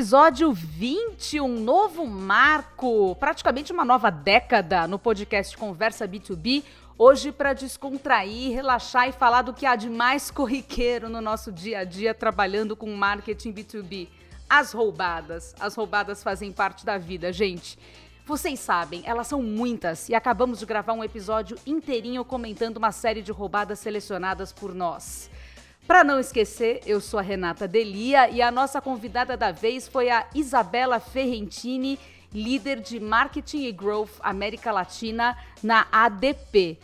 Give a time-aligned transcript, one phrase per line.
[0.00, 6.64] Episódio 20, um novo marco, praticamente uma nova década no podcast Conversa B2B.
[6.96, 11.80] Hoje, para descontrair, relaxar e falar do que há de mais corriqueiro no nosso dia
[11.80, 14.08] a dia trabalhando com marketing B2B.
[14.48, 15.54] As roubadas.
[15.60, 17.78] As roubadas fazem parte da vida, gente.
[18.24, 23.20] Vocês sabem, elas são muitas e acabamos de gravar um episódio inteirinho comentando uma série
[23.20, 25.28] de roubadas selecionadas por nós.
[25.90, 30.08] Para não esquecer, eu sou a Renata Delia e a nossa convidada da vez foi
[30.08, 31.98] a Isabela Ferrentini,
[32.32, 36.78] líder de Marketing e Growth América Latina na ADP.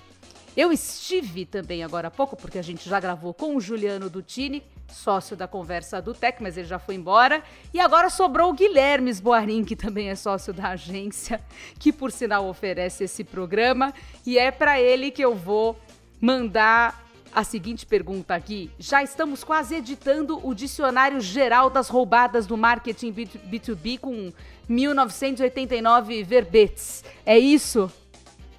[0.57, 4.61] Eu estive também agora há pouco, porque a gente já gravou com o Juliano Dutini,
[4.89, 7.45] sócio da Conversa do Tech, mas ele já foi embora.
[7.73, 11.41] E agora sobrou o Guilherme Boarim, que também é sócio da agência,
[11.79, 13.95] que por sinal oferece esse programa.
[14.27, 15.79] E é para ele que eu vou
[16.21, 18.71] mandar a seguinte pergunta aqui.
[18.79, 24.33] Já estamos quase editando o Dicionário Geral das Roubadas do Marketing B2B com
[24.69, 27.05] 1989 verbetes.
[27.25, 27.91] É isso?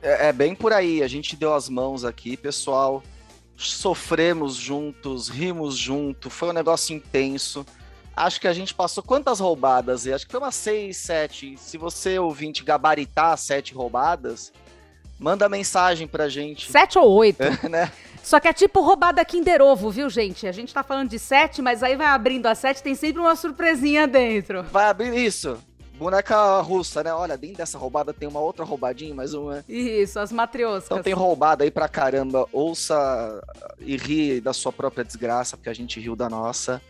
[0.02, 1.02] É, é, bem por aí.
[1.02, 3.04] A gente deu as mãos aqui, pessoal.
[3.56, 6.30] Sofremos juntos, rimos junto.
[6.30, 7.66] Foi um negócio intenso.
[8.16, 10.08] Acho que a gente passou quantas roubadas?
[10.08, 11.56] Acho que foi umas seis, sete.
[11.58, 14.52] Se você ouvinte gabaritar sete roubadas,
[15.20, 16.72] manda mensagem pra gente.
[16.72, 17.44] Sete ou oito?
[17.70, 17.92] né?
[18.28, 20.48] Só que é tipo roubada Kinder Ovo, viu, gente?
[20.48, 23.38] A gente tá falando de sete, mas aí vai abrindo a sete, tem sempre uma
[23.38, 24.64] surpresinha dentro.
[24.64, 25.58] Vai abrir isso
[25.98, 27.14] boneca russa, né?
[27.14, 29.64] Olha, dentro dessa roubada tem uma outra roubadinha, mais uma.
[29.68, 30.86] Isso, as matrioscas.
[30.92, 32.46] Então tem roubada aí pra caramba.
[32.52, 33.42] Ouça
[33.80, 36.82] e ri da sua própria desgraça, porque a gente riu da nossa.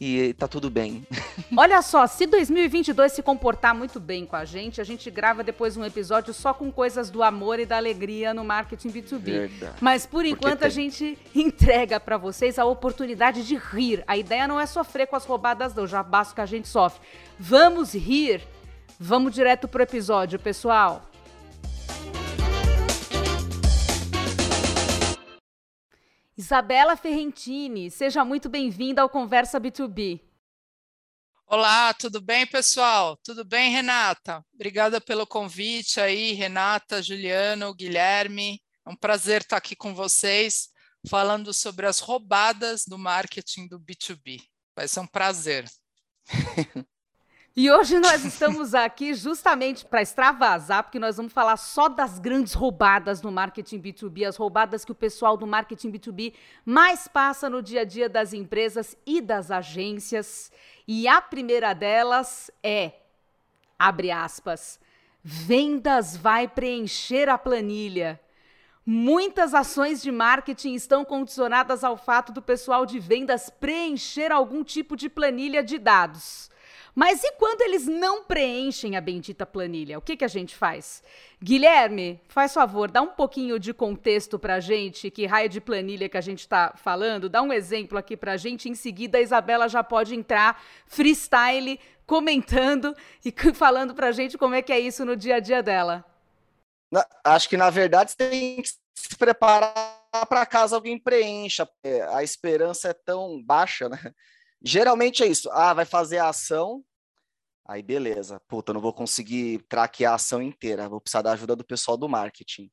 [0.00, 1.06] E tá tudo bem.
[1.56, 5.76] Olha só, se 2022 se comportar muito bem com a gente, a gente grava depois
[5.76, 9.20] um episódio só com coisas do amor e da alegria no marketing B2B.
[9.20, 9.74] Verdade.
[9.80, 10.66] Mas por enquanto tem...
[10.66, 14.04] a gente entrega para vocês a oportunidade de rir.
[14.06, 17.00] A ideia não é sofrer com as roubadas, não, já basta que a gente sofre.
[17.38, 18.42] Vamos rir.
[18.98, 21.02] Vamos direto pro episódio, pessoal.
[26.38, 30.20] Isabela Ferrentini, seja muito bem-vinda ao Conversa B2B.
[31.46, 33.16] Olá, tudo bem, pessoal?
[33.24, 34.44] Tudo bem, Renata?
[34.52, 38.60] Obrigada pelo convite aí, Renata, Juliano, Guilherme.
[38.84, 40.68] É um prazer estar aqui com vocês,
[41.08, 44.42] falando sobre as roubadas do marketing do B2B.
[44.76, 45.64] Vai ser um prazer.
[47.58, 52.52] E hoje nós estamos aqui justamente para extravasar, porque nós vamos falar só das grandes
[52.52, 56.34] roubadas no marketing B2B, as roubadas que o pessoal do marketing B2B
[56.66, 60.52] mais passa no dia a dia das empresas e das agências.
[60.86, 62.92] E a primeira delas é,
[63.78, 64.78] abre aspas,
[65.24, 68.20] vendas vai preencher a planilha.
[68.84, 74.94] Muitas ações de marketing estão condicionadas ao fato do pessoal de vendas preencher algum tipo
[74.94, 76.50] de planilha de dados.
[76.96, 79.98] Mas e quando eles não preenchem a bendita planilha?
[79.98, 81.02] O que, que a gente faz?
[81.42, 86.08] Guilherme, faz favor, dá um pouquinho de contexto para a gente, que raio de planilha
[86.08, 88.70] que a gente está falando, dá um exemplo aqui para a gente.
[88.70, 94.54] Em seguida, a Isabela já pode entrar freestyle, comentando e falando para a gente como
[94.54, 96.02] é que é isso no dia a dia dela.
[96.90, 99.74] Na, acho que, na verdade, você tem que se preparar
[100.30, 101.68] para caso alguém preencha.
[102.14, 103.98] A esperança é tão baixa, né?
[104.66, 105.48] Geralmente é isso.
[105.52, 106.84] Ah, vai fazer a ação.
[107.64, 108.40] Aí beleza.
[108.48, 110.88] Puta, não vou conseguir traquear a ação inteira.
[110.88, 112.68] Vou precisar da ajuda do pessoal do marketing.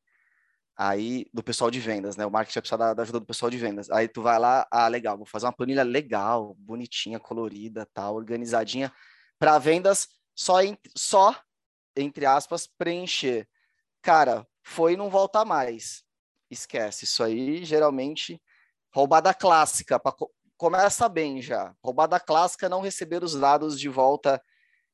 [0.75, 2.25] Aí, do pessoal de vendas, né?
[2.25, 3.91] O marketing vai precisar da, da ajuda do pessoal de vendas.
[3.91, 8.91] Aí tu vai lá, ah, legal, vou fazer uma planilha legal, bonitinha, colorida, tal, organizadinha,
[9.37, 11.39] para vendas só, em, só,
[11.95, 13.47] entre aspas, preencher.
[14.01, 16.03] Cara, foi e não volta mais.
[16.49, 17.05] Esquece.
[17.05, 18.41] Isso aí, geralmente,
[18.91, 20.15] roubada clássica para
[20.63, 21.75] começa bem já.
[21.83, 24.41] Roubada clássica, não receber os dados de volta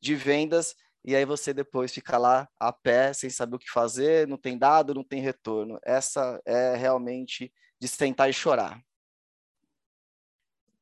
[0.02, 0.76] de vendas
[1.06, 4.58] e aí você depois fica lá a pé, sem saber o que fazer, não tem
[4.58, 5.80] dado, não tem retorno.
[5.86, 8.82] Essa é realmente de sentar e chorar.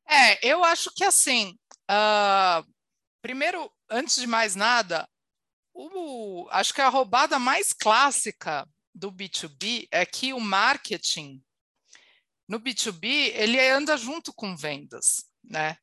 [0.08, 1.54] É, eu acho que assim,
[1.92, 2.66] uh,
[3.22, 5.06] primeiro, antes de mais nada,
[5.74, 11.44] o, acho que a roubada mais clássica do B2B é que o marketing
[12.48, 15.78] no B2B, ele anda junto com vendas, né?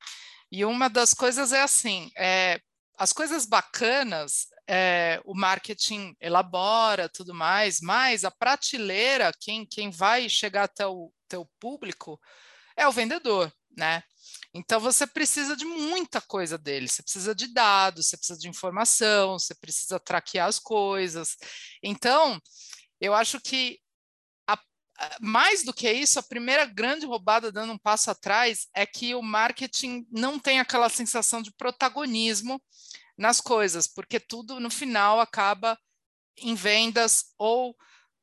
[0.51, 2.61] E uma das coisas é assim, é,
[2.97, 10.29] as coisas bacanas, é, o marketing elabora, tudo mais, mas a prateleira, quem, quem vai
[10.29, 12.21] chegar até o teu público
[12.77, 14.03] é o vendedor, né?
[14.55, 19.39] Então você precisa de muita coisa dele, você precisa de dados, você precisa de informação,
[19.39, 21.37] você precisa traquear as coisas.
[21.83, 22.41] Então,
[23.01, 23.81] eu acho que
[25.21, 29.23] mais do que isso, a primeira grande roubada, dando um passo atrás, é que o
[29.23, 32.63] marketing não tem aquela sensação de protagonismo
[33.17, 35.79] nas coisas, porque tudo no final acaba
[36.39, 37.77] em vendas, ou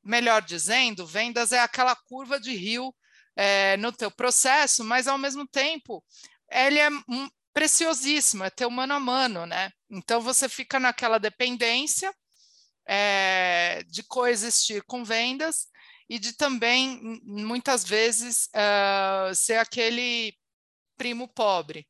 [0.04, 2.94] melhor dizendo, vendas é aquela curva de rio
[3.36, 6.04] é, no teu processo, mas ao mesmo tempo
[6.50, 9.72] ele é um, preciosíssimo, é ter o mano a mano, né?
[9.90, 12.14] Então você fica naquela dependência
[12.86, 15.68] é, de coexistir com vendas
[16.12, 20.38] e de também, muitas vezes, uh, ser aquele
[20.98, 21.88] primo pobre.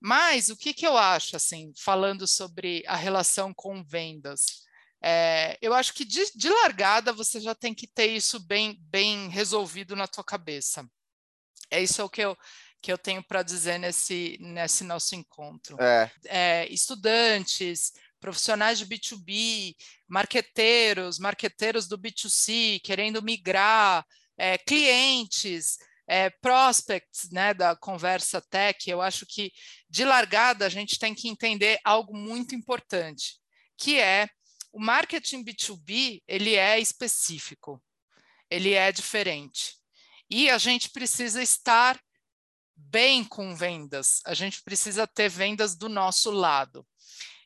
[0.00, 4.62] Mas o que, que eu acho, assim, falando sobre a relação com vendas?
[5.04, 9.28] É, eu acho que de, de, largada você já tem que ter isso bem, bem
[9.28, 10.88] resolvido na tua cabeça.
[11.70, 12.34] É isso que eu,
[12.80, 15.76] que eu tenho para dizer nesse, nesse nosso encontro.
[15.78, 16.10] É.
[16.24, 19.74] É, estudantes, profissionais de B2B,
[20.06, 24.04] marqueteiros, marqueteiros do B2C querendo migrar,
[24.36, 29.52] é, clientes, é, prospects né, da conversa tech, eu acho que
[29.88, 33.38] de largada a gente tem que entender algo muito importante,
[33.76, 34.28] que é
[34.72, 37.82] o marketing B2B ele é específico,
[38.50, 39.76] ele é diferente.
[40.28, 42.00] E a gente precisa estar
[42.76, 46.86] bem com vendas, a gente precisa ter vendas do nosso lado.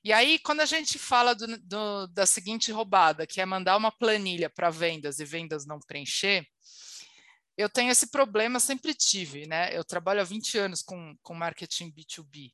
[0.05, 3.91] E aí, quando a gente fala do, do, da seguinte roubada, que é mandar uma
[3.91, 6.47] planilha para vendas e vendas não preencher,
[7.57, 9.75] eu tenho esse problema, sempre tive, né?
[9.75, 12.53] Eu trabalho há 20 anos com, com marketing B2B.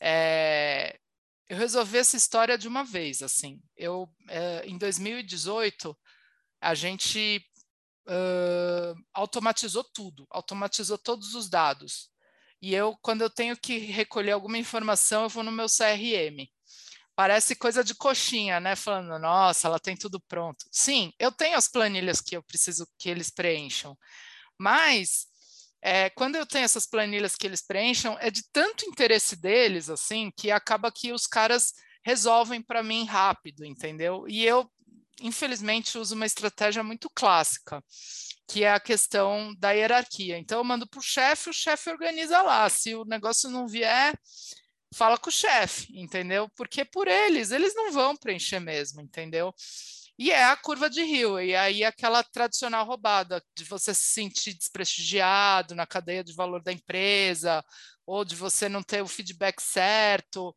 [0.00, 0.96] É,
[1.48, 3.60] eu resolvi essa história de uma vez, assim.
[3.76, 5.98] Eu, é, em 2018,
[6.60, 7.44] a gente
[8.06, 12.08] uh, automatizou tudo, automatizou todos os dados.
[12.62, 16.48] E eu, quando eu tenho que recolher alguma informação, eu vou no meu CRM
[17.16, 18.76] parece coisa de coxinha, né?
[18.76, 20.66] Falando, nossa, ela tem tudo pronto.
[20.70, 23.96] Sim, eu tenho as planilhas que eu preciso que eles preencham,
[24.58, 25.26] mas
[25.82, 30.30] é, quando eu tenho essas planilhas que eles preencham, é de tanto interesse deles, assim,
[30.34, 34.24] que acaba que os caras resolvem para mim rápido, entendeu?
[34.26, 34.70] E eu,
[35.20, 37.84] infelizmente, uso uma estratégia muito clássica,
[38.48, 40.38] que é a questão da hierarquia.
[40.38, 42.68] Então, eu mando para o chefe, o chefe organiza lá.
[42.70, 44.14] Se o negócio não vier,
[44.94, 46.48] fala com o chefe, entendeu?
[46.56, 49.54] Porque por eles, eles não vão preencher mesmo, entendeu?
[50.16, 54.54] E é a curva de rio, e aí aquela tradicional roubada de você se sentir
[54.54, 57.64] desprestigiado na cadeia de valor da empresa,
[58.06, 60.54] ou de você não ter o feedback certo.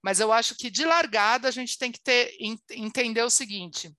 [0.00, 2.36] Mas eu acho que de largada a gente tem que ter
[2.70, 3.92] entender o seguinte: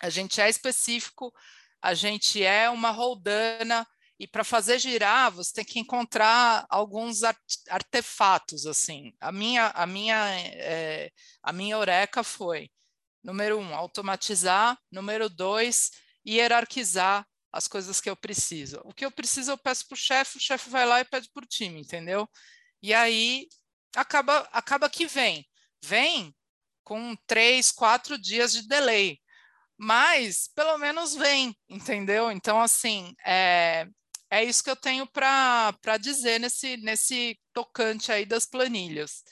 [0.00, 1.32] a gente é específico,
[1.80, 3.86] a gente é uma roldana
[4.22, 7.22] e para fazer girar, você tem que encontrar alguns
[7.68, 9.12] artefatos assim.
[9.20, 11.10] A minha, a minha, é,
[11.42, 12.70] a minha eureka foi
[13.20, 14.78] número um, automatizar.
[14.92, 15.90] Número dois,
[16.24, 18.80] hierarquizar as coisas que eu preciso.
[18.84, 21.28] O que eu preciso eu peço para o chefe, o chefe vai lá e pede
[21.34, 22.28] o time, entendeu?
[22.80, 23.48] E aí
[23.96, 25.44] acaba, acaba que vem.
[25.82, 26.32] Vem
[26.84, 29.18] com três, quatro dias de delay.
[29.76, 32.30] Mas pelo menos vem, entendeu?
[32.30, 33.88] Então, assim, é,
[34.32, 39.22] é isso que eu tenho para dizer nesse, nesse tocante aí das planilhas.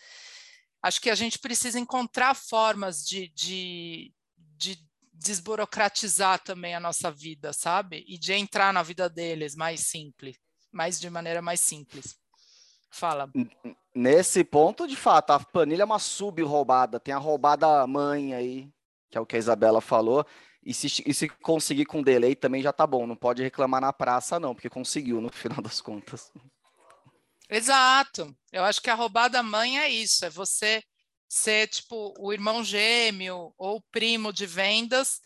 [0.82, 4.78] Acho que a gente precisa encontrar formas de, de, de
[5.14, 8.04] desburocratizar também a nossa vida, sabe?
[8.06, 10.36] E de entrar na vida deles mais simples,
[10.70, 12.18] mais de maneira mais simples.
[12.90, 13.30] Fala.
[13.94, 17.00] Nesse ponto, de fato, a planilha é uma sub-roubada.
[17.00, 18.68] Tem a roubada mãe aí,
[19.10, 20.26] que é o que a Isabela falou.
[20.62, 23.06] E se, e se conseguir com delay também já tá bom.
[23.06, 26.30] Não pode reclamar na praça, não, porque conseguiu no final das contas.
[27.48, 28.36] Exato.
[28.52, 30.82] Eu acho que a roubada mãe é isso: é você
[31.28, 35.20] ser tipo o irmão gêmeo ou primo de vendas.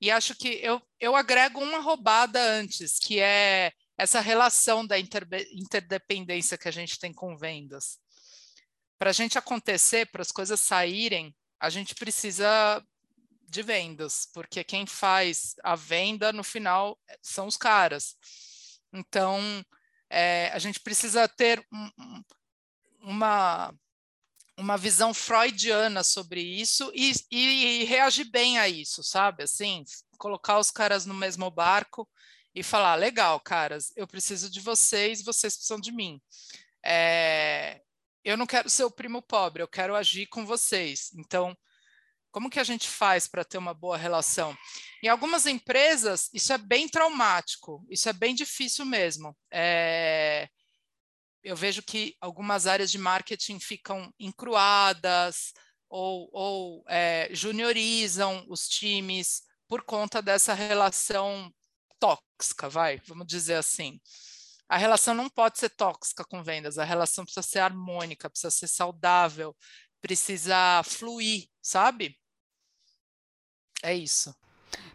[0.00, 5.26] E acho que eu, eu agrego uma roubada antes, que é essa relação da inter,
[5.52, 7.98] interdependência que a gente tem com vendas.
[8.98, 12.82] Para a gente acontecer, para as coisas saírem, a gente precisa
[13.48, 18.16] de vendas, porque quem faz a venda no final são os caras.
[18.92, 19.40] Então,
[20.10, 22.22] é, a gente precisa ter um,
[23.00, 23.74] uma,
[24.56, 29.44] uma visão freudiana sobre isso e, e, e, reagir bem a isso, sabe?
[29.44, 29.84] Assim,
[30.18, 32.08] colocar os caras no mesmo barco
[32.54, 36.20] e falar: legal, caras, eu preciso de vocês, vocês precisam de mim.
[36.84, 37.82] É,
[38.24, 41.12] eu não quero ser o primo pobre, eu quero agir com vocês.
[41.14, 41.56] Então,
[42.36, 44.54] como que a gente faz para ter uma boa relação?
[45.02, 49.34] Em algumas empresas, isso é bem traumático, isso é bem difícil mesmo.
[49.50, 50.46] É...
[51.42, 55.54] Eu vejo que algumas áreas de marketing ficam encruadas
[55.88, 61.50] ou, ou é, juniorizam os times por conta dessa relação
[61.98, 63.98] tóxica, vai, vamos dizer assim.
[64.68, 68.68] A relação não pode ser tóxica com vendas, a relação precisa ser harmônica, precisa ser
[68.68, 69.56] saudável,
[70.02, 72.14] precisa fluir, sabe?
[73.82, 74.34] É isso.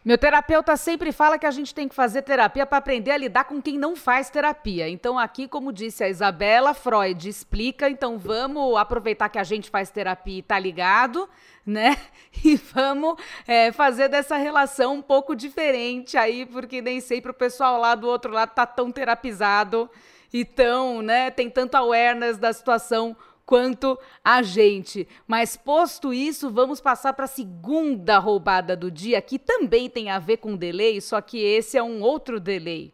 [0.04, 3.44] Meu terapeuta sempre fala que a gente tem que fazer terapia para aprender a lidar
[3.44, 4.90] com quem não faz terapia.
[4.90, 7.88] Então, aqui, como disse a Isabela, Freud explica.
[7.88, 11.30] Então, vamos aproveitar que a gente faz terapia e tá ligado,
[11.66, 11.98] né?
[12.44, 17.80] E vamos é, fazer dessa relação um pouco diferente aí, porque nem sempre o pessoal
[17.80, 19.88] lá do outro lado tá tão terapizado
[20.34, 21.30] e tão, né?
[21.30, 23.16] Tem tanto awareness da situação
[23.52, 25.06] quanto a gente.
[25.28, 30.20] Mas posto isso, vamos passar para a segunda roubada do dia, que também tem a
[30.20, 32.94] ver com delay, só que esse é um outro delay.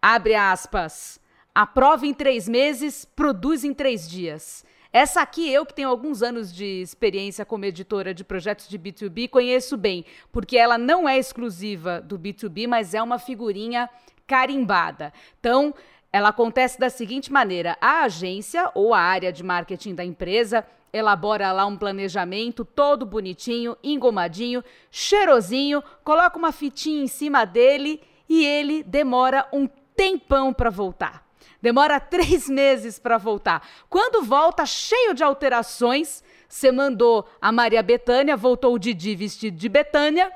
[0.00, 1.20] Abre aspas.
[1.52, 4.64] Aprova em três meses, produz em três dias.
[4.92, 9.28] Essa aqui, eu que tenho alguns anos de experiência como editora de projetos de B2B,
[9.28, 13.90] conheço bem, porque ela não é exclusiva do B2B, mas é uma figurinha
[14.28, 15.12] carimbada.
[15.40, 15.74] Então,
[16.12, 21.50] ela acontece da seguinte maneira: a agência ou a área de marketing da empresa elabora
[21.52, 28.82] lá um planejamento todo bonitinho, engomadinho, cheirosinho, coloca uma fitinha em cima dele e ele
[28.82, 29.66] demora um
[29.96, 31.26] tempão para voltar.
[31.62, 33.66] Demora três meses para voltar.
[33.88, 39.68] Quando volta, cheio de alterações, você mandou a Maria Betânia, voltou o Didi vestido de
[39.68, 40.30] Betânia.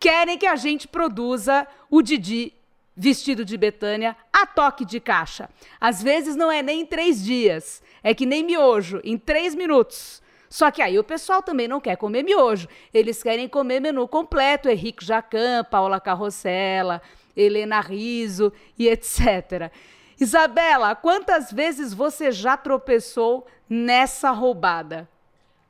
[0.00, 2.52] Querem que a gente produza o Didi
[2.96, 5.48] vestido de Betânia a toque de caixa.
[5.80, 10.22] Às vezes não é nem em três dias, é que nem miojo, em três minutos.
[10.48, 12.68] Só que aí o pessoal também não quer comer miojo.
[12.92, 17.00] Eles querem comer menu completo, Henrique Jacan, Paula Carrossela,
[17.36, 19.72] Helena Riso e etc.
[20.18, 25.08] Isabela, quantas vezes você já tropeçou nessa roubada?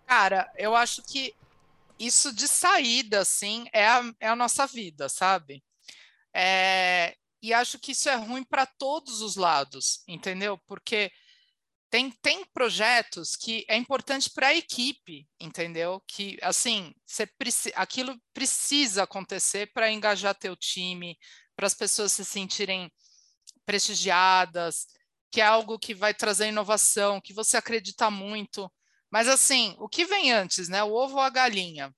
[0.07, 1.35] Cara, eu acho que
[1.99, 5.63] isso de saída, assim, é a, é a nossa vida, sabe?
[6.35, 10.59] É, e acho que isso é ruim para todos os lados, entendeu?
[10.67, 11.11] Porque
[11.91, 16.01] tem, tem projetos que é importante para a equipe, entendeu?
[16.07, 21.19] Que assim, você preci aquilo precisa acontecer para engajar teu time,
[21.57, 22.91] para as pessoas se sentirem
[23.67, 24.87] prestigiadas,
[25.31, 28.71] que é algo que vai trazer inovação, que você acredita muito.
[29.11, 30.83] Mas assim, o que vem antes, né?
[30.85, 31.95] O ovo ou a galinha?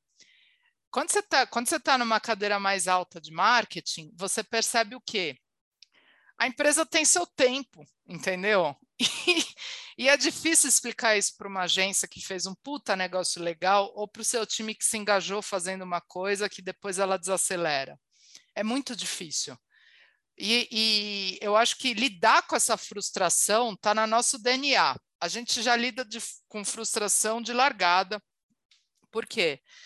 [0.93, 1.47] Quando você está
[1.83, 5.39] tá numa cadeira mais alta de marketing, você percebe o quê?
[6.37, 8.77] A empresa tem seu tempo, entendeu?
[9.27, 13.91] E, e é difícil explicar isso para uma agência que fez um puta negócio legal
[13.97, 17.99] ou para o seu time que se engajou fazendo uma coisa que depois ela desacelera.
[18.55, 19.59] É muito difícil.
[20.39, 24.97] E, e eu acho que lidar com essa frustração está no nosso DNA.
[25.21, 28.23] A gente já lida de, com frustração de largada.
[29.11, 29.61] Por quê?
[29.61, 29.83] Porque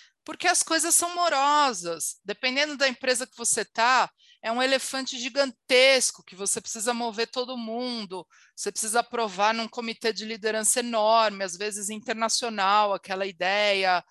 [0.49, 2.17] as coisas são morosas.
[2.25, 4.11] Dependendo da empresa que você está,
[4.43, 10.13] é um elefante gigantesco que você precisa mover todo mundo, você precisa aprovar num comitê
[10.13, 14.05] de liderança enorme, às vezes internacional, aquela ideia.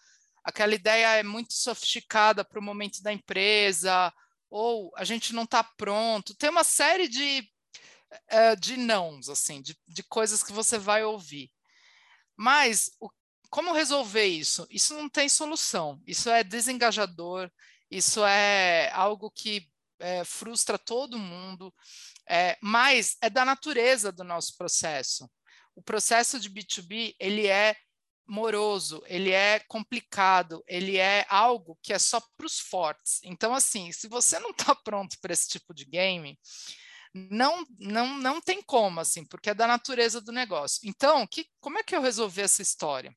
[0.43, 4.13] Aquela ideia é muito sofisticada para o momento da empresa,
[4.49, 6.35] ou a gente não está pronto.
[6.35, 7.43] Tem uma série de,
[8.29, 11.51] eh, de nãos, assim, de, de coisas que você vai ouvir.
[12.37, 13.09] Mas o
[13.49, 14.67] como resolver isso?
[14.69, 16.01] Isso não tem solução.
[16.05, 17.49] Isso é desengajador.
[17.89, 19.67] Isso é algo que
[19.99, 21.73] é, frustra todo mundo.
[22.27, 25.29] É, mas é da natureza do nosso processo.
[25.75, 27.75] O processo de B2B ele é
[28.27, 33.19] moroso, ele é complicado, ele é algo que é só para os fortes.
[33.23, 36.39] Então, assim, se você não está pronto para esse tipo de game,
[37.13, 40.81] não, não, não tem como, assim, porque é da natureza do negócio.
[40.83, 43.15] Então, que, como é que eu resolvi essa história?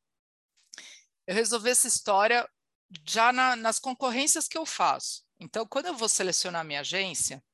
[1.29, 2.49] Eu resolvi essa história
[3.05, 5.23] já na, nas concorrências que eu faço.
[5.39, 7.45] Então, quando eu vou selecionar minha agência,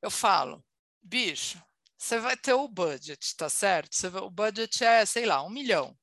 [0.00, 0.64] eu falo,
[1.02, 1.60] bicho,
[1.98, 3.92] você vai ter o budget, tá certo?
[4.18, 5.98] O budget é, sei lá, um milhão.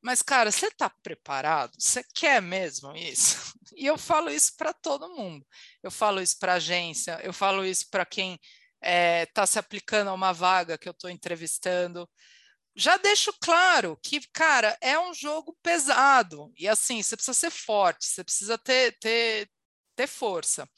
[0.00, 1.72] Mas, cara, você está preparado?
[1.76, 3.52] Você quer mesmo isso?
[3.76, 5.44] E eu falo isso para todo mundo.
[5.82, 8.34] Eu falo isso para agência, eu falo isso para quem
[8.80, 12.08] está eh, é, se aplicando a uma vaga que eu estou entrevistando
[12.74, 16.52] já deixo claro que, cara, é um jogo pesado.
[16.56, 19.48] E assim, você precisa ser forte, você precisa ter, ter,
[19.94, 20.68] ter força.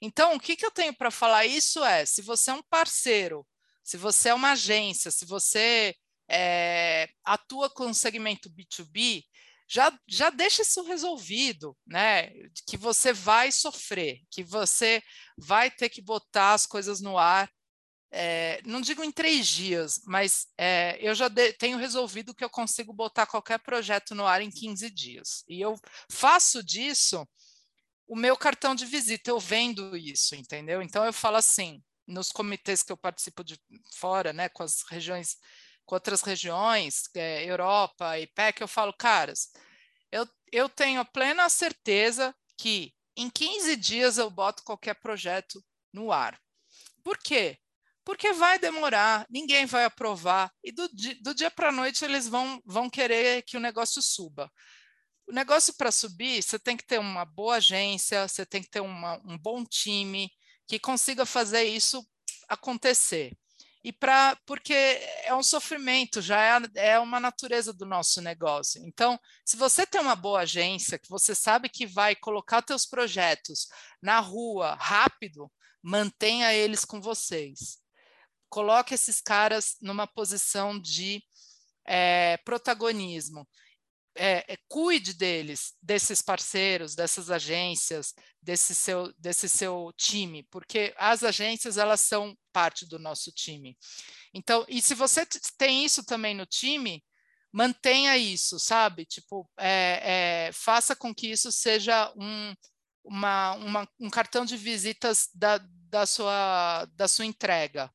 [0.00, 3.46] Então, o que, que eu tenho para falar isso é: se você é um parceiro,
[3.82, 5.94] se você é uma agência, se você
[6.30, 9.24] é, atua com o segmento B2B,
[9.68, 12.30] já, já deixa isso resolvido, né?
[12.66, 15.02] Que você vai sofrer, que você
[15.36, 17.50] vai ter que botar as coisas no ar
[18.12, 22.50] é, não digo em três dias, mas é, eu já de, tenho resolvido que eu
[22.50, 25.44] consigo botar qualquer projeto no ar em 15 dias.
[25.48, 25.78] E eu
[26.10, 27.26] faço disso
[28.08, 30.82] o meu cartão de visita, eu vendo isso, entendeu?
[30.82, 33.56] Então eu falo assim, nos comitês que eu participo de
[33.94, 35.36] fora, né, com as regiões,
[35.86, 39.52] com outras regiões, é, Europa, IPEC, eu falo, caras,
[40.10, 46.36] eu, eu tenho plena certeza que em 15 dias eu boto qualquer projeto no ar.
[47.04, 47.58] Por quê?
[48.04, 50.88] Porque vai demorar, ninguém vai aprovar, e do,
[51.20, 54.50] do dia para a noite eles vão, vão querer que o negócio suba.
[55.28, 58.80] O negócio para subir, você tem que ter uma boa agência, você tem que ter
[58.80, 60.30] uma, um bom time
[60.66, 62.04] que consiga fazer isso
[62.48, 63.36] acontecer.
[63.82, 64.74] E para porque
[65.24, 68.82] é um sofrimento, já é, é uma natureza do nosso negócio.
[68.86, 73.68] Então, se você tem uma boa agência, que você sabe que vai colocar seus projetos
[74.02, 75.50] na rua rápido,
[75.82, 77.78] mantenha eles com vocês.
[78.50, 81.22] Coloque esses caras numa posição de
[81.86, 83.48] é, protagonismo
[84.14, 91.22] é, é, cuide deles, desses parceiros, dessas agências, desse seu, desse seu time, porque as
[91.22, 93.78] agências elas são parte do nosso time.
[94.34, 95.24] Então, e se você
[95.56, 97.04] tem isso também no time,
[97.52, 99.04] mantenha isso, sabe?
[99.04, 102.54] Tipo, é, é, faça com que isso seja um,
[103.04, 107.90] uma, uma, um cartão de visitas da, da, sua, da sua entrega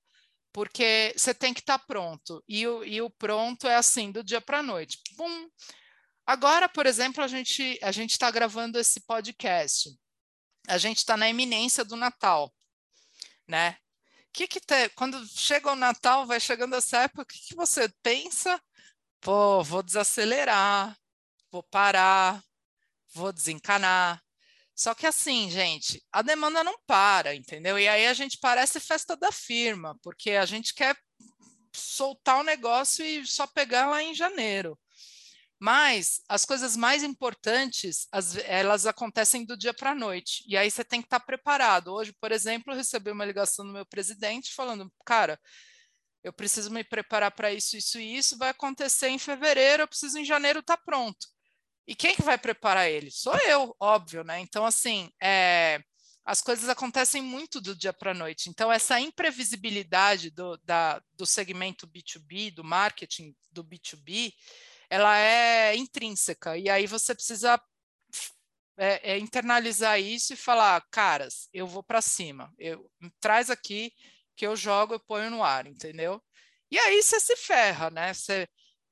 [0.56, 2.42] porque você tem que estar tá pronto.
[2.48, 5.00] E o, e o pronto é assim, do dia para a noite.
[5.18, 5.50] Pum,
[6.26, 9.96] Agora, por exemplo, a gente a gente está gravando esse podcast.
[10.68, 12.52] A gente está na iminência do Natal,
[13.48, 13.78] né?
[14.34, 17.88] Que que te, quando chega o Natal, vai chegando essa época, o que, que você
[18.02, 18.60] pensa?
[19.22, 20.98] Pô, vou desacelerar,
[21.52, 22.44] vou parar,
[23.14, 24.22] vou desencanar.
[24.76, 27.80] Só que assim, gente, a demanda não para, entendeu?
[27.80, 30.98] E aí a gente parece festa da firma, porque a gente quer
[31.74, 34.78] soltar o negócio e só pegar lá em janeiro.
[35.58, 40.44] Mas as coisas mais importantes, as, elas acontecem do dia para a noite.
[40.48, 41.94] E aí você tem que estar tá preparado.
[41.94, 45.40] Hoje, por exemplo, eu recebi uma ligação do meu presidente falando: cara,
[46.24, 48.38] eu preciso me preparar para isso, isso e isso.
[48.38, 51.28] Vai acontecer em fevereiro, eu preciso em janeiro estar tá pronto.
[51.88, 53.12] E quem que vai preparar ele?
[53.12, 54.40] Sou eu, óbvio, né?
[54.40, 55.80] Então, assim, é,
[56.26, 58.50] as coisas acontecem muito do dia para a noite.
[58.50, 64.34] Então, essa imprevisibilidade do, da, do segmento B2B, do marketing do B2B,
[64.90, 66.58] ela é intrínseca.
[66.58, 67.62] E aí você precisa
[68.78, 73.94] é, é, internalizar isso e falar, caras, eu vou para cima, eu traz aqui
[74.36, 76.22] que eu jogo, eu ponho no ar, entendeu?
[76.70, 78.14] E aí você se ferra, né?
[78.14, 78.48] Você,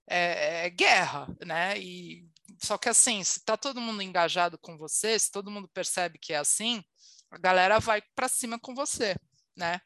[0.07, 1.77] é, é guerra, né?
[1.79, 2.25] E
[2.63, 6.31] só que assim, se tá todo mundo engajado com você, se todo mundo percebe que
[6.31, 6.83] é assim,
[7.29, 9.15] a galera vai para cima com você,
[9.55, 9.81] né?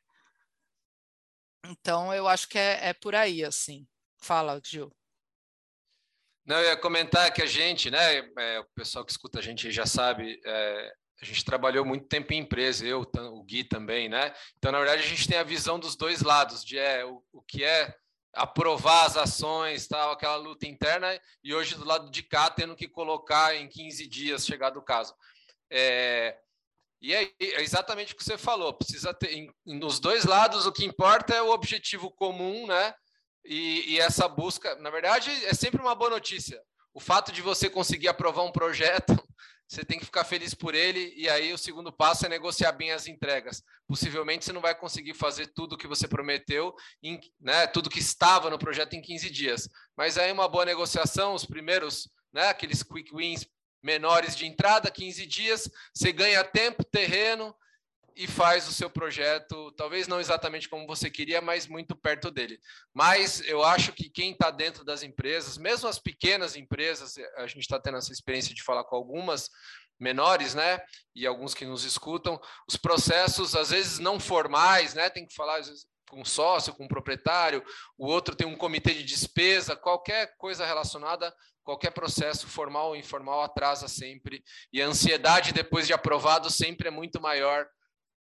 [1.65, 3.87] Então eu acho que é, é por aí, assim.
[4.21, 4.95] Fala, Gil.
[6.45, 9.69] Não, eu ia comentar que a gente, né, é, o pessoal que escuta a gente
[9.71, 14.33] já sabe, é, a gente trabalhou muito tempo em empresa, eu, o Gui também, né?
[14.57, 17.41] Então, na verdade, a gente tem a visão dos dois lados, de é, o, o
[17.41, 17.93] que é
[18.33, 22.87] aprovar as ações, tal, aquela luta interna, e hoje do lado de cá tendo que
[22.87, 25.13] colocar em 15 dias, chegado o caso.
[25.71, 26.37] É,
[27.01, 30.71] e é, é, exatamente o que você falou, precisa ter, em, nos dois lados, o
[30.71, 32.93] que importa é o objetivo comum, né?
[33.45, 36.61] E, e, essa busca, na verdade, é sempre uma boa notícia.
[36.93, 39.15] O fato de você conseguir aprovar um projeto,
[39.67, 42.91] você tem que ficar feliz por ele, e aí o segundo passo é negociar bem
[42.91, 43.61] as entregas.
[43.85, 47.99] Possivelmente você não vai conseguir fazer tudo o que você prometeu, em, né, tudo que
[47.99, 49.69] estava no projeto em 15 dias.
[49.95, 53.45] Mas aí uma boa negociação, os primeiros, né, aqueles quick wins
[53.83, 57.53] menores de entrada, 15 dias, você ganha tempo, terreno,
[58.17, 62.59] e faz o seu projeto, talvez não exatamente como você queria, mas muito perto dele.
[62.91, 67.59] Mas eu acho que quem está dentro das empresas, mesmo as pequenas empresas, a gente
[67.59, 69.49] está tendo essa experiência de falar com algumas
[69.99, 70.79] menores, né,
[71.15, 75.59] e alguns que nos escutam, os processos às vezes não formais, né, tem que falar
[75.59, 77.63] às vezes, com sócio, com proprietário,
[77.97, 83.41] o outro tem um comitê de despesa, qualquer coisa relacionada, qualquer processo formal ou informal
[83.41, 87.67] atrasa sempre, e a ansiedade depois de aprovado sempre é muito maior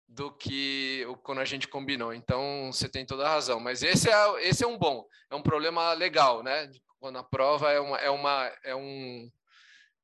[0.07, 2.13] do que quando a gente combinou.
[2.13, 3.59] Então, você tem toda a razão.
[3.59, 6.71] Mas esse é, esse é um bom, é um problema legal, né?
[6.99, 9.29] Quando a prova é uma, é uma, é um,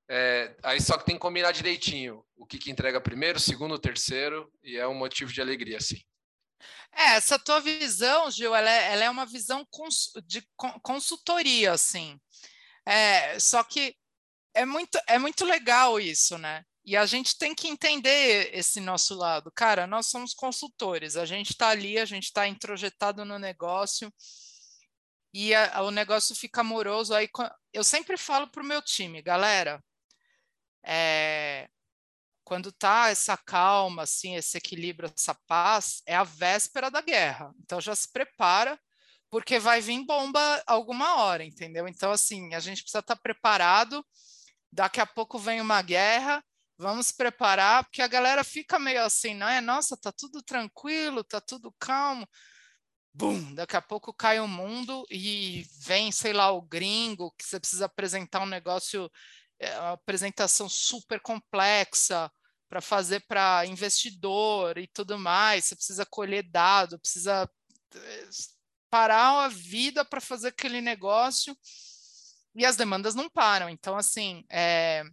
[0.10, 4.52] é, aí só que tem que combinar direitinho o que, que entrega primeiro, segundo, terceiro,
[4.62, 6.02] e é um motivo de alegria, sim.
[6.92, 10.46] É, essa tua visão, Gil, ela é, ela é uma visão cons, de
[10.82, 12.20] consultoria, assim.
[12.86, 13.96] É, só que
[14.54, 16.64] é muito, é muito legal isso, né?
[16.86, 19.52] E a gente tem que entender esse nosso lado.
[19.56, 24.12] Cara, nós somos consultores, a gente está ali, a gente está introjetado no negócio
[25.34, 27.14] e a, o negócio fica amoroso.
[27.14, 27.30] Aí
[27.72, 29.82] eu sempre falo para o meu time, galera,
[30.86, 31.70] é,
[32.44, 37.54] quando tá essa calma, assim, esse equilíbrio, essa paz, é a véspera da guerra.
[37.64, 38.78] Então já se prepara,
[39.30, 41.88] porque vai vir bomba alguma hora, entendeu?
[41.88, 44.06] Então, assim, a gente precisa estar tá preparado.
[44.72, 46.44] Daqui a pouco vem uma guerra,
[46.78, 49.62] vamos preparar, porque a galera fica meio assim, não é?
[49.62, 52.28] Nossa, tá tudo tranquilo, tá tudo calmo.
[53.14, 57.60] Bum, daqui a pouco cai o mundo e vem, sei lá, o gringo, que você
[57.60, 59.10] precisa apresentar um negócio
[59.60, 62.32] é uma apresentação super complexa
[62.68, 65.66] para fazer para investidor e tudo mais.
[65.66, 67.50] Você precisa colher dado, precisa
[67.96, 68.30] eh,
[68.90, 71.56] parar a vida para fazer aquele negócio
[72.56, 73.70] e as demandas não param.
[73.70, 75.04] Então, assim, é,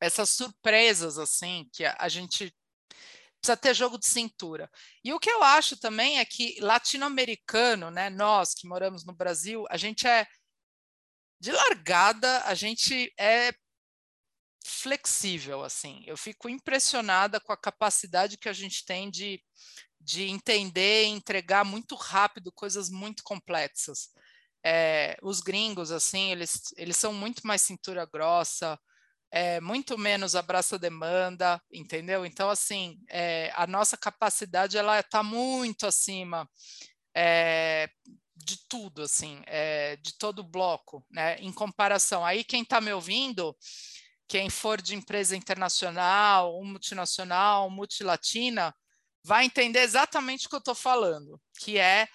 [0.00, 2.54] essas surpresas assim que a, a gente
[3.40, 4.70] precisa ter jogo de cintura.
[5.04, 9.64] E o que eu acho também é que latino-americano, né, nós que moramos no Brasil,
[9.70, 10.26] a gente é
[11.38, 13.52] de largada, a gente é
[14.64, 16.02] flexível, assim.
[16.06, 19.40] Eu fico impressionada com a capacidade que a gente tem de,
[20.00, 24.10] de entender e entregar muito rápido coisas muito complexas.
[24.64, 28.78] É, os gringos, assim, eles, eles são muito mais cintura grossa,
[29.36, 32.24] é, muito menos abraça-demanda, entendeu?
[32.24, 36.48] Então, assim, é, a nossa capacidade, ela está muito acima
[37.14, 37.86] é,
[38.34, 41.36] de tudo, assim, é, de todo o bloco, né?
[41.38, 43.54] Em comparação, aí quem está me ouvindo,
[44.26, 48.74] quem for de empresa internacional, ou multinacional, multilatina,
[49.22, 52.08] vai entender exatamente o que eu estou falando, que é,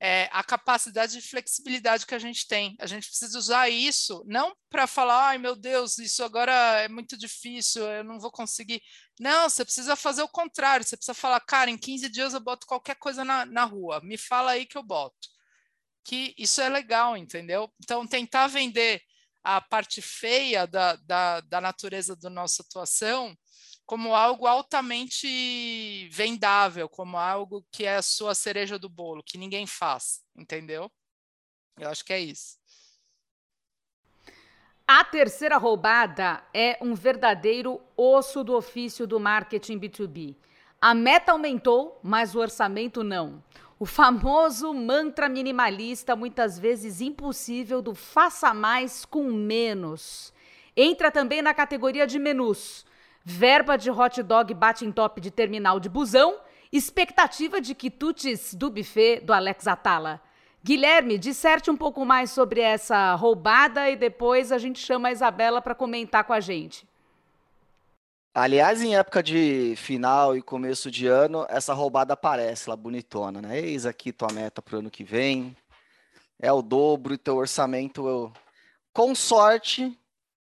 [0.00, 2.76] é, a capacidade de flexibilidade que a gente tem.
[2.78, 7.16] A gente precisa usar isso, não para falar, ai meu Deus, isso agora é muito
[7.16, 8.82] difícil, eu não vou conseguir.
[9.18, 12.66] Não, você precisa fazer o contrário, você precisa falar, cara, em 15 dias eu boto
[12.66, 15.36] qualquer coisa na, na rua, me fala aí que eu boto
[16.06, 17.68] que isso é legal, entendeu?
[17.82, 19.02] Então, tentar vender
[19.42, 23.36] a parte feia da, da, da natureza da nossa atuação
[23.86, 29.66] como algo altamente vendável, como algo que é a sua cereja do bolo, que ninguém
[29.66, 30.90] faz, entendeu?
[31.78, 32.58] Eu acho que é isso.
[34.88, 40.36] A terceira roubada é um verdadeiro osso do ofício do marketing B2B.
[40.80, 43.42] A meta aumentou, mas o orçamento não.
[43.78, 50.32] O famoso mantra minimalista, muitas vezes impossível, do faça mais com menos.
[50.76, 52.85] Entra também na categoria de menus.
[53.28, 56.38] Verba de hot dog bate em top de terminal de busão.
[56.70, 60.22] Expectativa de quitutes do buffet do Alex Atala.
[60.62, 65.60] Guilherme, disserte um pouco mais sobre essa roubada e depois a gente chama a Isabela
[65.60, 66.86] para comentar com a gente.
[68.32, 73.58] Aliás, em época de final e começo de ano, essa roubada aparece lá bonitona, né?
[73.58, 75.56] Eis aqui tua meta para o ano que vem.
[76.40, 78.32] É o dobro e teu orçamento, eu...
[78.92, 79.98] com sorte,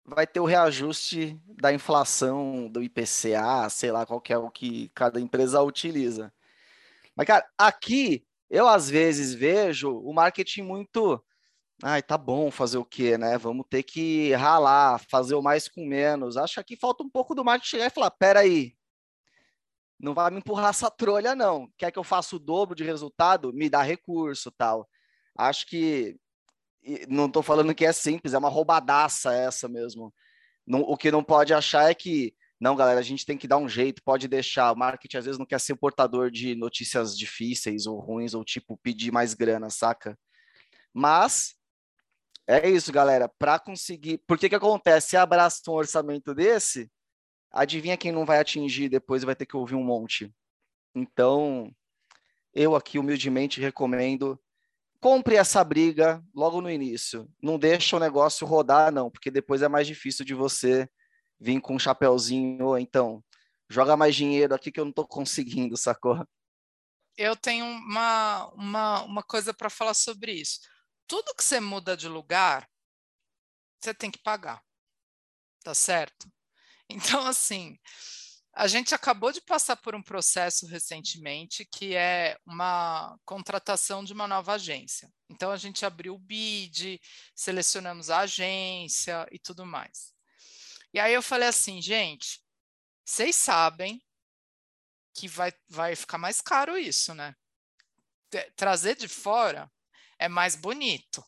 [0.05, 5.19] vai ter o reajuste da inflação do IPCA, sei lá qual é o que cada
[5.19, 6.33] empresa utiliza.
[7.15, 11.23] Mas, cara, aqui eu às vezes vejo o marketing muito
[11.83, 13.37] Ai, tá bom fazer o quê, né?
[13.39, 16.37] Vamos ter que ralar, fazer o mais com menos.
[16.37, 18.75] Acho que falta um pouco do marketing chegar e falar: peraí,
[19.99, 21.71] não vai me empurrar essa trolha, não.
[21.77, 23.53] Quer que eu faça o dobro de resultado?
[23.53, 24.87] Me dá recurso tal.
[25.35, 26.17] Acho que
[27.07, 30.13] não estou falando que é simples, é uma roubadaça essa mesmo.
[30.65, 33.57] Não, o que não pode achar é que, não, galera, a gente tem que dar
[33.57, 34.71] um jeito, pode deixar.
[34.71, 38.77] O marketing às vezes não quer ser portador de notícias difíceis ou ruins, ou tipo,
[38.77, 40.17] pedir mais grana, saca?
[40.93, 41.55] Mas
[42.47, 43.29] é isso, galera.
[43.29, 44.19] Para conseguir.
[44.27, 45.09] Por que que acontece?
[45.09, 46.91] Se abraça um orçamento desse,
[47.51, 50.33] adivinha quem não vai atingir depois vai ter que ouvir um monte.
[50.95, 51.73] Então,
[52.53, 54.39] eu aqui humildemente recomendo
[55.01, 57.29] compre essa briga logo no início.
[57.41, 60.87] Não deixa o negócio rodar, não, porque depois é mais difícil de você
[61.39, 63.21] vir com um chapéuzinho, então
[63.69, 66.25] joga mais dinheiro aqui que eu não estou conseguindo, sacou?
[67.17, 70.61] Eu tenho uma, uma, uma coisa para falar sobre isso
[71.11, 72.65] tudo que você muda de lugar,
[73.77, 74.63] você tem que pagar.
[75.61, 76.31] Tá certo?
[76.89, 77.77] Então, assim,
[78.53, 84.27] a gente acabou de passar por um processo recentemente que é uma contratação de uma
[84.27, 85.09] nova agência.
[85.29, 86.99] Então, a gente abriu o BID,
[87.33, 90.13] selecionamos a agência e tudo mais.
[90.93, 92.41] E aí eu falei assim, gente,
[93.05, 94.03] vocês sabem
[95.13, 97.33] que vai, vai ficar mais caro isso, né?
[98.55, 99.71] Trazer de fora
[100.19, 101.23] é mais bonito,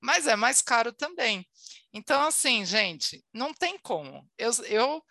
[0.00, 1.46] mas é mais caro também.
[1.92, 4.28] Então, assim, gente, não tem como.
[4.38, 5.04] Eu, eu,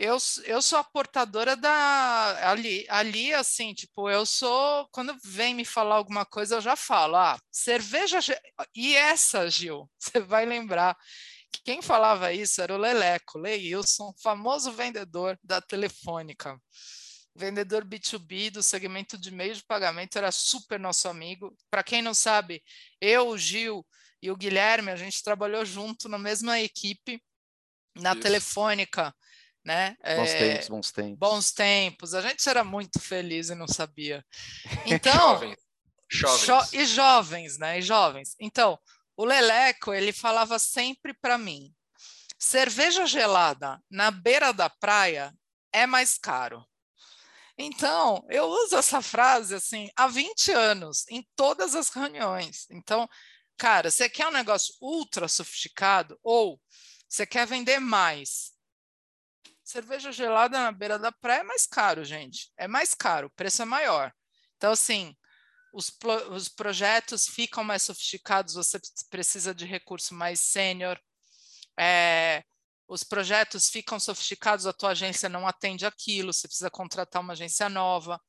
[0.00, 2.50] eu, eu sou a portadora da.
[2.50, 4.88] Ali, ali, assim, tipo, eu sou.
[4.90, 8.18] Quando vem me falar alguma coisa, eu já falo, ah, cerveja.
[8.74, 10.96] E essa, Gil, você vai lembrar
[11.64, 16.58] Quem falava isso era o Leleco, Leilson, famoso vendedor da Telefônica.
[17.36, 21.54] Vendedor B2B do segmento de meio de pagamento, era super nosso amigo.
[21.70, 22.62] Para quem não sabe,
[23.00, 23.86] eu, o Gil
[24.22, 27.22] e o Guilherme, a gente trabalhou junto na mesma equipe
[27.96, 28.20] na isso.
[28.22, 29.14] Telefônica.
[29.64, 29.96] Né?
[30.16, 31.18] Bons é, tempos, bons tempos.
[31.18, 32.14] Bons tempos.
[32.14, 34.24] A gente era muito feliz e não sabia.
[34.86, 35.56] Então, jovens.
[36.08, 36.72] Jovens.
[36.72, 37.78] e jovens, né?
[37.78, 38.34] E jovens.
[38.40, 38.78] Então,
[39.16, 41.74] o Leleco, ele falava sempre para mim:
[42.38, 45.32] cerveja gelada na beira da praia
[45.72, 46.66] é mais caro.
[47.56, 52.66] Então, eu uso essa frase assim há 20 anos, em todas as reuniões.
[52.70, 53.06] Então,
[53.58, 56.58] cara, você quer um negócio ultra sofisticado ou
[57.06, 58.52] você quer vender mais?
[59.70, 62.50] Cerveja gelada na beira da praia é mais caro, gente.
[62.56, 64.12] É mais caro, o preço é maior.
[64.56, 65.14] Então, assim,
[65.72, 65.96] os,
[66.32, 71.00] os projetos ficam mais sofisticados, você precisa de recurso mais sênior,
[71.78, 72.42] é,
[72.88, 77.68] os projetos ficam sofisticados, a tua agência não atende aquilo, você precisa contratar uma agência
[77.68, 78.20] nova.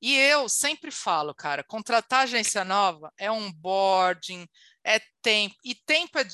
[0.00, 4.48] E eu sempre falo, cara, contratar agência nova é um boarding,
[4.82, 6.26] é tempo, e tempo é,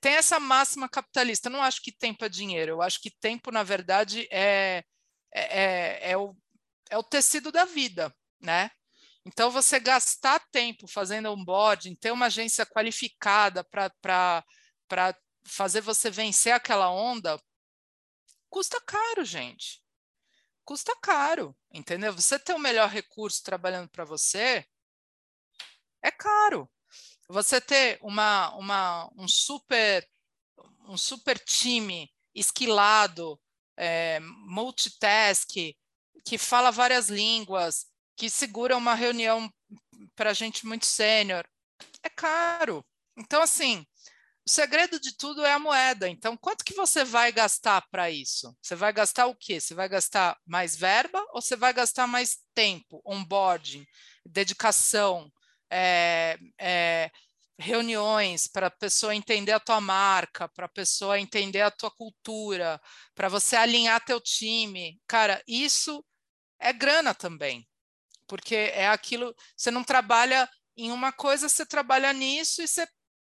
[0.00, 1.48] tem essa máxima capitalista.
[1.48, 4.84] Eu não acho que tempo é dinheiro, eu acho que tempo, na verdade, é,
[5.32, 6.36] é, é, é o,
[6.90, 8.70] é o tecido da vida, né?
[9.24, 14.44] Então, você gastar tempo fazendo onboarding, ter uma agência qualificada para
[15.44, 17.40] fazer você vencer aquela onda,
[18.48, 19.82] custa caro, gente.
[20.64, 22.12] Custa caro, entendeu?
[22.12, 24.64] Você ter o melhor recurso trabalhando para você
[26.02, 26.70] é caro.
[27.30, 30.04] Você ter uma, uma, um, super,
[30.88, 33.40] um super time esquilado,
[33.76, 35.48] é, multitask,
[36.24, 39.48] que fala várias línguas, que segura uma reunião
[40.16, 41.46] para gente muito sênior.
[42.02, 42.84] É caro.
[43.16, 43.86] Então, assim,
[44.44, 46.08] o segredo de tudo é a moeda.
[46.08, 48.52] Então, quanto que você vai gastar para isso?
[48.60, 49.60] Você vai gastar o quê?
[49.60, 53.86] Você vai gastar mais verba ou você vai gastar mais tempo, onboarding,
[54.26, 55.30] dedicação,
[55.70, 57.10] é, é,
[57.58, 62.80] reuniões para a pessoa entender a tua marca, para a pessoa entender a tua cultura,
[63.14, 65.00] para você alinhar teu time.
[65.06, 66.04] Cara, isso
[66.58, 67.66] é grana também
[68.30, 72.86] porque é aquilo, você não trabalha em uma coisa, você trabalha nisso e você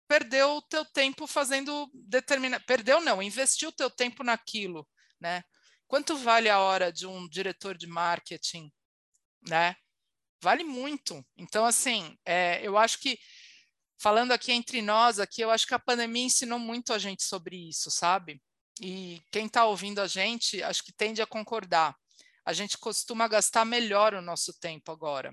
[0.09, 4.85] perdeu o teu tempo fazendo determina, perdeu não, investiu o teu tempo naquilo,
[5.21, 5.45] né?
[5.87, 8.69] Quanto vale a hora de um diretor de marketing,
[9.49, 9.77] né?
[10.43, 11.25] Vale muito.
[11.37, 13.19] Então, assim, é, eu acho que
[13.99, 17.69] falando aqui entre nós, aqui, eu acho que a pandemia ensinou muito a gente sobre
[17.69, 18.41] isso, sabe?
[18.81, 21.95] E quem está ouvindo a gente, acho que tende a concordar
[22.45, 25.33] a gente costuma gastar melhor o nosso tempo agora.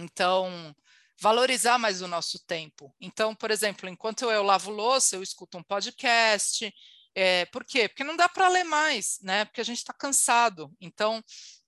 [0.00, 0.74] Então,
[1.20, 2.94] valorizar mais o nosso tempo.
[3.00, 6.72] Então, por exemplo, enquanto eu lavo louça, eu escuto um podcast.
[7.14, 7.88] É, por quê?
[7.88, 9.44] Porque não dá para ler mais, né?
[9.44, 10.72] Porque a gente está cansado.
[10.80, 11.22] Então,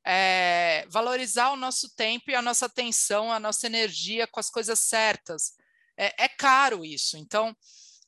[0.04, 4.78] é, valorizar o nosso tempo e a nossa atenção, a nossa energia com as coisas
[4.78, 5.52] certas.
[5.96, 7.16] É, é caro isso.
[7.16, 7.56] Então,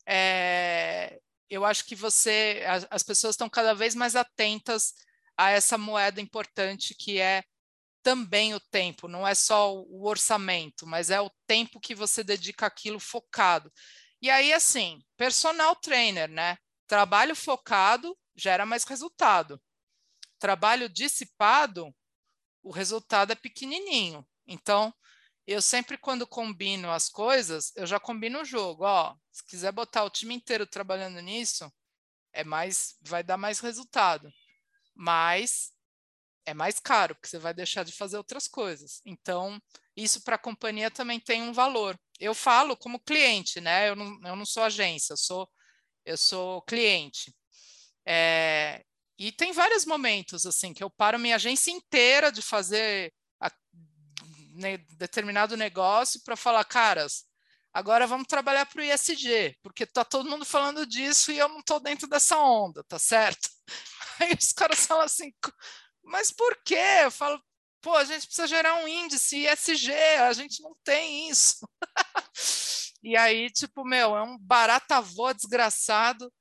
[0.06, 4.92] é, eu acho que você, as, as pessoas estão cada vez mais atentas
[5.36, 7.42] a essa moeda importante que é
[8.02, 12.66] também o tempo, não é só o orçamento, mas é o tempo que você dedica
[12.66, 13.72] aquilo focado.
[14.20, 16.58] E aí, assim, personal trainer, né?
[16.86, 19.60] Trabalho focado gera mais resultado.
[20.44, 21.90] Trabalho dissipado,
[22.62, 24.26] o resultado é pequenininho.
[24.46, 24.92] Então,
[25.46, 28.84] eu sempre, quando combino as coisas, eu já combino o jogo.
[28.84, 31.72] Ó, se quiser botar o time inteiro trabalhando nisso,
[32.30, 34.30] é mais, vai dar mais resultado
[34.94, 35.72] mas
[36.46, 39.00] é mais caro, porque você vai deixar de fazer outras coisas.
[39.04, 39.58] Então,
[39.96, 41.98] isso para a companhia também tem um valor.
[42.20, 43.88] Eu falo como cliente, né?
[43.88, 45.50] Eu não, eu não sou agência, eu sou,
[46.04, 47.34] eu sou cliente.
[48.06, 48.84] É,
[49.18, 53.50] e tem vários momentos assim que eu paro minha agência inteira de fazer a,
[54.54, 57.24] ne, determinado negócio para falar, caras,
[57.72, 61.60] agora vamos trabalhar para o ISG, porque está todo mundo falando disso e eu não
[61.60, 63.48] estou dentro dessa onda, tá certo?
[64.20, 65.32] Aí os caras falam assim,
[66.02, 67.02] mas por quê?
[67.02, 67.42] Eu falo,
[67.80, 71.68] pô, a gente precisa gerar um índice ESG, a gente não tem isso.
[73.02, 76.32] e aí, tipo, meu, é um barata voa desgraçado,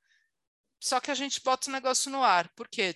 [0.84, 2.46] só que a gente bota o negócio no ar.
[2.50, 2.94] Por quê?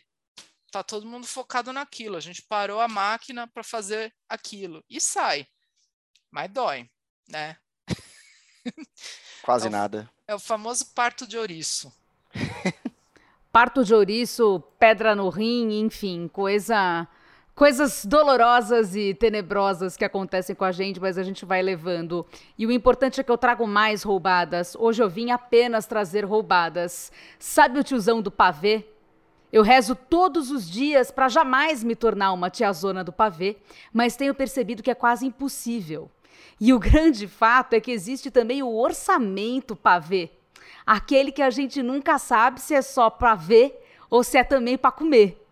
[0.70, 2.18] Tá todo mundo focado naquilo.
[2.18, 5.46] A gente parou a máquina para fazer aquilo e sai.
[6.30, 6.86] Mas dói,
[7.26, 7.56] né?
[9.40, 10.10] Quase é o, nada.
[10.26, 11.90] É o famoso parto de ouriço.
[13.50, 17.08] parto de ouriço, pedra no rim, enfim, coisa
[17.58, 22.24] coisas dolorosas e tenebrosas que acontecem com a gente, mas a gente vai levando.
[22.56, 24.76] E o importante é que eu trago mais roubadas.
[24.76, 27.10] Hoje eu vim apenas trazer roubadas.
[27.36, 28.86] Sabe o tiozão do pavê?
[29.52, 33.56] Eu rezo todos os dias para jamais me tornar uma tiazona do pavê,
[33.92, 36.08] mas tenho percebido que é quase impossível.
[36.60, 40.30] E o grande fato é que existe também o orçamento pavê,
[40.86, 44.78] aquele que a gente nunca sabe se é só para ver ou se é também
[44.78, 45.47] para comer.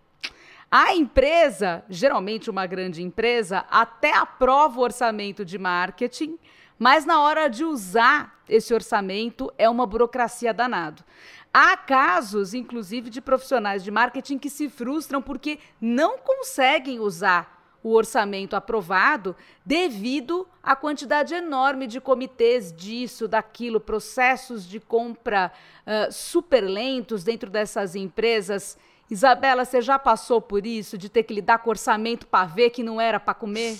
[0.78, 6.38] A empresa, geralmente uma grande empresa, até aprova o orçamento de marketing,
[6.78, 11.02] mas na hora de usar esse orçamento é uma burocracia danado.
[11.50, 17.94] Há casos, inclusive, de profissionais de marketing que se frustram porque não conseguem usar o
[17.94, 19.34] orçamento aprovado
[19.64, 25.50] devido à quantidade enorme de comitês disso, daquilo, processos de compra
[25.86, 28.76] uh, super lentos dentro dessas empresas.
[29.08, 32.82] Isabela, você já passou por isso, de ter que lidar com orçamento para ver que
[32.82, 33.78] não era para comer?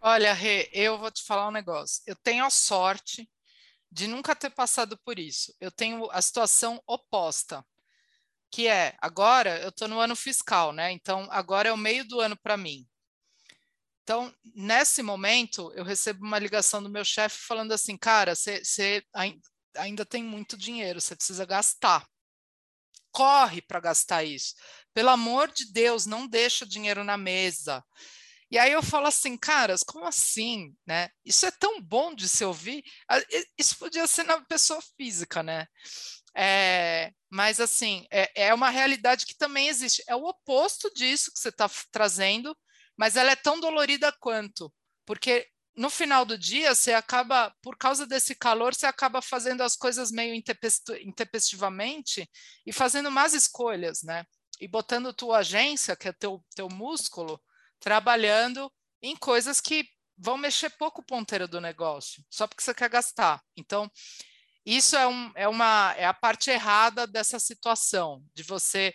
[0.00, 2.02] Olha, Rê, eu vou te falar um negócio.
[2.06, 3.28] Eu tenho a sorte
[3.90, 5.54] de nunca ter passado por isso.
[5.60, 7.64] Eu tenho a situação oposta,
[8.50, 10.90] que é agora eu estou no ano fiscal, né?
[10.90, 12.86] Então agora é o meio do ano para mim.
[14.02, 19.02] Então, nesse momento, eu recebo uma ligação do meu chefe falando assim: cara, você
[19.74, 22.06] ainda tem muito dinheiro, você precisa gastar
[23.16, 24.54] corre para gastar isso.
[24.92, 27.82] Pelo amor de Deus, não deixa dinheiro na mesa.
[28.50, 31.08] E aí eu falo assim, caras, como assim, né?
[31.24, 32.84] Isso é tão bom de se ouvir.
[33.56, 35.66] Isso podia ser na pessoa física, né?
[36.36, 40.04] É, mas assim, é, é uma realidade que também existe.
[40.06, 42.54] É o oposto disso que você está trazendo,
[42.98, 44.70] mas ela é tão dolorida quanto,
[45.06, 49.76] porque no final do dia, você acaba, por causa desse calor, você acaba fazendo as
[49.76, 52.28] coisas meio intempestivamente
[52.64, 54.24] e fazendo más escolhas, né?
[54.58, 57.38] E botando tua agência, que é teu, teu músculo,
[57.78, 59.86] trabalhando em coisas que
[60.16, 63.42] vão mexer pouco o ponteiro do negócio, só porque você quer gastar.
[63.54, 63.90] Então,
[64.64, 68.94] isso é, um, é, uma, é a parte errada dessa situação, de você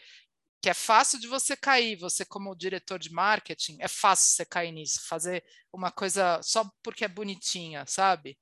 [0.61, 4.71] que é fácil de você cair, você como diretor de marketing, é fácil você cair
[4.71, 5.43] nisso, fazer
[5.73, 8.37] uma coisa só porque é bonitinha, sabe?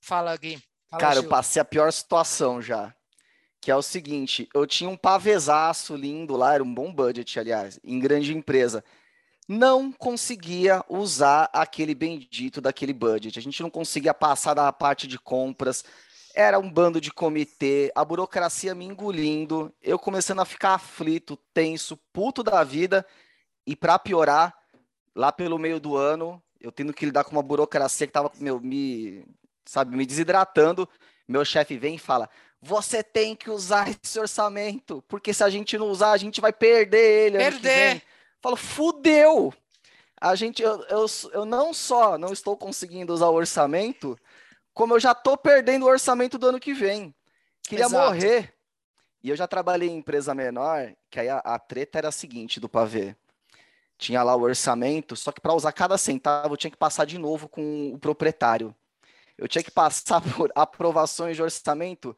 [0.00, 0.62] Fala, Gui.
[0.90, 1.22] Fala, Cara, Gil.
[1.24, 2.94] eu passei a pior situação já,
[3.58, 7.80] que é o seguinte, eu tinha um pavesaço lindo lá, era um bom budget, aliás,
[7.82, 8.84] em grande empresa.
[9.48, 13.38] Não conseguia usar aquele bendito daquele budget.
[13.38, 15.84] A gente não conseguia passar da parte de compras,
[16.36, 21.96] era um bando de comitê, a burocracia me engolindo, eu começando a ficar aflito, tenso,
[22.12, 23.06] puto da vida,
[23.66, 24.54] e para piorar,
[25.14, 28.60] lá pelo meio do ano, eu tendo que lidar com uma burocracia que tava meu,
[28.60, 29.24] me,
[29.64, 30.86] sabe, me desidratando.
[31.26, 32.28] Meu chefe vem e fala:
[32.60, 36.52] "Você tem que usar esse orçamento, porque se a gente não usar, a gente vai
[36.52, 38.02] perder ele Perder.
[38.42, 39.54] Falo: "Fudeu".
[40.20, 44.18] A gente eu, eu, eu não só não estou conseguindo usar o orçamento,
[44.76, 47.14] como eu já tô perdendo o orçamento do ano que vem.
[47.62, 48.04] Queria Exato.
[48.04, 48.52] morrer.
[49.22, 52.60] E eu já trabalhei em empresa menor, que aí a, a treta era a seguinte
[52.60, 53.16] do pavê.
[53.96, 57.16] Tinha lá o orçamento, só que para usar cada centavo eu tinha que passar de
[57.16, 58.76] novo com o proprietário.
[59.38, 62.14] Eu tinha que passar por aprovações de orçamento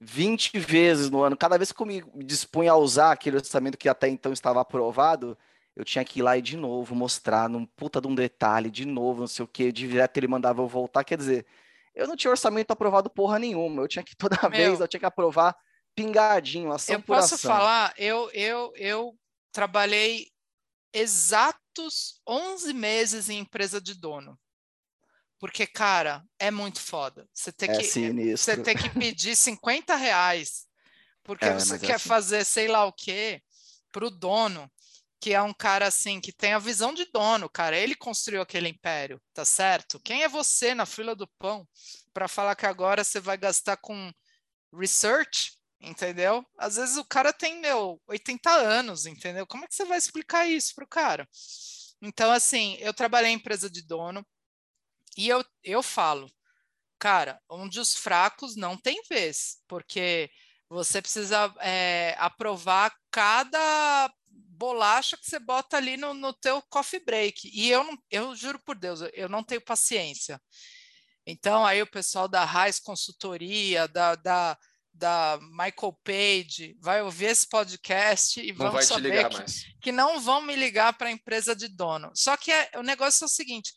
[0.00, 1.36] 20 vezes no ano.
[1.36, 5.38] Cada vez que eu me dispunha a usar aquele orçamento que até então estava aprovado,
[5.76, 8.84] eu tinha que ir lá e de novo mostrar num puta de um detalhe, de
[8.84, 11.04] novo, não sei o que, direto ele mandava eu voltar.
[11.04, 11.46] Quer dizer,
[11.94, 13.82] eu não tinha orçamento aprovado porra nenhuma.
[13.82, 15.56] Eu tinha que toda Meu, vez eu tinha que aprovar
[15.94, 17.50] pingadinho, ação Eu posso ação.
[17.50, 19.18] falar, eu eu eu
[19.52, 20.28] trabalhei
[20.92, 24.38] exatos 11 meses em empresa de dono.
[25.38, 27.28] Porque, cara, é muito foda.
[27.32, 30.66] Você tem, é que, você tem que pedir 50 reais
[31.24, 32.08] porque é, você quer é assim.
[32.08, 33.42] fazer sei lá o quê
[33.90, 34.70] para o dono
[35.24, 37.78] que é um cara assim que tem a visão de dono, cara.
[37.78, 39.98] Ele construiu aquele império, tá certo?
[40.00, 41.66] Quem é você na fila do pão
[42.12, 44.12] para falar que agora você vai gastar com
[44.70, 46.44] research, entendeu?
[46.58, 49.46] Às vezes o cara tem, meu, 80 anos, entendeu?
[49.46, 51.26] Como é que você vai explicar isso pro cara?
[52.02, 54.22] Então, assim, eu trabalhei em empresa de dono
[55.16, 56.30] e eu, eu falo,
[56.98, 60.30] cara, onde os fracos não tem vez, porque
[60.68, 64.12] você precisa é, aprovar cada
[64.64, 67.50] bolacha que você bota ali no, no teu coffee break.
[67.52, 70.40] E eu, não, eu juro por Deus, eu não tenho paciência.
[71.26, 74.58] Então, aí o pessoal da Raiz Consultoria, da, da,
[74.92, 79.44] da Michael Page, vai ouvir esse podcast e vão saber que,
[79.82, 82.10] que, não vão me ligar para a empresa de dono.
[82.14, 83.74] Só que é, o negócio é o seguinte: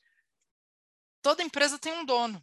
[1.22, 2.42] toda empresa tem um dono,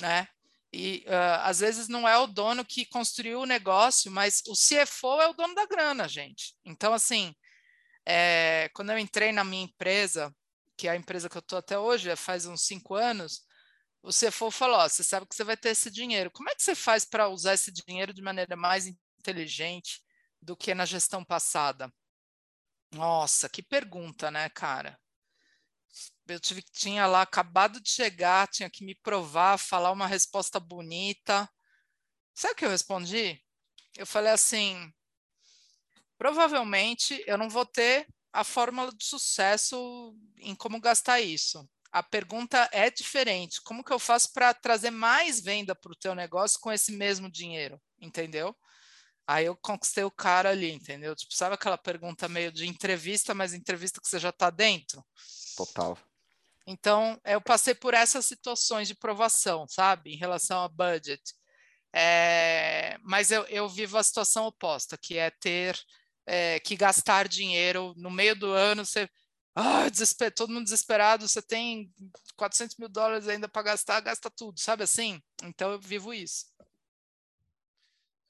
[0.00, 0.26] né?
[0.72, 5.20] E uh, às vezes não é o dono que construiu o negócio, mas o CFO
[5.20, 6.54] é o dono da grana, gente.
[6.64, 7.34] Então, assim,
[8.10, 10.34] É, quando eu entrei na minha empresa,
[10.78, 13.46] que é a empresa que eu estou até hoje, faz uns cinco anos,
[14.02, 16.30] o CFO falou: ó, você sabe que você vai ter esse dinheiro.
[16.30, 18.86] Como é que você faz para usar esse dinheiro de maneira mais
[19.20, 20.02] inteligente
[20.40, 21.92] do que na gestão passada?
[22.92, 24.98] Nossa, que pergunta, né, cara?
[26.26, 31.46] Eu tive, tinha lá acabado de chegar, tinha que me provar, falar uma resposta bonita.
[32.34, 33.44] Sabe o que eu respondi?
[33.98, 34.90] Eu falei assim:
[36.18, 41.66] provavelmente eu não vou ter a fórmula de sucesso em como gastar isso.
[41.90, 43.62] A pergunta é diferente.
[43.62, 47.30] Como que eu faço para trazer mais venda para o teu negócio com esse mesmo
[47.30, 47.80] dinheiro?
[47.98, 48.54] Entendeu?
[49.26, 51.14] Aí eu conquistei o cara ali, entendeu?
[51.14, 55.04] Tipo, sabe aquela pergunta meio de entrevista, mas entrevista que você já está dentro?
[55.56, 55.98] Total.
[56.66, 60.12] Então, eu passei por essas situações de provação, sabe?
[60.12, 61.22] Em relação a budget.
[61.92, 65.78] É, mas eu, eu vivo a situação oposta, que é ter
[66.28, 69.08] é, que gastar dinheiro no meio do ano, você.
[69.54, 71.92] Ah, desesper, todo mundo desesperado, você tem
[72.36, 75.20] 400 mil dólares ainda para gastar, gasta tudo, sabe assim?
[75.42, 76.46] Então eu vivo isso.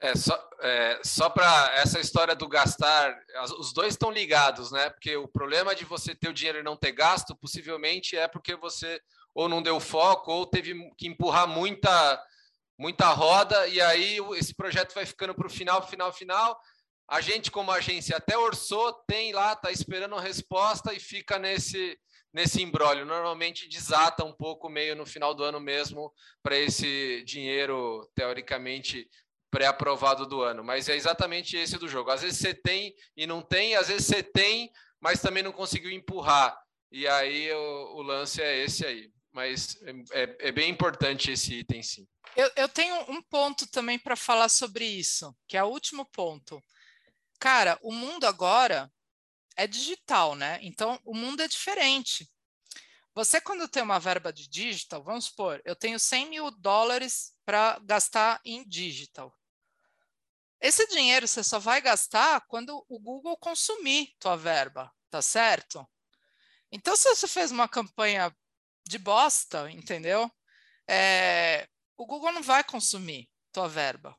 [0.01, 3.15] É, só, é, só para essa história do gastar,
[3.59, 4.89] os dois estão ligados, né?
[4.91, 8.55] Porque o problema de você ter o dinheiro e não ter gasto, possivelmente é porque
[8.55, 9.01] você
[9.35, 12.25] ou não deu foco ou teve que empurrar muita,
[12.79, 16.59] muita roda, e aí esse projeto vai ficando para o final, final, final.
[17.09, 21.99] A gente, como agência, até orçou, tem lá, está esperando a resposta e fica nesse,
[22.33, 23.07] nesse embrólio.
[23.07, 29.09] Normalmente desata um pouco meio no final do ano mesmo para esse dinheiro, teoricamente,
[29.51, 32.11] pré-aprovado do ano, mas é exatamente esse do jogo.
[32.11, 35.91] Às vezes você tem e não tem, às vezes você tem, mas também não conseguiu
[35.91, 36.59] empurrar.
[36.93, 39.11] E aí o, o lance é esse aí.
[39.33, 39.79] Mas
[40.13, 42.07] é, é, bem importante esse item, sim.
[42.35, 46.63] Eu, eu tenho um ponto também para falar sobre isso, que é o último ponto.
[47.39, 48.93] Cara, o mundo agora
[49.57, 50.59] é digital, né?
[50.63, 52.29] Então o mundo é diferente.
[53.15, 57.79] Você, quando tem uma verba de digital, vamos supor, eu tenho 100 mil dólares para
[57.81, 59.37] gastar em digital.
[60.61, 65.85] Esse dinheiro você só vai gastar quando o Google consumir tua verba, tá certo?
[66.71, 68.35] Então, se você fez uma campanha
[68.87, 70.31] de bosta, entendeu?
[70.89, 74.17] É, o Google não vai consumir tua verba.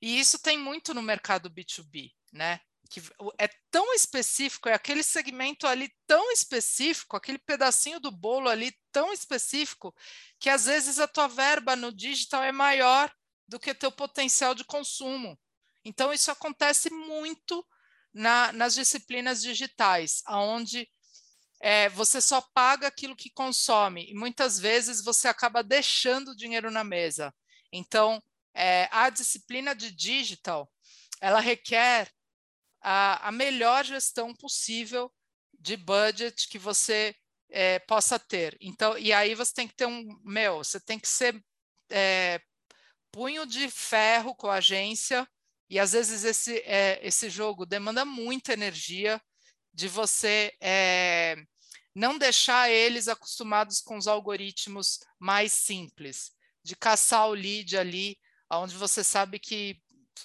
[0.00, 2.60] E isso tem muito no mercado B2B, né?
[2.88, 3.00] Que
[3.38, 9.12] é tão específico, é aquele segmento ali tão específico, aquele pedacinho do bolo ali tão
[9.12, 9.94] específico,
[10.38, 13.12] que às vezes a tua verba no digital é maior
[13.46, 15.38] do que teu potencial de consumo.
[15.84, 17.66] Então, isso acontece muito
[18.12, 20.88] na, nas disciplinas digitais, onde
[21.60, 26.70] é, você só paga aquilo que consome, e muitas vezes você acaba deixando o dinheiro
[26.70, 27.34] na mesa.
[27.72, 28.22] Então,
[28.54, 30.70] é, a disciplina de digital,
[31.20, 32.10] ela requer
[32.80, 35.12] a, a melhor gestão possível
[35.58, 37.14] de budget que você
[37.50, 38.56] é, possa ter.
[38.60, 41.42] Então, e aí você tem que ter um, meu, você tem que ser
[41.90, 42.40] é,
[43.12, 45.28] punho de ferro com a agência,
[45.68, 49.20] e às vezes esse, é, esse jogo demanda muita energia
[49.72, 51.36] de você é,
[51.94, 56.32] não deixar eles acostumados com os algoritmos mais simples,
[56.62, 58.18] de caçar o lead ali,
[58.58, 59.80] onde você sabe que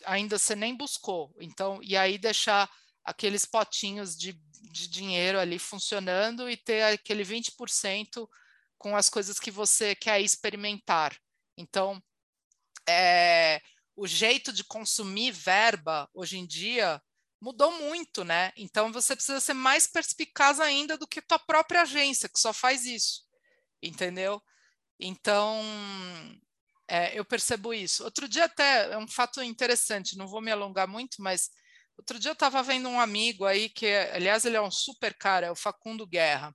[0.06, 1.36] ainda você nem buscou.
[1.40, 2.70] Então, e aí deixar
[3.04, 4.34] aqueles potinhos de,
[4.72, 8.28] de dinheiro ali funcionando e ter aquele 20%
[8.78, 11.16] com as coisas que você quer experimentar.
[11.58, 12.02] Então,
[12.88, 13.62] é,
[13.96, 17.02] o jeito de consumir verba hoje em dia
[17.42, 18.52] mudou muito, né?
[18.58, 22.86] Então você precisa ser mais perspicaz ainda do que tua própria agência, que só faz
[22.86, 23.24] isso,
[23.82, 24.42] entendeu?
[25.00, 25.62] Então
[26.88, 28.04] é, eu percebo isso.
[28.04, 31.50] Outro dia até é um fato interessante, não vou me alongar muito, mas
[31.98, 35.48] outro dia eu estava vendo um amigo aí que, aliás, ele é um super cara,
[35.48, 36.54] é o Facundo Guerra.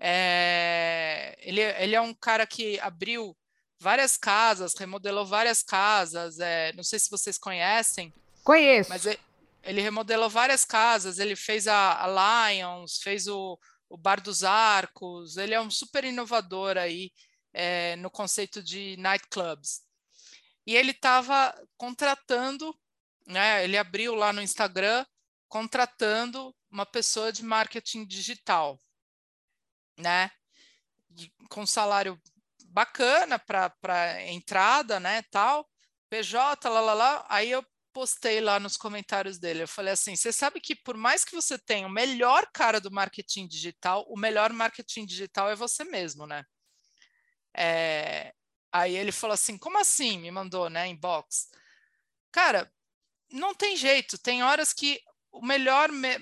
[0.00, 3.36] É, ele, ele é um cara que abriu
[3.80, 6.38] várias casas, remodelou várias casas.
[6.38, 8.12] É, não sei se vocês conhecem.
[8.44, 8.90] Conheço.
[8.90, 9.20] Mas ele,
[9.62, 11.18] ele remodelou várias casas.
[11.18, 15.36] Ele fez a, a Lions, fez o, o Bar dos Arcos.
[15.36, 17.10] Ele é um super inovador aí
[17.58, 19.82] é, no conceito de nightclubs.
[20.64, 22.72] E ele estava contratando,
[23.26, 23.64] né?
[23.64, 25.04] Ele abriu lá no Instagram
[25.48, 28.78] contratando uma pessoa de marketing digital,
[29.98, 30.30] né?
[31.50, 32.20] Com salário
[32.66, 35.68] bacana para entrada, né, tal,
[36.08, 37.26] PJ, lá, lá, lá.
[37.28, 41.24] Aí eu postei lá nos comentários dele, eu falei assim, você sabe que por mais
[41.24, 45.82] que você tenha o melhor cara do marketing digital, o melhor marketing digital é você
[45.82, 46.44] mesmo, né?
[47.58, 48.32] É...
[48.72, 50.18] Aí ele falou assim, como assim?
[50.18, 51.48] Me mandou, né, inbox.
[52.30, 52.70] Cara,
[53.32, 55.00] não tem jeito, tem horas que
[55.30, 56.18] o melhor, me,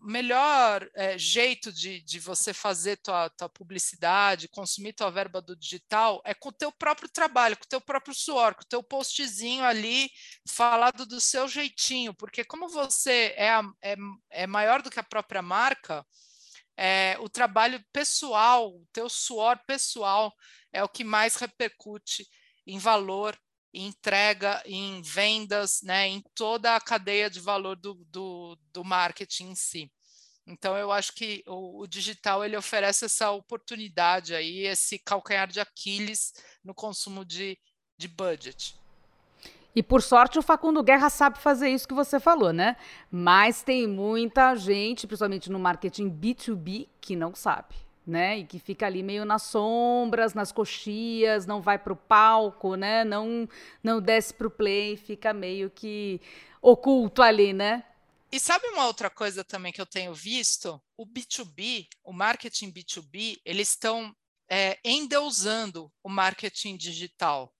[0.00, 6.20] melhor é, jeito de, de você fazer tua, tua publicidade, consumir tua verba do digital
[6.24, 9.64] é com o teu próprio trabalho, com o teu próprio suor, com o teu postzinho
[9.64, 10.10] ali
[10.48, 13.50] falado do seu jeitinho, porque como você é,
[13.82, 13.96] é,
[14.30, 16.04] é maior do que a própria marca,
[16.78, 20.32] é, o trabalho pessoal, o teu suor pessoal
[20.72, 22.26] é o que mais repercute
[22.66, 23.36] em valor
[23.72, 29.50] em entrega, em vendas, né, em toda a cadeia de valor do, do, do marketing
[29.50, 29.92] em si.
[30.46, 35.60] Então, eu acho que o, o, digital ele oferece essa oportunidade aí, esse calcanhar de
[35.60, 36.32] Aquiles
[36.64, 37.58] no consumo de,
[37.98, 38.74] de budget.
[39.78, 42.76] E por sorte o Facundo Guerra sabe fazer isso que você falou, né?
[43.08, 48.38] Mas tem muita gente, principalmente no marketing B2B, que não sabe né?
[48.38, 53.04] E que fica ali meio nas sombras, nas coxias, não vai para o palco, né?
[53.04, 53.48] Não,
[53.80, 56.20] não desce para o play, fica meio que
[56.60, 57.84] oculto ali, né?
[58.32, 60.82] E sabe uma outra coisa também que eu tenho visto?
[60.96, 64.12] O B2B, o marketing B2B, eles estão
[64.50, 67.52] é, endeusando o marketing digital.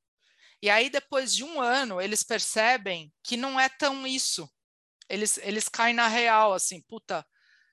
[0.60, 4.48] E aí, depois de um ano, eles percebem que não é tão isso.
[5.08, 7.24] Eles, eles caem na real, assim, puta,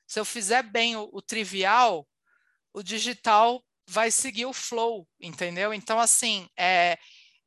[0.08, 2.08] se eu fizer bem o, o trivial,
[2.74, 5.74] o digital vai seguir o flow, entendeu?
[5.74, 6.98] Então, assim, é,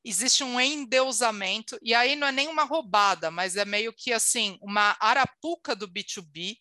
[0.05, 4.59] existe um endeusamento, e aí não é nem uma roubada, mas é meio que assim,
[4.61, 6.57] uma arapuca do B2B,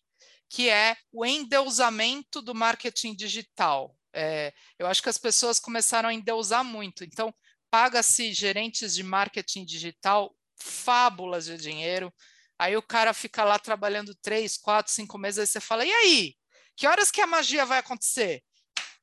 [0.48, 3.94] que é o endeusamento do marketing digital.
[4.12, 7.32] É, eu acho que as pessoas começaram a endeusar muito, então
[7.70, 12.12] paga-se gerentes de marketing digital fábulas de dinheiro,
[12.58, 16.34] aí o cara fica lá trabalhando três, quatro, cinco meses, aí você fala, e aí?
[16.76, 18.42] Que horas que a magia vai acontecer?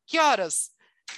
[0.05, 0.72] Que horas?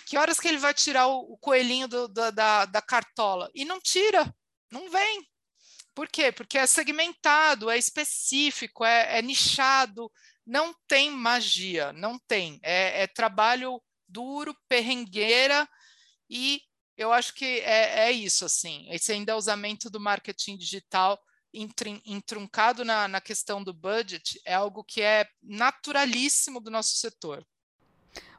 [0.06, 3.50] Que horas que ele vai tirar o, coelhinho do, da, da, da cartola?
[3.54, 4.34] E não tira,
[4.72, 5.28] não vem.
[5.94, 6.32] Por quê?
[6.32, 10.12] Porque é segmentado, é específico, é, é nichado,
[10.46, 12.60] não tem magia, não tem.
[12.64, 15.68] É, é, trubalho duro, perrengueira,
[16.30, 16.62] e
[16.98, 21.20] eu acho que é, é isso, assim, esse endeusamento do marketing digital
[22.06, 27.46] entruncado na, na questão do budget é algo que é naturalíssimo do nosso setor.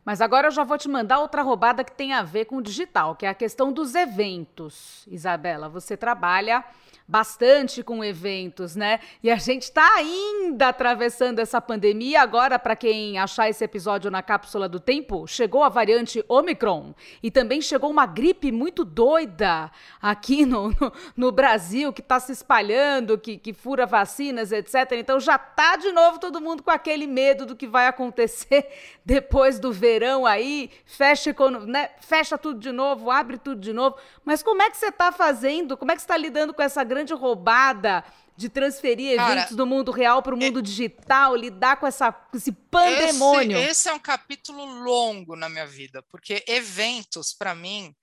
[0.04, 2.62] Mas agora eu já vou te mandar outra roubada que tem a ver com o
[2.62, 5.04] digital, que é a questão dos eventos.
[5.06, 6.64] Isabela, você trabalha
[7.08, 9.00] bastante com eventos, né?
[9.22, 12.20] E a gente está ainda atravessando essa pandemia.
[12.20, 17.30] Agora, para quem achar esse episódio na cápsula do tempo, chegou a variante Omicron e
[17.30, 19.70] também chegou uma gripe muito doida
[20.02, 24.92] aqui no, no, no Brasil, que está se espalhando, que, que fura vacinas, etc.
[24.92, 28.68] Então já tá de novo todo mundo com aquele medo do que vai acontecer
[29.02, 31.34] depois do verão aí, fecha,
[31.66, 31.88] né?
[32.00, 33.96] fecha tudo de novo, abre tudo de novo.
[34.26, 35.74] Mas como é que você está fazendo?
[35.74, 38.04] Como é que você está lidando com essa grande grande roubada
[38.36, 42.14] de transferir Cara, eventos do mundo real para o mundo é, digital, lidar com essa,
[42.34, 43.58] esse pandemônio.
[43.58, 47.94] Esse, esse, é um capítulo longo na minha vida, porque eventos, para mim,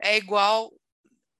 [0.00, 0.72] é igual.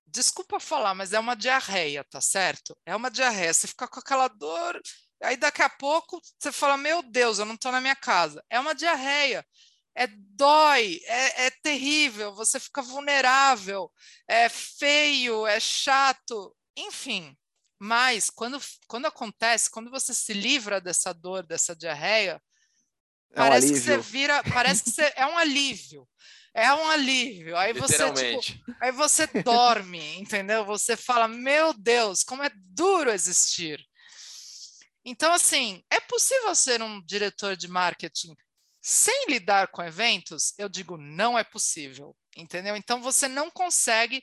[0.06, 2.76] Desculpa falar, mas é uma diarreia, tá certo?
[2.84, 3.54] É uma diarreia.
[3.54, 4.80] Você fica com aquela dor,
[5.22, 8.42] aí daqui a pouco você fala: Meu Deus, eu não estou na minha casa.
[8.50, 9.44] É uma diarreia
[9.94, 13.92] é dói, é, é, terrível, você fica vulnerável,
[14.26, 16.56] é feio, é chato.
[16.80, 17.36] Enfim,
[17.78, 22.40] mas quando, quando acontece, quando você se livra dessa dor, dessa diarreia,
[23.32, 26.08] é parece um que você vira, parece que você, é um alívio.
[26.52, 27.56] É um alívio.
[27.56, 28.40] Aí você, tipo,
[28.80, 30.64] aí você dorme, entendeu?
[30.64, 33.84] Você fala, meu Deus, como é duro existir.
[35.04, 38.36] Então, assim, é possível ser um diretor de marketing
[38.82, 40.52] sem lidar com eventos?
[40.58, 42.76] Eu digo, não é possível, entendeu?
[42.76, 44.22] Então, você não consegue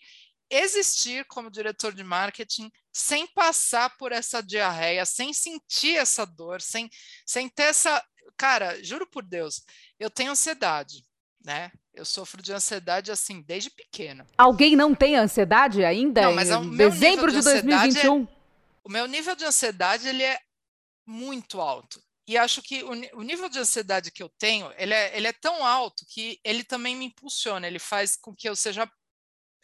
[0.50, 6.89] existir como diretor de marketing sem passar por essa diarreia, sem sentir essa dor, sem,
[7.26, 8.04] sem ter essa.
[8.38, 9.64] Cara, juro por Deus,
[10.00, 11.04] eu tenho ansiedade,
[11.43, 11.72] né?
[11.93, 14.28] Eu sofro de ansiedade assim desde pequena.
[14.38, 16.22] Alguém não tem ansiedade ainda?
[16.22, 18.24] Não, mas em dezembro de, de 2021?
[18.24, 18.28] É,
[18.84, 20.39] o meu nível de ansiedade ele é
[21.06, 22.02] muito alto.
[22.28, 25.34] E acho que o, o, nível de ansiedade que eu tenho, ele é, ele é
[25.34, 28.89] tão alto que ele também me impulsiona, ele faz com que eu seja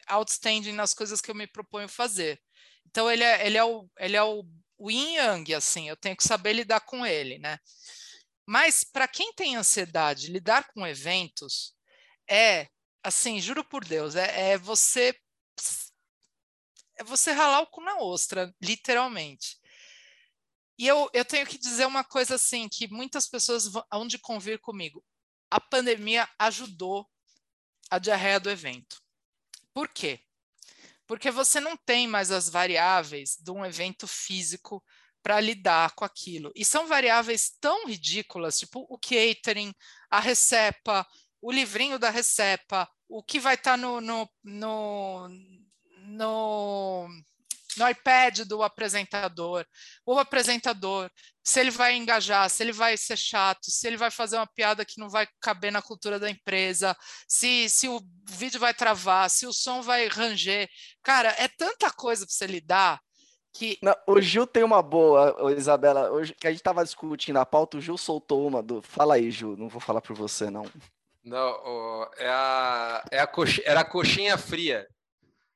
[0.07, 2.41] outstanding nas coisas que eu me proponho fazer.
[2.85, 4.45] Então ele é, ele é o ele é o,
[4.77, 7.57] o yin yang assim, eu tenho que saber lidar com ele, né?
[8.45, 11.73] Mas para quem tem ansiedade, lidar com eventos
[12.29, 12.67] é
[13.03, 15.15] assim, juro por Deus, é, é você
[16.97, 19.57] é você ralar o cu na ostra, literalmente.
[20.77, 24.59] E eu, eu tenho que dizer uma coisa assim, que muitas pessoas vão de convir
[24.59, 25.03] comigo.
[25.49, 27.07] A pandemia ajudou
[27.89, 29.02] a diarreia do evento.
[29.73, 30.19] Por quê?
[31.07, 34.83] Porque você não tem mais as variáveis de um evento físico
[35.21, 36.51] para lidar com aquilo.
[36.53, 39.73] E são variáveis tão ridículas, tipo o catering,
[40.09, 41.07] a recepa,
[41.41, 45.29] o livrinho da recepa, o que vai estar tá no, no, no,
[46.07, 47.07] no,
[47.77, 49.65] no iPad do apresentador,
[50.05, 51.09] o apresentador,
[51.43, 54.85] se ele vai engajar, se ele vai ser chato, se ele vai fazer uma piada
[54.85, 56.95] que não vai caber na cultura da empresa,
[57.27, 60.69] se, se o vídeo vai travar, se o som vai ranger.
[61.03, 62.99] Cara, é tanta coisa para você lidar
[63.53, 63.77] que...
[63.81, 66.11] Não, o Gil tem uma boa, Isabela.
[66.11, 68.81] Hoje, que a gente estava discutindo a pauta, o Gil soltou uma do.
[68.81, 70.65] Fala aí, Gil, não vou falar por você, não.
[71.23, 74.87] Não, é a, é a coxinha, era a coxinha fria.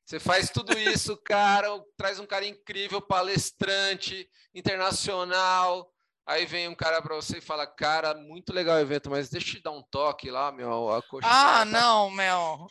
[0.08, 5.92] Você faz tudo isso, cara, traz um cara incrível, palestrante, internacional.
[6.26, 9.50] Aí vem um cara para você e fala, cara, muito legal o evento, mas deixa
[9.50, 10.94] eu te dar um toque lá, meu.
[10.94, 11.66] A coxinha ah, tá...
[11.66, 12.70] não, meu.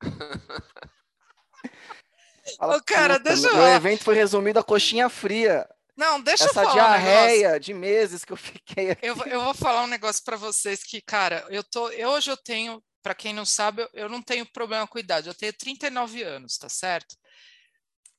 [2.56, 3.56] Fala, Ô, cara, deixa eu...
[3.56, 5.68] O evento foi resumido a coxinha fria.
[5.96, 6.68] Não, deixa Essa eu falar.
[6.68, 9.04] Essa diarreia um de meses que eu fiquei aqui.
[9.04, 11.88] Eu, eu vou falar um negócio para vocês que, cara, eu tô.
[11.88, 15.28] Eu, hoje eu tenho, para quem não sabe, eu, eu não tenho problema com idade.
[15.28, 17.16] Eu tenho 39 anos, tá certo?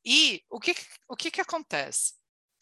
[0.06, 0.74] E o que,
[1.10, 2.14] o que, que acontece?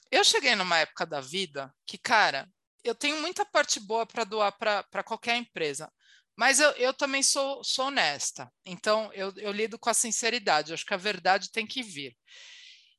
[0.09, 2.49] Eu cheguei numa época da vida que, cara,
[2.84, 5.88] eu tenho muita parte boa para doar para qualquer empresa.
[6.36, 10.86] Mas eu, eu também sou, sou honesta, então eu, eu lido com a sinceridade, acho
[10.86, 12.17] que a verdade tem que vir.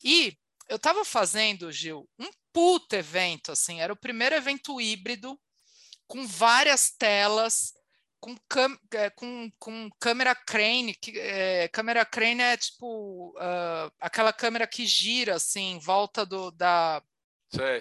[0.04, 5.36] E eu estava fazendo, Gil, um puto evento, assim, era o primeiro evento híbrido,
[6.06, 7.75] com várias telas,
[8.48, 14.66] com, é, com, com câmera crane, que, é, câmera crane é tipo uh, aquela câmera
[14.66, 17.02] que gira assim em volta do, da,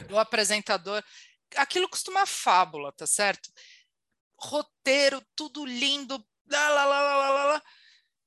[0.07, 1.03] do apresentador.
[1.55, 3.49] Aquilo costuma fábula, tá certo?
[4.37, 6.23] roteiro, tudo lindo.
[6.47, 7.63] Lá, lá, lá, lá, lá, lá.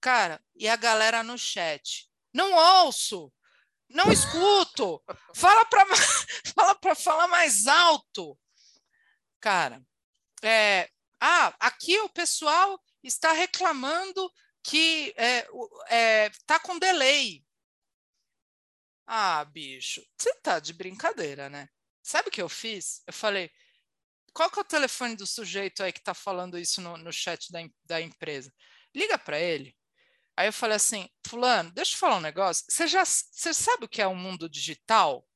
[0.00, 2.08] Cara, e a galera no chat.
[2.32, 3.32] Não ouço,
[3.88, 5.02] não escuto.
[5.34, 5.86] Fala para
[6.54, 8.38] fala para falar mais alto.
[9.40, 9.82] Cara,
[10.42, 10.90] é,
[11.20, 14.30] ah, aqui o pessoal está reclamando
[14.62, 15.46] que é,
[15.88, 17.44] é, tá com delay.
[19.06, 21.68] Ah, bicho, você tá de brincadeira, né?
[22.02, 23.02] Sabe o que eu fiz?
[23.06, 23.50] Eu falei,
[24.32, 27.50] qual que é o telefone do sujeito aí que está falando isso no, no chat
[27.50, 28.52] da, da empresa?
[28.94, 29.76] Liga para ele.
[30.36, 32.64] Aí eu falei assim, fulano, deixa eu falar um negócio.
[32.68, 35.26] Você já você sabe o que é o um mundo digital?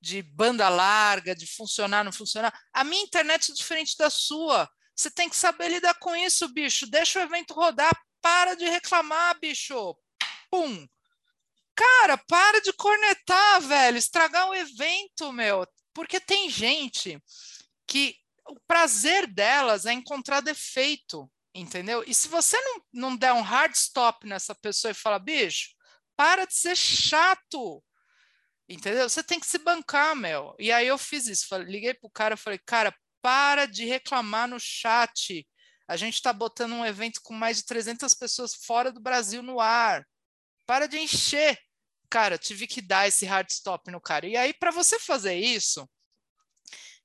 [0.00, 2.52] De banda larga, de funcionar, não funcionar?
[2.72, 4.68] A minha internet é diferente da sua.
[4.98, 6.84] Você tem que saber lidar com isso, bicho.
[6.90, 7.96] Deixa o evento rodar.
[8.20, 9.96] Para de reclamar, bicho.
[10.50, 10.88] Pum.
[11.76, 13.96] Cara, para de cornetar, velho.
[13.96, 15.64] Estragar o evento, meu.
[15.94, 17.16] Porque tem gente
[17.86, 22.02] que o prazer delas é encontrar defeito, entendeu?
[22.04, 25.68] E se você não, não der um hard stop nessa pessoa e falar, bicho,
[26.16, 27.84] para de ser chato,
[28.68, 29.08] entendeu?
[29.08, 30.56] Você tem que se bancar, meu.
[30.58, 32.92] E aí eu fiz isso, falei, liguei pro cara e falei, cara,
[33.22, 35.46] para de reclamar no chat.
[35.86, 39.60] A gente está botando um evento com mais de 300 pessoas fora do Brasil no
[39.60, 40.06] ar.
[40.66, 41.58] Para de encher.
[42.10, 44.26] Cara, tive que dar esse hard stop no cara.
[44.26, 45.88] E aí, para você fazer isso,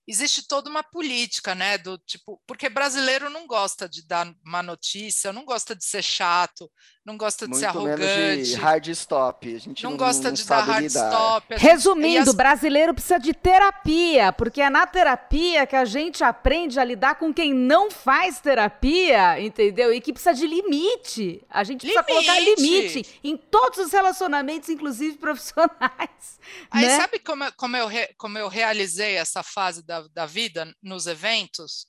[0.08, 1.78] existe toda uma política, né?
[1.78, 6.70] Do tipo, porque brasileiro não gosta de dar uma notícia, não gosta de ser chato,
[7.06, 8.43] não gosta de Muito ser arrogante.
[8.43, 9.56] De hard stop.
[9.56, 11.10] A gente não, não gosta não de dar hard lidar.
[11.12, 11.56] stop.
[11.58, 12.36] Resumindo, as...
[12.36, 17.34] brasileiro precisa de terapia, porque é na terapia que a gente aprende a lidar com
[17.34, 19.93] quem não faz terapia, entendeu?
[19.93, 21.43] E que precisa de limite.
[21.49, 22.26] A gente precisa limite.
[22.26, 26.39] colocar limite em todos os relacionamentos, inclusive profissionais.
[26.72, 26.97] Aí né?
[26.97, 31.88] sabe como, como, eu re, como eu realizei essa fase da, da vida nos eventos?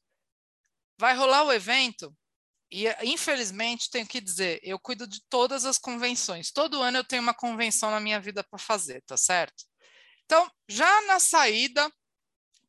[0.99, 2.17] Vai rolar o evento,
[2.71, 6.51] e, infelizmente, tenho que dizer, eu cuido de todas as convenções.
[6.51, 9.65] Todo ano eu tenho uma convenção na minha vida para fazer, tá certo?
[10.25, 11.89] Então, já na saída,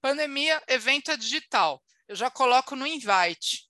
[0.01, 1.81] pandemia, evento é digital.
[2.07, 3.67] Eu já coloco no invite.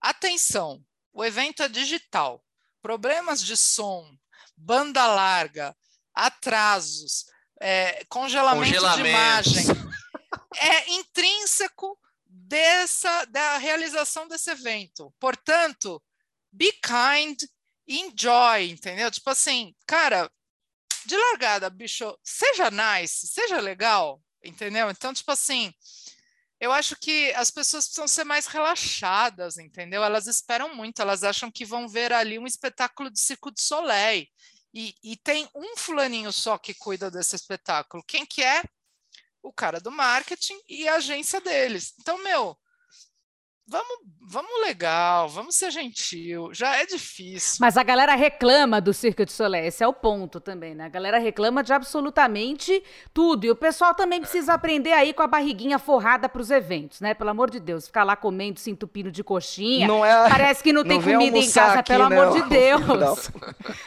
[0.00, 0.80] Atenção,
[1.12, 2.40] o evento é digital.
[2.80, 4.16] Problemas de som,
[4.56, 5.76] banda larga,
[6.14, 7.24] atrasos,
[7.60, 9.64] é, congelamento de imagem.
[10.56, 15.12] É intrínseco dessa da realização desse evento.
[15.18, 16.02] Portanto,
[16.50, 17.42] be kind,
[17.86, 19.10] enjoy, entendeu?
[19.10, 20.30] Tipo assim, cara,
[21.04, 24.90] de largada, bicho, seja nice, seja legal, entendeu?
[24.90, 25.72] Então, tipo assim,
[26.60, 30.02] eu acho que as pessoas precisam ser mais relaxadas, entendeu?
[30.02, 34.26] Elas esperam muito, elas acham que vão ver ali um espetáculo de Circo de Soleil.
[34.74, 38.02] E, e tem um fulaninho só que cuida desse espetáculo.
[38.06, 38.62] Quem que é?
[39.42, 41.94] O cara do marketing e a agência deles.
[41.98, 42.56] Então, meu,
[43.68, 46.52] vamos, vamos legal, vamos ser gentil.
[46.52, 47.58] Já é difícil.
[47.60, 50.86] Mas a galera reclama do Cirque du Soleil, esse é o ponto também, né?
[50.86, 53.44] A galera reclama de absolutamente tudo.
[53.44, 57.12] E o pessoal também precisa aprender aí com a barriguinha forrada para os eventos, né?
[57.14, 59.86] Pelo amor de Deus, ficar lá comendo, se entupindo de coxinha.
[59.86, 62.22] Não é, Parece que não, não tem comida em casa, aqui, pelo não.
[62.22, 62.86] amor de Deus.
[62.86, 63.16] Não.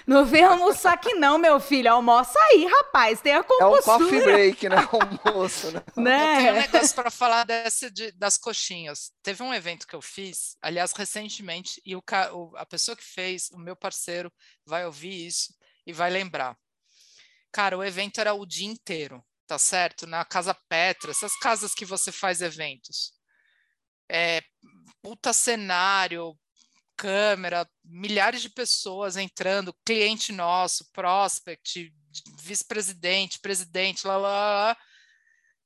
[0.05, 1.91] não vem almoçar aqui não, meu filho.
[1.91, 3.19] Almoça aí, rapaz.
[3.19, 3.91] Tenha compostura.
[3.91, 4.87] É um coffee break, né?
[5.25, 5.81] Almoço, né?
[5.95, 6.33] né?
[6.33, 9.11] Eu tenho um negócio para falar desse, de, das coxinhas.
[9.23, 12.03] Teve um evento evento que eu fiz, aliás, recentemente, e o,
[12.55, 14.31] a pessoa que fez, o meu parceiro,
[14.65, 15.53] vai ouvir isso
[15.85, 16.57] e vai lembrar.
[17.51, 20.05] Cara, o evento era o dia inteiro, tá certo?
[20.05, 23.13] Na Casa Petra, essas casas que você faz eventos.
[24.09, 24.41] É,
[25.01, 26.37] puta cenário,
[26.97, 31.93] câmera, milhares de pessoas entrando, cliente nosso, prospect,
[32.41, 34.29] vice-presidente, presidente, lá, lá,
[34.67, 34.77] lá.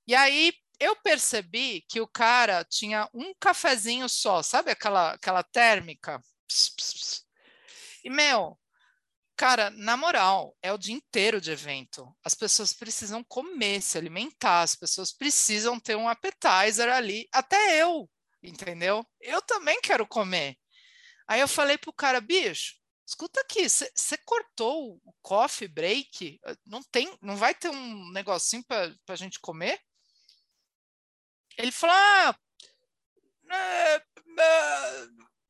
[0.07, 6.19] E aí, eu percebi que o cara tinha um cafezinho só, sabe aquela, aquela térmica?
[6.47, 7.25] Pss, pss, pss.
[8.03, 8.57] E, meu,
[9.35, 12.15] cara, na moral, é o dia inteiro de evento.
[12.23, 18.09] As pessoas precisam comer, se alimentar, as pessoas precisam ter um appetizer ali, até eu,
[18.43, 19.05] entendeu?
[19.19, 20.55] Eu também quero comer.
[21.27, 26.39] Aí eu falei pro cara, bicho, escuta aqui, você cortou o coffee break?
[26.65, 29.79] Não tem, não vai ter um negocinho para a gente comer?
[31.57, 32.39] Ele falou: ah,
[33.49, 35.07] é, é...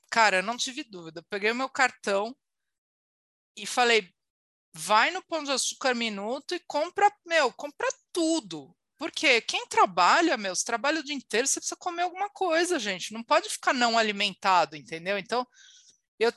[0.10, 1.24] cara, não tive dúvida.
[1.30, 2.36] Peguei o meu cartão
[3.58, 4.14] e falei:
[4.74, 8.76] vai no Pão de Açúcar Minuto e compra, meu, compra tudo.
[8.97, 13.14] Porque quem trabalha, meus, trabalha o dia inteiro, você precisa comer alguma coisa, gente.
[13.14, 15.18] Não pode ficar não alimentado, entendeu?
[15.18, 15.45] Então,
[16.20, 16.32] eu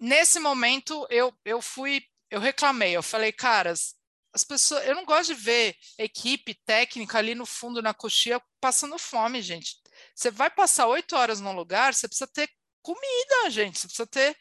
[0.00, 3.94] nesse momento eu, eu fui, eu reclamei, eu falei, caras,
[4.32, 8.98] as pessoas, eu não gosto de ver equipe técnica ali no fundo na coxinha passando
[8.98, 9.76] fome, gente.
[10.14, 12.48] Você vai passar oito horas num lugar, você precisa ter
[12.82, 13.78] comida, gente.
[13.78, 14.36] Você precisa ter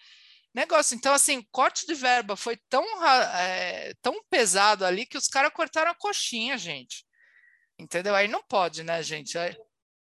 [0.54, 0.96] negócio.
[0.96, 5.54] Então, assim, o corte de verba foi tão, é, tão pesado ali que os caras
[5.54, 7.06] cortaram a coxinha, gente.
[7.80, 8.16] Entendeu?
[8.16, 9.38] Aí não pode, né, gente?
[9.38, 9.56] Aí...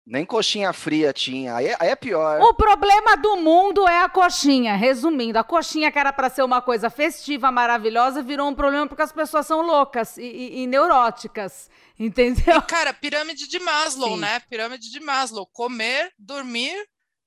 [0.05, 1.55] Nem coxinha fria tinha.
[1.55, 2.40] Aí, é, aí, é pior.
[2.40, 4.74] O problema do mundo é a coxinha.
[4.74, 9.03] Resumindo, a coxinha que era para ser uma coisa festiva, maravilhosa, virou um problema porque
[9.03, 11.70] as pessoas são loucas e, e, e neuróticas.
[11.98, 12.59] Entendeu?
[12.59, 14.20] E, cara, pirâmide de Maslow, Sim.
[14.20, 14.40] né?
[14.40, 15.46] Pirâmide de Maslow.
[15.46, 16.74] Comer, dormir,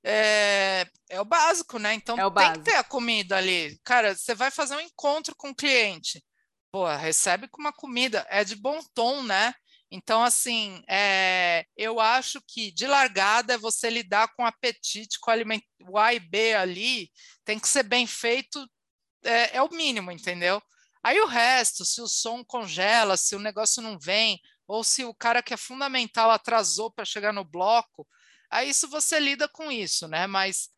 [0.04, 1.96] é, é, o básico, né?
[1.96, 2.60] Então é tem básico.
[2.60, 3.80] que ter a comida ali.
[3.84, 6.24] Cara, você vai fazer um encontro com o cliente.
[6.72, 8.26] Pô, recebe com uma comida.
[8.30, 9.56] É de bom tom, né?
[9.96, 15.64] Então, assim, é, eu acho que de largada é você lidar com apetite, com alimento,
[15.88, 17.10] o A e B ali,
[17.46, 18.70] tem que ser bem feito,
[19.24, 20.62] é, é o mínimo, entendeu?
[21.02, 24.38] Aí o resto, se o som congela, se o negócio não vem,
[24.68, 28.06] ou se o cara que é fundamental atrasou para chegar no bloco,
[28.52, 30.28] aí isso você lida com isso, né?
[30.28, 30.70] Mas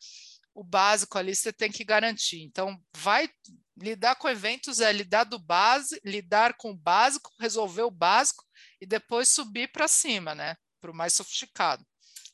[0.53, 2.43] o básico ali você tem que garantir.
[2.43, 3.27] Então, vai
[3.75, 8.46] lidar com eventos é lidar do base, lidar com o básico, resolver o básico
[8.81, 10.55] e depois subir para cima, né?
[10.79, 11.83] Para o mais sofisticado.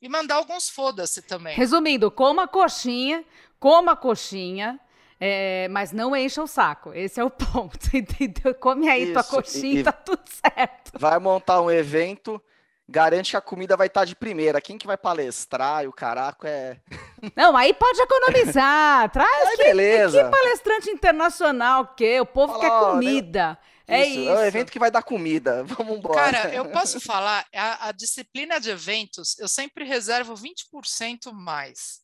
[0.01, 1.55] E mandar alguns foda-se também.
[1.55, 3.23] Resumindo, coma coxinha,
[3.59, 4.79] coma coxinha,
[5.19, 6.93] é, mas não encha o saco.
[6.93, 8.53] Esse é o ponto, entendeu?
[8.55, 10.91] Come aí Isso, tua coxinha e, e tá tudo certo.
[10.99, 12.41] Vai montar um evento,
[12.87, 14.59] garante que a comida vai estar tá de primeira.
[14.59, 16.77] Quem que vai palestrar e o caraco é.
[17.35, 19.09] Não, aí pode economizar.
[19.11, 20.23] Traz aí, que, beleza.
[20.23, 23.57] que palestrante internacional que o povo Fala, quer comida.
[23.61, 24.29] Ó, é isso, isso.
[24.29, 25.63] É um evento que vai dar comida.
[25.65, 26.15] Vamos embora.
[26.15, 32.01] Cara, eu posso falar, a, a disciplina de eventos, eu sempre reservo 20% mais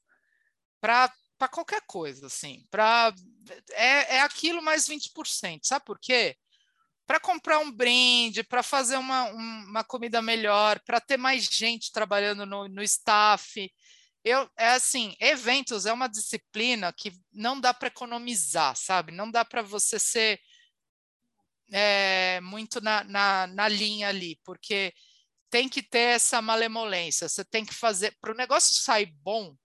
[0.81, 1.11] para
[1.51, 2.65] qualquer coisa, assim.
[2.69, 3.13] Pra,
[3.71, 5.61] é, é aquilo mais 20%.
[5.63, 6.35] Sabe por quê?
[7.07, 12.45] Para comprar um brinde, para fazer uma, uma comida melhor, para ter mais gente trabalhando
[12.45, 13.71] no, no staff.
[14.23, 19.13] Eu, é assim, eventos é uma disciplina que não dá para economizar, sabe?
[19.13, 20.39] Não dá para você ser
[21.71, 24.93] é, muito na, na, na linha ali, porque
[25.49, 28.15] tem que ter essa malemolência, você tem que fazer.
[28.21, 29.55] Para o negócio sair bom,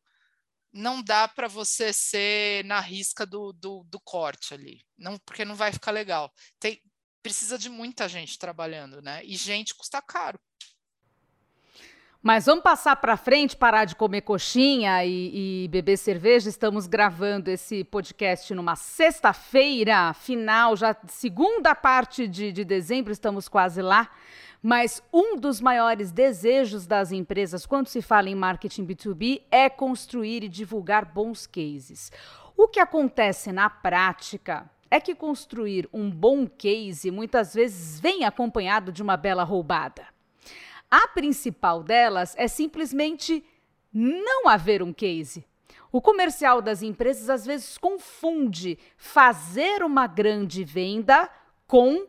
[0.73, 5.55] não dá para você ser na risca do, do, do, corte ali, não, porque não
[5.55, 6.33] vai ficar legal.
[6.59, 6.81] Tem,
[7.23, 9.23] precisa de muita gente trabalhando, né?
[9.25, 10.39] E gente custa caro.
[12.27, 16.49] Mas vamos passar para frente, parar de comer coxinha e, e, beber cerveja.
[16.49, 23.83] Estamos gravando esse podcast numa sexta-feira, final, já segunda parte de, de dezembro, estamos quase
[23.83, 24.09] lá.
[24.63, 30.45] Mas um dos maiores desejos das empresas quando se fala em marketing B2B é construir
[30.45, 32.11] e divulgar bons cases.
[32.57, 38.91] O que acontece na prática é que construir um bom case muitas vezes vem acompanhado
[38.91, 40.14] de uma bela roubada.
[40.95, 43.45] A principal delas é simplesmente
[43.93, 45.45] não haver um case.
[45.91, 51.29] O comercial das empresas às vezes confunde fazer uma grande venda
[51.67, 52.07] com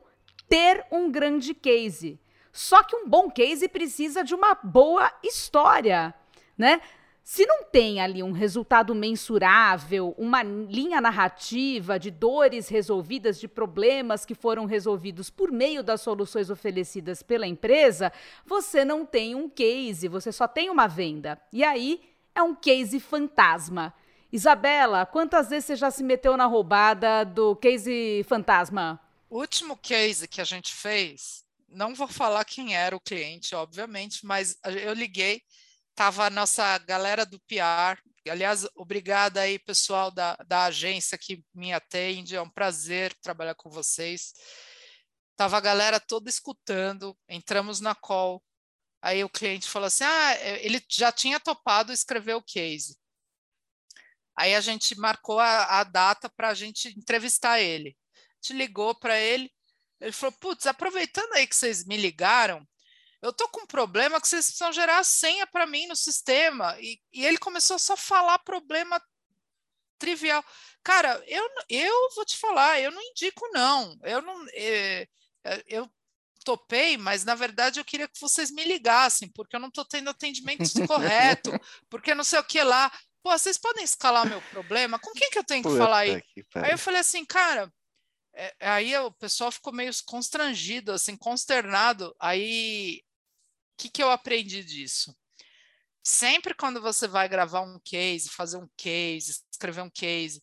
[0.48, 2.20] ter um grande case.
[2.52, 6.14] Só que um bom case precisa de uma boa história,
[6.56, 6.80] né?
[7.28, 14.24] Se não tem ali um resultado mensurável, uma linha narrativa de dores resolvidas, de problemas
[14.24, 18.14] que foram resolvidos por meio das soluções oferecidas pela empresa,
[18.46, 21.42] você não tem um case, você só tem uma venda.
[21.52, 22.00] E aí
[22.36, 23.92] é um case fantasma.
[24.32, 29.02] Isabela, quantas vezes você já se meteu na roubada do case fantasma?
[29.28, 34.24] O último case que a gente fez, não vou falar quem era o cliente, obviamente,
[34.24, 35.42] mas eu liguei
[35.96, 37.98] Tava a nossa galera do PR.
[38.30, 42.36] Aliás, obrigada aí, pessoal da, da agência que me atende.
[42.36, 44.34] É um prazer trabalhar com vocês.
[45.38, 47.18] Tava a galera toda escutando.
[47.30, 48.44] Entramos na call.
[49.02, 52.98] Aí o cliente falou assim: ah, é, ele já tinha topado escrever o case.
[54.38, 57.96] Aí a gente marcou a, a data para a gente entrevistar ele.
[58.16, 59.50] A gente ligou para ele.
[60.02, 62.68] Ele falou: Putz, aproveitando aí que vocês me ligaram,
[63.26, 66.78] eu tô com um problema que vocês precisam gerar a senha para mim no sistema.
[66.80, 69.02] E, e ele começou só a falar problema
[69.98, 70.46] trivial.
[70.84, 73.98] Cara, eu, eu vou te falar, eu não indico, não.
[74.04, 74.46] Eu não.
[74.54, 75.08] É,
[75.68, 75.90] eu
[76.44, 80.12] topei, mas na verdade eu queria que vocês me ligassem, porque eu não estou tendo
[80.12, 81.52] atendimento correto,
[81.90, 82.92] porque não sei o que lá.
[83.24, 85.00] Pô, vocês podem escalar meu problema?
[85.00, 86.22] Com quem que eu tenho que Puta falar aí?
[86.22, 87.74] Que aí eu falei assim, cara,
[88.36, 92.16] é, aí o pessoal ficou meio constrangido, assim, consternado.
[92.20, 93.02] Aí
[93.78, 95.16] que, que eu aprendi disso?
[96.04, 100.42] Sempre quando você vai gravar um case, fazer um case, escrever um case,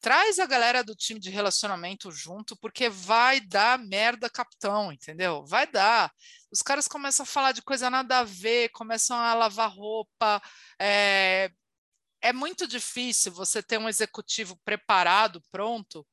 [0.00, 5.44] traz a galera do time de relacionamento junto, porque vai dar merda capitão, entendeu?
[5.46, 6.12] Vai dar.
[6.50, 10.40] Os caras começam a falar de coisa nada a ver, começam a lavar roupa.
[10.78, 11.50] É,
[12.20, 16.06] é muito difícil você ter um executivo preparado, pronto,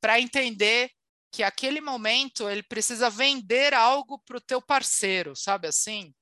[0.00, 0.90] para entender
[1.32, 6.14] que aquele momento ele precisa vender algo para o teu parceiro, sabe assim?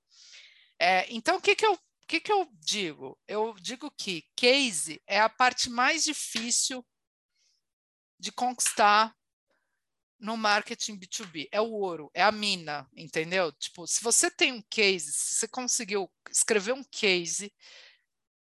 [0.78, 3.18] É, então, o que, que, eu, que, que eu digo?
[3.26, 6.86] Eu digo que case é a parte mais difícil
[8.18, 9.14] de conquistar
[10.18, 11.48] no marketing B2B.
[11.50, 13.50] É o ouro, é a mina, entendeu?
[13.52, 17.52] Tipo, se você tem um case, se você conseguiu escrever um case,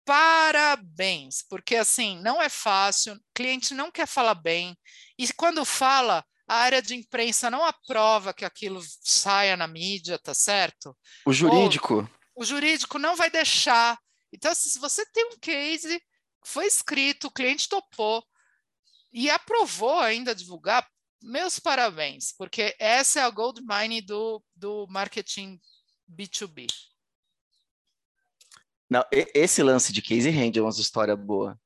[0.05, 4.79] parabéns, porque assim, não é fácil, cliente não quer falar bem,
[5.19, 10.35] e quando fala, a área de imprensa não aprova que aquilo saia na mídia, tá
[10.35, 10.97] certo?
[11.25, 11.95] O jurídico.
[12.35, 13.99] Ou, o jurídico não vai deixar.
[14.33, 16.03] Então, assim, se você tem um case,
[16.45, 18.23] foi escrito, o cliente topou
[19.13, 20.87] e aprovou ainda divulgar,
[21.23, 25.59] meus parabéns, porque essa é a gold mine do, do marketing
[26.11, 26.67] B2B.
[28.91, 31.57] Não, esse lance de case rende umas histórias boas.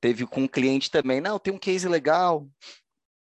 [0.00, 2.46] Teve com um cliente também, não, tem um case legal,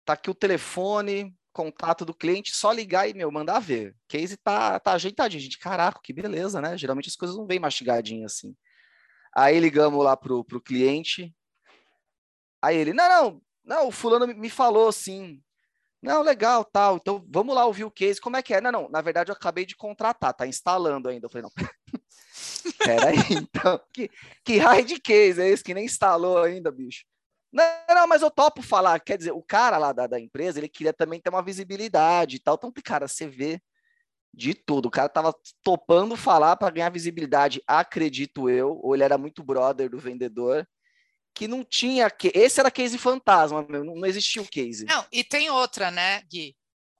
[0.05, 3.95] tá aqui o telefone, contato do cliente, só ligar e, meu, mandar ver.
[4.07, 5.41] Case tá, tá ajeitadinho.
[5.41, 6.77] Gente, caraca, que beleza, né?
[6.77, 8.55] Geralmente as coisas não vêm mastigadinhas assim.
[9.35, 11.33] Aí ligamos lá pro, pro cliente.
[12.61, 15.41] Aí ele, não, não, não, o fulano me falou assim.
[16.01, 16.97] Não, legal, tal.
[16.97, 18.19] Então vamos lá ouvir o case.
[18.19, 18.61] Como é que é?
[18.61, 21.25] Não, não, na verdade eu acabei de contratar, tá instalando ainda.
[21.25, 21.51] Eu falei, não.
[22.79, 24.09] Peraí, então, que,
[24.43, 27.05] que raio de case é esse que nem instalou ainda, bicho?
[27.51, 28.99] Não, não, mas eu topo falar.
[28.99, 32.39] Quer dizer, o cara lá da, da empresa, ele queria também ter uma visibilidade e
[32.39, 32.55] tal.
[32.55, 33.61] Então, cara, você vê
[34.33, 34.87] de tudo.
[34.87, 39.89] O cara tava topando falar para ganhar visibilidade, acredito eu, ou ele era muito brother
[39.89, 40.67] do vendedor,
[41.33, 42.09] que não tinha.
[42.09, 42.31] Que...
[42.33, 44.85] Esse era case fantasma, meu, não existia o case.
[44.85, 46.55] Não, e tem outra, né, Gui?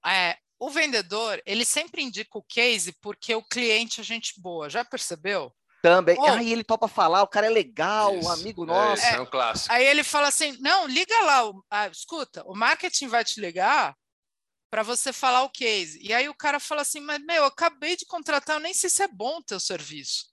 [0.05, 4.83] É, o vendedor, ele sempre indica o case porque o cliente é gente boa, já
[4.83, 5.53] percebeu?
[5.81, 6.15] Também.
[6.19, 6.25] Oh.
[6.25, 8.27] Aí ele topa falar, o cara é legal, Isso.
[8.27, 9.03] um amigo nosso.
[9.03, 9.73] É, é, um clássico.
[9.73, 13.95] Aí ele fala assim: não, liga lá, ah, escuta, o marketing vai te ligar
[14.69, 15.99] para você falar o case.
[16.01, 18.89] E aí o cara fala assim: mas meu, eu acabei de contratar, eu nem sei
[18.89, 20.29] se é bom o teu serviço.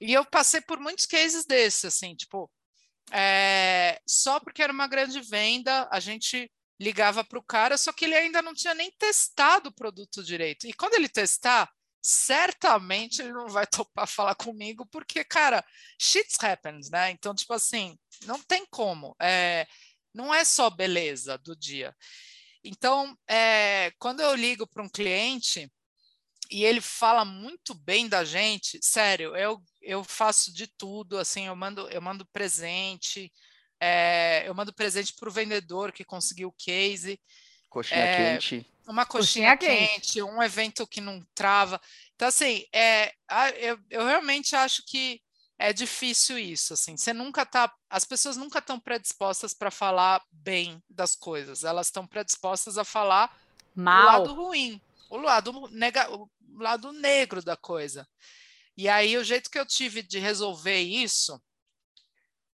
[0.00, 2.48] E eu passei por muitos cases desses, assim, tipo,
[3.10, 6.50] é, só porque era uma grande venda, a gente
[6.80, 10.66] ligava para o cara, só que ele ainda não tinha nem testado o produto direito.
[10.68, 11.68] E quando ele testar,
[12.00, 15.64] certamente ele não vai topar falar comigo, porque, cara,
[16.00, 17.10] shit happens, né?
[17.10, 19.14] Então, tipo assim, não tem como.
[19.20, 19.66] É,
[20.14, 21.94] não é só beleza do dia.
[22.64, 25.70] Então, é, quando eu ligo para um cliente
[26.50, 31.56] e ele fala muito bem da gente, sério, eu, eu faço de tudo, assim, eu
[31.56, 33.30] mando, eu mando presente,
[33.80, 37.20] é, eu mando presente para o vendedor que conseguiu o case.
[37.68, 41.80] Coxinha é, quente uma coxinha, coxinha quente, quente, um evento que não trava.
[42.16, 43.12] Então, assim, é,
[43.58, 45.20] eu, eu realmente acho que
[45.58, 46.96] é difícil isso, assim.
[46.96, 51.64] Você nunca tá, as pessoas nunca estão predispostas para falar bem das coisas.
[51.64, 53.36] Elas estão predispostas a falar
[53.74, 54.02] Mal.
[54.02, 58.08] o lado ruim, o lado nega, o lado negro da coisa.
[58.74, 61.38] E aí o jeito que eu tive de resolver isso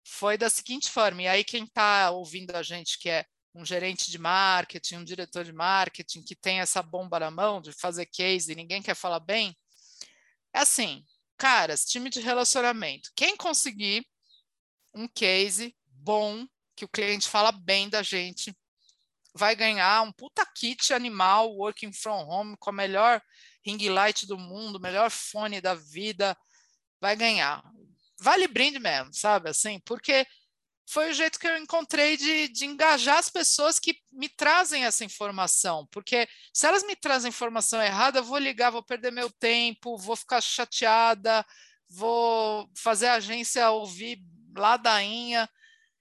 [0.05, 1.23] foi da seguinte forma.
[1.23, 5.45] E aí quem está ouvindo a gente que é um gerente de marketing, um diretor
[5.45, 9.21] de marketing que tem essa bomba na mão de fazer case e ninguém quer falar
[9.21, 9.57] bem,
[10.53, 11.05] é assim,
[11.37, 13.11] caras, time de relacionamento.
[13.17, 14.07] Quem conseguir
[14.95, 16.47] um case bom,
[16.77, 18.57] que o cliente fala bem da gente,
[19.35, 23.23] vai ganhar um puta kit animal working from home com a melhor
[23.65, 26.37] ring light do mundo, melhor fone da vida,
[27.01, 27.63] vai ganhar.
[28.19, 29.49] Vale brinde mesmo, sabe?
[29.49, 30.27] Assim, porque
[30.93, 35.05] foi o jeito que eu encontrei de, de engajar as pessoas que me trazem essa
[35.05, 35.87] informação.
[35.87, 40.17] Porque se elas me trazem informação errada, eu vou ligar, vou perder meu tempo, vou
[40.17, 41.47] ficar chateada,
[41.89, 44.21] vou fazer a agência ouvir
[44.57, 45.49] ladainha.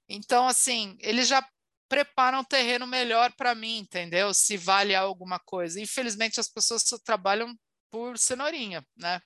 [0.08, 1.48] Então, assim, eles já
[1.88, 4.34] preparam um terreno melhor para mim, entendeu?
[4.34, 5.80] Se vale alguma coisa.
[5.80, 7.56] Infelizmente, as pessoas só trabalham
[7.92, 9.22] por cenourinha, né?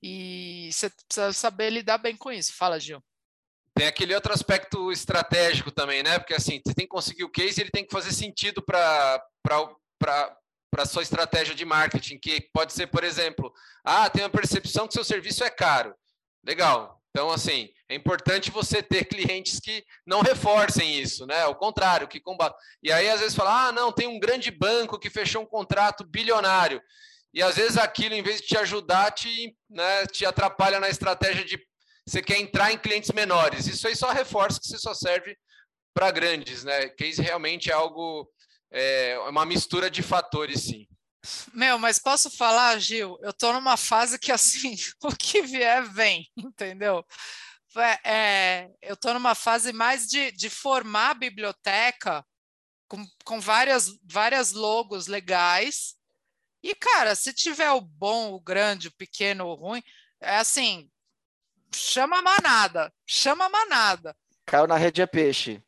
[0.00, 2.52] E você precisa saber lidar bem com isso.
[2.54, 3.02] Fala, Gil.
[3.76, 6.18] Tem aquele outro aspecto estratégico também, né?
[6.18, 9.20] Porque assim, você tem que conseguir o case, ele tem que fazer sentido para
[10.76, 13.52] a sua estratégia de marketing, que pode ser, por exemplo,
[13.84, 15.94] ah, tem uma percepção que seu serviço é caro.
[16.46, 17.00] Legal.
[17.10, 21.46] Então, assim, é importante você ter clientes que não reforcem isso, né?
[21.46, 22.58] O contrário, que combatam.
[22.82, 26.04] E aí, às vezes, fala, ah, não, tem um grande banco que fechou um contrato
[26.04, 26.82] bilionário.
[27.34, 31.44] E às vezes aquilo, em vez de te ajudar, te, né, te atrapalha na estratégia
[31.44, 31.58] de
[32.06, 33.66] você quer entrar em clientes menores.
[33.66, 35.36] Isso aí só reforça que você só serve
[35.94, 36.88] para grandes, né?
[36.90, 38.30] Case realmente é algo,
[38.70, 40.86] é uma mistura de fatores, sim.
[41.54, 43.18] Meu, mas posso falar, Gil?
[43.22, 47.04] Eu estou numa fase que, assim, o que vier, vem, entendeu?
[47.76, 52.24] É, é, eu estou numa fase mais de, de formar a biblioteca
[52.86, 55.94] com, com várias, várias logos legais.
[56.62, 59.82] E, cara, se tiver o bom, o grande, o pequeno, o ruim,
[60.20, 60.88] é assim,
[61.74, 64.16] chama a manada, chama a manada.
[64.46, 65.62] Caiu na rede é peixe.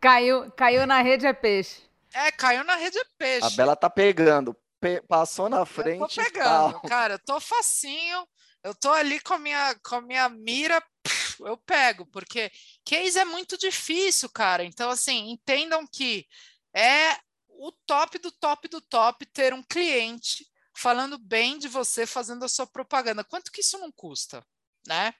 [0.00, 1.82] Caiu, caiu na rede é peixe.
[2.12, 3.46] É, caiu na rede é peixe.
[3.46, 4.54] A Bela tá pegando.
[4.80, 6.00] Pe passou na frente.
[6.00, 8.26] Eu tô pegando, cara, eu tô facinho.
[8.62, 10.82] Eu tô ali com a minha, com a minha mira,
[11.40, 12.50] eu pego, porque
[12.82, 14.64] case é muito difícil, cara.
[14.64, 16.26] Então, assim, entendam que
[16.72, 17.18] é
[17.48, 22.48] o top do top do top ter um cliente falando bem de você, fazendo a
[22.48, 23.22] sua propaganda.
[23.22, 24.44] Quanto que isso não custa,
[24.86, 25.14] né?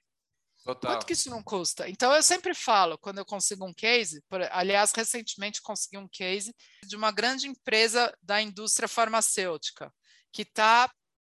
[0.64, 0.92] Total.
[0.92, 1.86] Quanto que isso não custa?
[1.90, 6.54] Então, eu sempre falo, quando eu consigo um case, por, aliás, recentemente consegui um case
[6.82, 9.92] de uma grande empresa da indústria farmacêutica,
[10.32, 10.90] que está,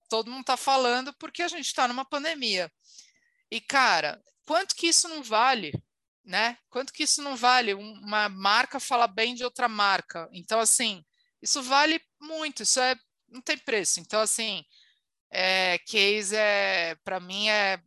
[0.09, 2.69] todo mundo está falando porque a gente está numa pandemia.
[3.49, 5.73] E, cara, quanto que isso não vale?
[6.25, 6.59] Né?
[6.69, 7.73] Quanto que isso não vale?
[7.73, 10.29] Uma marca fala bem de outra marca.
[10.33, 11.05] Então, assim,
[11.41, 12.97] isso vale muito, isso é,
[13.29, 14.01] não tem preço.
[14.01, 14.65] Então, assim,
[15.31, 17.81] é, case é, para mim, é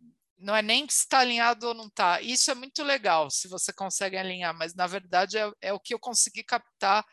[0.43, 2.21] não é nem se está alinhado ou não está.
[2.21, 5.93] Isso é muito legal se você consegue alinhar, mas na verdade é, é o que
[5.93, 7.03] eu consegui captar.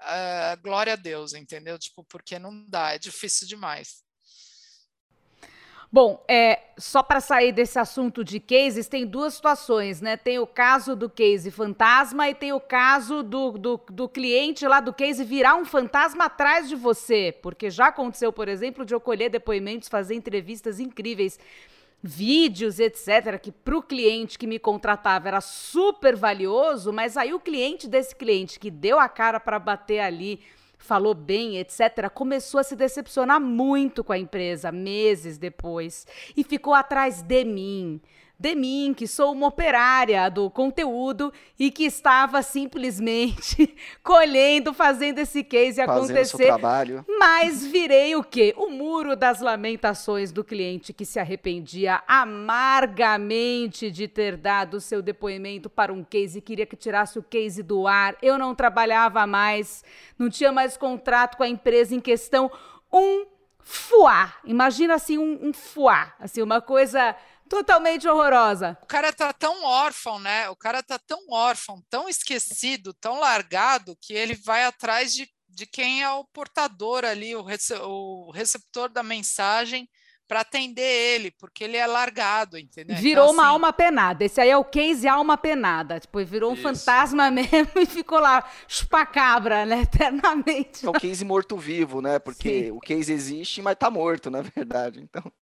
[0.00, 1.76] Uh, glória a Deus, entendeu?
[1.78, 4.02] Tipo, porque não dá, é difícil demais.
[5.90, 10.18] Bom, é, só para sair desse assunto de cases, tem duas situações, né?
[10.18, 14.80] Tem o caso do case fantasma e tem o caso do, do, do cliente lá
[14.80, 17.34] do case virar um fantasma atrás de você.
[17.42, 21.38] Porque já aconteceu, por exemplo, de eu colher depoimentos, fazer entrevistas incríveis
[22.02, 27.40] vídeos, etc., que para o cliente que me contratava era super valioso, mas aí o
[27.40, 30.40] cliente desse cliente que deu a cara para bater ali,
[30.78, 36.72] falou bem, etc., começou a se decepcionar muito com a empresa meses depois e ficou
[36.72, 38.00] atrás de mim
[38.40, 45.42] de mim, que sou uma operária do conteúdo e que estava simplesmente colhendo, fazendo esse
[45.42, 46.46] case fazendo acontecer.
[46.46, 47.04] trabalho.
[47.18, 48.54] Mas virei o quê?
[48.56, 55.68] O muro das lamentações do cliente que se arrependia amargamente de ter dado seu depoimento
[55.68, 58.16] para um case e queria que tirasse o case do ar.
[58.22, 59.82] Eu não trabalhava mais,
[60.16, 62.48] não tinha mais contrato com a empresa em questão.
[62.92, 63.26] Um
[63.68, 64.34] fuá.
[64.44, 67.14] Imagina assim um, um fuá, assim uma coisa
[67.48, 68.78] totalmente horrorosa.
[68.82, 70.48] O cara tá tão órfão, né?
[70.50, 75.66] O cara tá tão órfão, tão esquecido, tão largado, que ele vai atrás de, de
[75.66, 79.88] quem é o portador ali, o, rece o receptor da mensagem
[80.28, 82.94] para atender ele, porque ele é largado, entendeu?
[82.96, 83.52] Virou então, uma assim...
[83.52, 84.24] alma penada.
[84.24, 85.98] Esse aí é o case alma penada.
[85.98, 86.62] Tipo, virou um Isso.
[86.62, 89.80] fantasma mesmo e ficou lá, chupacabra, né?
[89.88, 90.84] Eternamente.
[90.84, 92.18] É o case morto-vivo, né?
[92.18, 92.70] Porque Sim.
[92.72, 95.00] o case existe, mas tá morto, na verdade.
[95.00, 95.32] Então.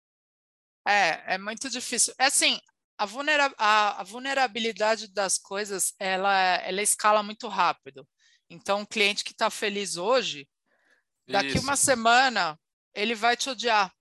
[0.86, 2.14] É, é muito difícil.
[2.18, 2.60] É assim,
[2.96, 8.06] a, vulnera a, a vulnerabilidade das coisas, ela, ela escala muito rápido.
[8.48, 10.48] Então, um cliente que está feliz hoje,
[11.28, 11.60] daqui Isso.
[11.60, 12.58] uma semana,
[12.94, 13.92] ele vai te odiar.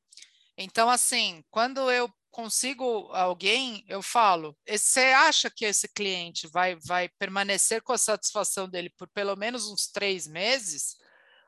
[0.58, 7.10] Então, assim, quando eu consigo alguém, eu falo, você acha que esse cliente vai, vai
[7.18, 10.98] permanecer com a satisfação dele por pelo menos uns três meses?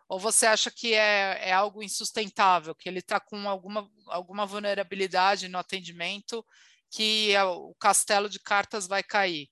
[0.09, 5.47] Ou você acha que é, é algo insustentável, que ele está com alguma, alguma vulnerabilidade
[5.47, 6.45] no atendimento,
[6.89, 9.49] que o castelo de cartas vai cair?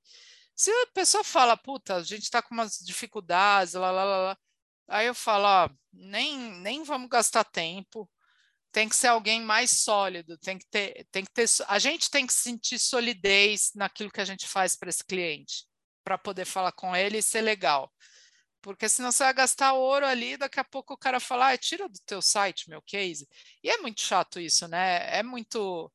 [0.55, 4.37] Se a pessoa fala, puta, a gente está com umas dificuldades, lá, lá, lá, lá,
[4.87, 8.09] aí eu falo, ó, nem, nem vamos gastar tempo,
[8.71, 12.25] tem que ser alguém mais sólido, tem que ter, tem que ter, a gente tem
[12.27, 15.65] que sentir solidez naquilo que a gente faz para esse cliente,
[16.03, 17.91] para poder falar com ele e ser legal.
[18.65, 21.87] Porque senão você vai gastar ouro ali, daqui a pouco o cara fala, ah, tira
[21.87, 23.29] do teu site meu case.
[23.63, 25.07] E é muito chato isso, né?
[25.15, 25.91] É muito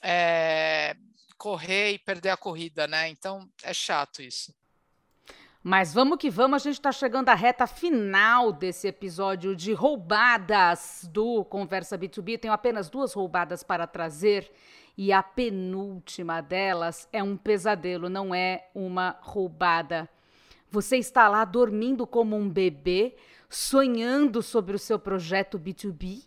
[0.00, 0.96] é,
[1.36, 3.10] correr e perder a corrida, né?
[3.10, 4.54] Então é chato isso.
[5.62, 11.06] Mas vamos que vamos, a gente está chegando à reta final desse episódio de roubadas
[11.12, 12.40] do Conversa B2B.
[12.40, 14.50] Tenho apenas duas roubadas para trazer
[14.96, 20.08] e a penúltima delas é um pesadelo, não é uma roubada.
[20.74, 23.14] Você está lá dormindo como um bebê,
[23.48, 26.24] sonhando sobre o seu projeto B2B,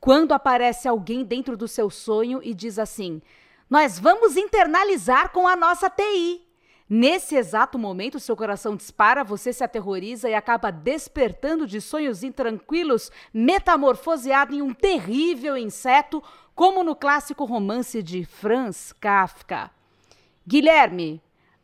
[0.00, 3.20] quando aparece alguém dentro do seu sonho e diz assim:
[3.68, 6.40] Nós vamos internalizar com a nossa TI.
[6.88, 13.12] Nesse exato momento, seu coração dispara, você se aterroriza e acaba despertando de sonhos intranquilos,
[13.32, 16.22] metamorfoseado em um terrível inseto,
[16.54, 19.70] como no clássico romance de Franz Kafka.
[20.46, 21.22] Guilherme,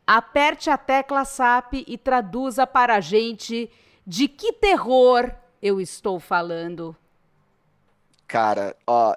[0.09, 3.71] aperte a tecla SAP e traduza para a gente
[4.07, 5.31] de que terror
[5.61, 6.97] eu estou falando.
[8.27, 9.15] Cara, ó,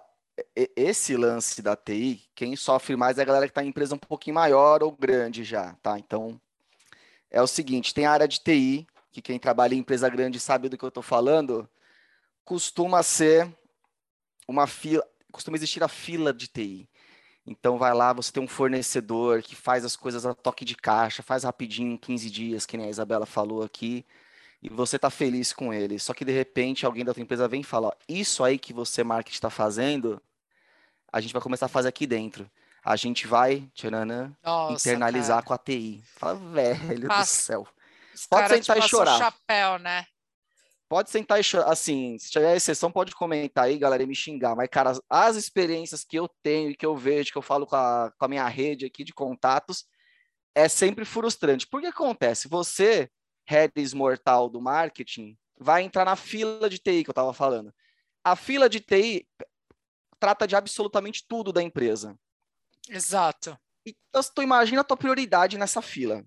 [0.76, 3.98] esse lance da TI, quem sofre mais é a galera que está em empresa um
[3.98, 5.98] pouquinho maior ou grande já, tá?
[5.98, 6.39] Então,
[7.30, 10.68] é o seguinte, tem a área de TI, que quem trabalha em empresa grande sabe
[10.68, 11.70] do que eu estou falando,
[12.44, 13.50] costuma ser
[14.46, 16.89] uma fila, costuma existir a fila de TI.
[17.46, 21.24] Então vai lá, você tem um fornecedor que faz as coisas a toque de caixa,
[21.24, 24.06] faz rapidinho em 15 dias, que nem a Isabela falou aqui
[24.62, 25.98] e você tá feliz com ele.
[25.98, 28.72] Só que de repente alguém da tua empresa vem e fala: ó, Isso aí que
[28.72, 30.22] você, marketing, está fazendo,
[31.12, 32.50] a gente vai começar a fazer aqui dentro.
[32.84, 35.46] A gente vai tchananã, Nossa, internalizar cara.
[35.46, 36.04] com a TI.
[36.16, 37.68] Fala, velho do céu.
[38.30, 39.18] Pode sentar e chorar.
[39.18, 40.06] chapéu, né?
[40.92, 41.72] Pode sentar e chorar.
[41.72, 44.58] Assim, se tiver exceção, pode comentar aí, galera, e me xingar.
[44.58, 47.78] Mas, cara, as experiências que eu tenho e que eu vejo, que eu falo com
[47.78, 49.86] a, com a minha rede aqui de contatos,
[50.54, 51.66] é sempre frustrante.
[51.66, 52.50] Porque acontece?
[52.50, 53.10] Você
[53.46, 57.74] Redis mortal do marketing vai entrar na fila de TI que eu estava falando.
[58.22, 59.26] A fila de TI
[60.20, 62.20] trata de absolutamente tudo da empresa.
[62.89, 63.58] Exato.
[63.86, 66.22] Então, tu imagina a tua prioridade nessa fila.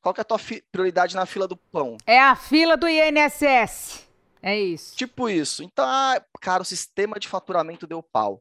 [0.00, 0.38] Qual que é a tua
[0.72, 1.98] prioridade na fila do pão?
[2.06, 4.05] É a fila do INSS.
[4.46, 4.94] É isso.
[4.94, 5.64] Tipo isso.
[5.64, 8.40] Então, ah, cara, o sistema de faturamento deu pau.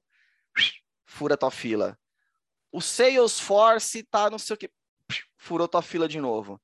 [1.04, 1.98] Fura tua fila.
[2.72, 4.70] O Salesforce tá não sei o que.
[5.36, 6.62] Furou tua fila de novo.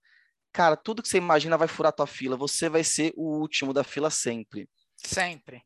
[0.53, 2.37] Cara, tudo que você imagina vai furar tua fila.
[2.37, 4.69] Você vai ser o último da fila sempre.
[4.95, 5.63] Sempre.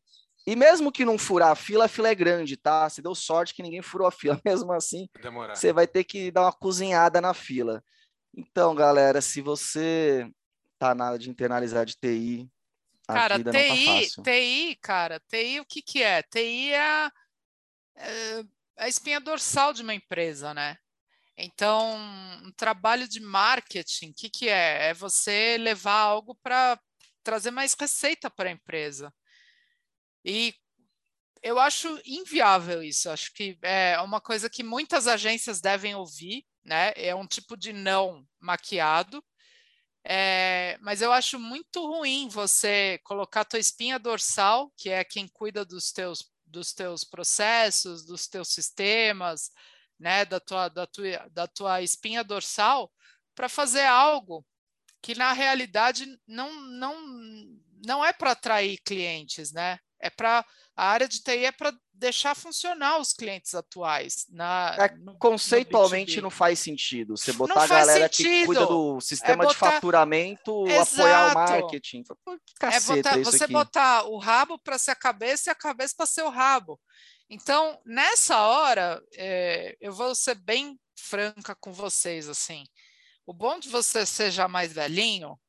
[0.47, 2.87] E mesmo que não furar a fila, a fila é grande, tá?
[2.87, 4.39] Você deu sorte que ninguém furou a fila.
[4.45, 5.53] Mesmo assim, Demorar.
[5.55, 7.83] você vai ter que dar uma cozinhada na fila.
[8.33, 10.31] Então, galera, se você
[10.79, 12.49] tá nada de internalizar de TI,
[13.07, 14.23] a cara, TI, tá.
[14.23, 16.23] TI, cara, TI o que que é?
[16.23, 17.09] TI é,
[17.97, 18.43] é
[18.77, 20.77] a espinha dorsal de uma empresa, né?
[21.37, 21.97] Então,
[22.43, 24.89] um trabalho de marketing, o que, que é?
[24.89, 26.79] É você levar algo para
[27.23, 29.13] trazer mais receita para a empresa.
[30.23, 30.53] E
[31.43, 33.09] eu acho inviável isso.
[33.09, 36.93] Acho que é uma coisa que muitas agências devem ouvir, né?
[36.95, 39.23] É um tipo de não maquiado.
[40.07, 45.27] É, mas eu acho muito ruim você colocar a tua espinha dorsal, que é quem
[45.27, 49.49] cuida dos teus, dos teus processos, dos teus sistemas,
[49.99, 52.91] né, da tua, da tua, da tua espinha dorsal
[53.33, 54.45] para fazer algo
[55.01, 56.95] que na realidade não, não,
[57.83, 59.79] não é para atrair clientes, né?
[60.05, 60.45] É para
[60.75, 64.25] a área de TI é para deixar funcionar os clientes atuais.
[64.29, 67.15] Na, é, no, conceitualmente no não faz sentido.
[67.15, 68.27] Você botar a galera sentido.
[68.27, 69.53] que cuida do sistema é botar...
[69.53, 71.01] de faturamento, Exato.
[71.01, 72.03] apoiar o marketing.
[72.59, 73.53] Caceta, é botar, você aqui.
[73.53, 76.79] botar o rabo para ser a cabeça e a cabeça para ser o rabo.
[77.29, 82.65] Então, nessa hora, é, eu vou ser bem franca com vocês, assim.
[83.25, 85.39] O bom de você ser já mais velhinho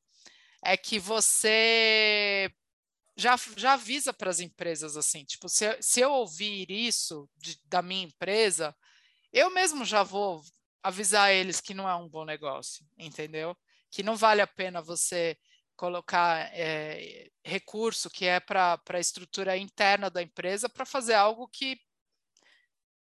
[0.63, 2.51] é que você
[3.17, 7.81] já, já avisa para as empresas assim, tipo, se, se eu ouvir isso de, da
[7.81, 8.75] minha empresa,
[9.33, 10.43] eu mesmo já vou
[10.83, 13.57] avisar eles que não é um bom negócio, entendeu?
[13.89, 15.35] Que não vale a pena você
[15.75, 21.79] colocar é, recurso que é para a estrutura interna da empresa para fazer algo que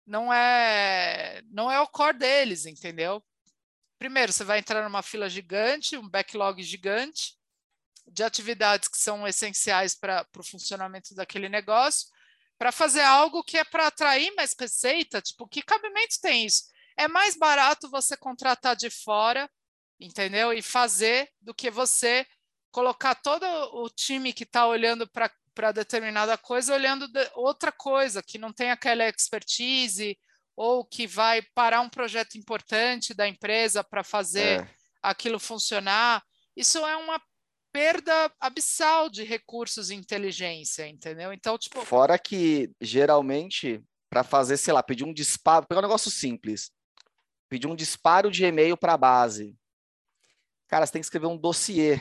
[0.06, 3.23] não é não é o core deles, entendeu?
[3.98, 7.38] Primeiro, você vai entrar numa fila gigante, um backlog gigante,
[8.07, 12.07] de atividades que são essenciais para o funcionamento daquele negócio,
[12.57, 16.63] para fazer algo que é para atrair mais receita, tipo, que cabimento tem isso?
[16.97, 19.49] É mais barato você contratar de fora,
[19.99, 20.53] entendeu?
[20.53, 22.25] E fazer do que você
[22.71, 28.51] colocar todo o time que está olhando para determinada coisa, olhando outra coisa, que não
[28.51, 30.17] tem aquela expertise,
[30.55, 34.69] ou que vai parar um projeto importante da empresa para fazer é.
[35.01, 36.23] aquilo funcionar.
[36.55, 37.21] Isso é uma
[37.73, 41.33] perda abissal de recursos e inteligência, entendeu?
[41.33, 41.83] Então, tipo.
[41.83, 46.71] Fora que, geralmente, para fazer, sei lá, pedir um disparo, pegar um negócio simples,
[47.49, 49.57] pedir um disparo de e-mail para a base.
[50.67, 51.99] Cara, você tem que escrever um dossiê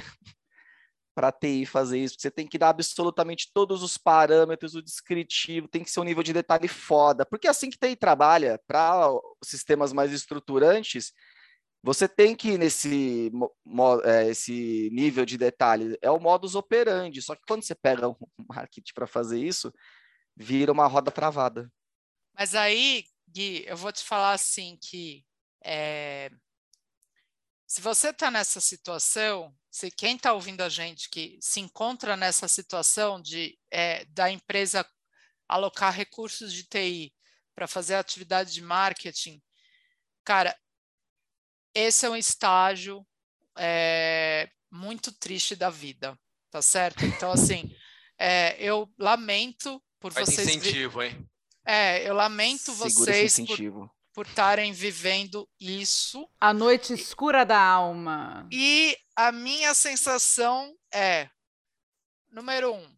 [1.15, 2.17] para a TI fazer isso.
[2.19, 6.23] Você tem que dar absolutamente todos os parâmetros, o descritivo, tem que ser um nível
[6.23, 7.25] de detalhe foda.
[7.25, 9.09] Porque é assim que TI trabalha, para
[9.43, 11.13] sistemas mais estruturantes,
[11.83, 13.33] você tem que ir nesse
[14.05, 15.99] é, esse nível de detalhe.
[16.01, 17.21] É o modus operandi.
[17.21, 18.17] Só que quando você pega um
[18.49, 19.73] marketing para fazer isso,
[20.37, 21.71] vira uma roda travada.
[22.35, 25.25] Mas aí, Gui, eu vou te falar assim que
[25.65, 26.31] é,
[27.67, 32.47] se você está nessa situação, se quem está ouvindo a gente que se encontra nessa
[32.47, 34.87] situação de é, da empresa
[35.49, 37.15] alocar recursos de TI
[37.55, 39.43] para fazer atividade de marketing,
[40.25, 40.57] cara,
[41.75, 43.07] esse é um estágio
[43.59, 46.19] é, muito triste da vida,
[46.51, 47.05] tá certo?
[47.05, 47.75] Então, assim,
[48.19, 50.49] é, eu lamento por Vai vocês.
[50.49, 51.27] incentivo, hein?
[51.65, 53.37] É, eu lamento Segura vocês
[54.13, 56.29] por estarem vivendo isso.
[56.41, 58.47] A noite escura da alma.
[58.53, 61.29] E a minha sensação é:
[62.31, 62.97] número um,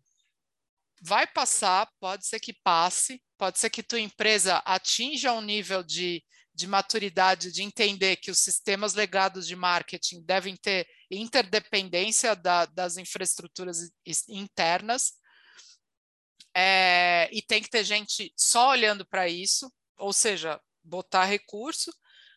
[1.02, 6.24] vai passar, pode ser que passe, pode ser que tua empresa atinja um nível de
[6.54, 12.96] de maturidade de entender que os sistemas legados de marketing devem ter interdependência da, das
[12.96, 13.90] infraestruturas
[14.28, 15.14] internas
[16.56, 21.92] é, e tem que ter gente só olhando para isso, ou seja, botar recurso.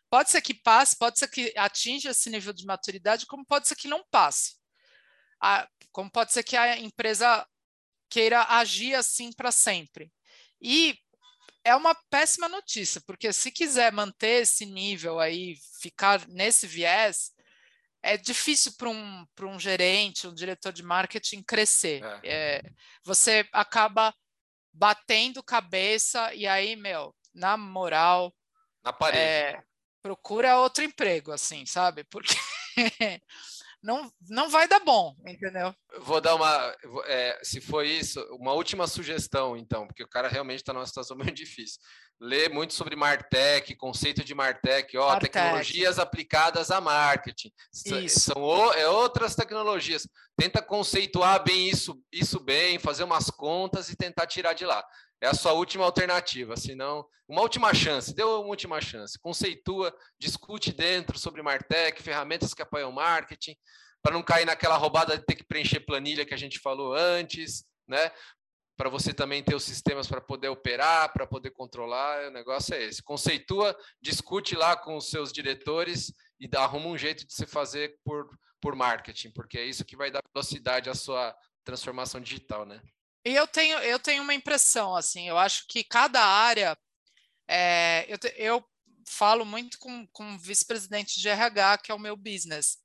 [0.10, 3.76] Pode ser que passe, pode ser que atinja esse nível de maturidade, como pode ser
[3.76, 4.56] que não passe.
[5.40, 7.46] A, como pode ser que a empresa
[8.10, 10.12] queira agir assim para sempre.
[10.60, 10.98] E
[11.68, 17.34] é uma péssima notícia, porque se quiser manter esse nível aí, ficar nesse viés,
[18.02, 22.02] é difícil para um, um gerente, um diretor de marketing crescer.
[22.04, 22.20] É.
[22.24, 22.64] É,
[23.04, 24.16] você acaba
[24.72, 28.34] batendo cabeça e aí, meu, na moral,
[28.82, 29.22] na parede.
[29.22, 29.62] É,
[30.02, 32.06] procura outro emprego, assim, sabe?
[32.06, 32.34] Porque
[33.82, 35.74] não, não vai dar bom, entendeu?
[36.02, 36.76] Vou dar uma,
[37.06, 41.16] é, se foi isso, uma última sugestão, então, porque o cara realmente está numa situação
[41.18, 41.80] muito difícil.
[42.20, 45.32] Lê muito sobre Martech, conceito de Martech, ó, Martech.
[45.32, 47.52] tecnologias aplicadas a marketing.
[47.86, 48.32] Isso.
[48.32, 50.08] São o, é outras tecnologias.
[50.36, 54.84] Tenta conceituar bem isso, isso bem, fazer umas contas e tentar tirar de lá
[55.22, 60.72] é a sua última alternativa, senão uma última chance, deu uma última chance, conceitua, discute
[60.72, 63.56] dentro sobre Martech, ferramentas que apoiam marketing,
[64.02, 67.66] para não cair naquela roubada de ter que preencher planilha que a gente falou antes,
[67.88, 68.12] né?
[68.78, 72.84] Para você também ter os sistemas para poder operar, para poder controlar, o negócio é
[72.84, 73.02] esse.
[73.04, 77.98] Conceitua, discute lá com os seus diretores e dá, arruma um jeito de se fazer
[78.06, 78.30] por,
[78.62, 81.36] por marketing, porque é isso que vai dar velocidade à sua
[81.66, 82.80] transformação digital, né?
[83.26, 86.78] E eu tenho, eu tenho uma impressão, assim, eu acho que cada área.
[87.48, 88.66] É, eu, eu
[89.08, 92.78] falo muito com, com o vice-presidente de RH, que é o meu business.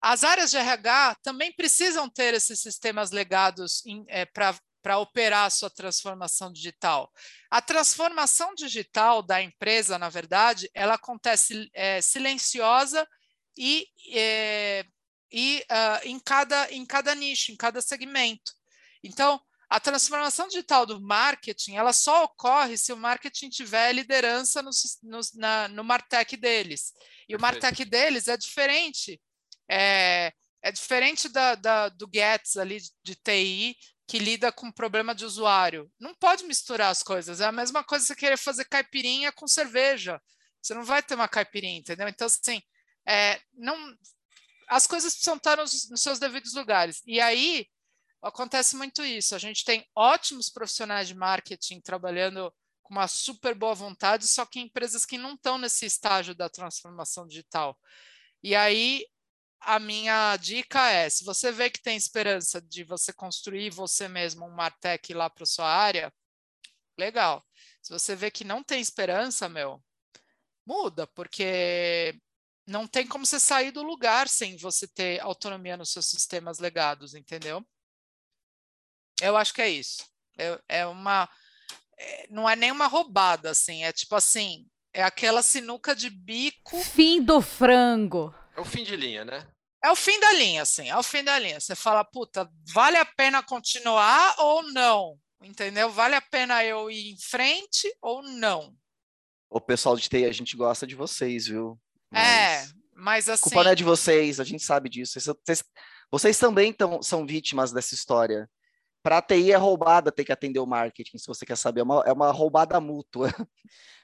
[0.00, 5.70] As áreas de RH também precisam ter esses sistemas legados é, para operar a sua
[5.70, 7.10] transformação digital.
[7.50, 13.08] A transformação digital da empresa, na verdade, ela acontece é, silenciosa
[13.56, 14.84] e, é,
[15.32, 18.52] e uh, em, cada, em cada nicho, em cada segmento.
[19.04, 24.70] Então, a transformação digital do marketing, ela só ocorre se o marketing tiver liderança no,
[25.02, 26.92] no, na, no Martech deles.
[27.28, 29.20] E o Martech deles é diferente.
[29.70, 30.32] É,
[30.62, 33.76] é diferente da, da, do Gets ali de TI,
[34.06, 35.90] que lida com problema de usuário.
[35.98, 37.40] Não pode misturar as coisas.
[37.40, 40.20] É a mesma coisa você querer fazer caipirinha com cerveja.
[40.62, 42.08] Você não vai ter uma caipirinha, entendeu?
[42.08, 42.62] Então, assim,
[43.06, 43.76] é, não,
[44.68, 47.02] as coisas precisam estar nos, nos seus devidos lugares.
[47.06, 47.66] E aí,
[48.24, 49.34] acontece muito isso.
[49.34, 52.52] A gente tem ótimos profissionais de marketing trabalhando
[52.82, 57.26] com uma super boa vontade, só que empresas que não estão nesse estágio da transformação
[57.26, 57.78] digital.
[58.42, 59.06] E aí
[59.60, 64.46] a minha dica é: se você vê que tem esperança de você construir você mesmo
[64.46, 66.12] um Martech lá para sua área,
[66.98, 67.44] legal.
[67.82, 69.82] Se você vê que não tem esperança, meu,
[70.66, 72.18] muda, porque
[72.66, 77.14] não tem como você sair do lugar sem você ter autonomia nos seus sistemas legados,
[77.14, 77.64] entendeu?
[79.20, 80.04] Eu acho que é isso.
[80.38, 81.28] É, é uma.
[81.98, 83.84] É, não é nenhuma roubada, assim.
[83.84, 86.80] É tipo assim: é aquela sinuca de bico.
[86.82, 88.34] Fim do frango.
[88.56, 89.46] É o fim de linha, né?
[89.84, 90.88] É o fim da linha, assim.
[90.88, 91.60] É o fim da linha.
[91.60, 95.18] Você fala, puta, vale a pena continuar ou não?
[95.42, 95.90] Entendeu?
[95.90, 98.74] Vale a pena eu ir em frente ou não?
[99.50, 101.78] O pessoal de TI, a gente gosta de vocês, viu?
[102.10, 102.22] Mas...
[102.22, 103.42] É, mas assim.
[103.42, 105.20] A culpa não é de vocês, a gente sabe disso.
[105.20, 105.62] Vocês,
[106.10, 108.48] vocês também tão, são vítimas dessa história.
[109.04, 111.80] Para a TI é roubada ter que atender o marketing, se você quer saber.
[111.80, 113.28] É uma, é uma roubada mútua.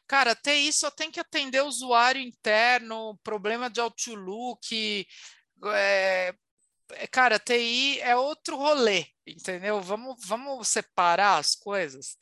[0.06, 5.06] Cara, TI só tem que atender o usuário interno, problema de Outlook.
[5.72, 6.34] É,
[6.90, 9.80] é cara, TI é outro rolê, entendeu?
[9.80, 12.18] Vamos, vamos separar as coisas.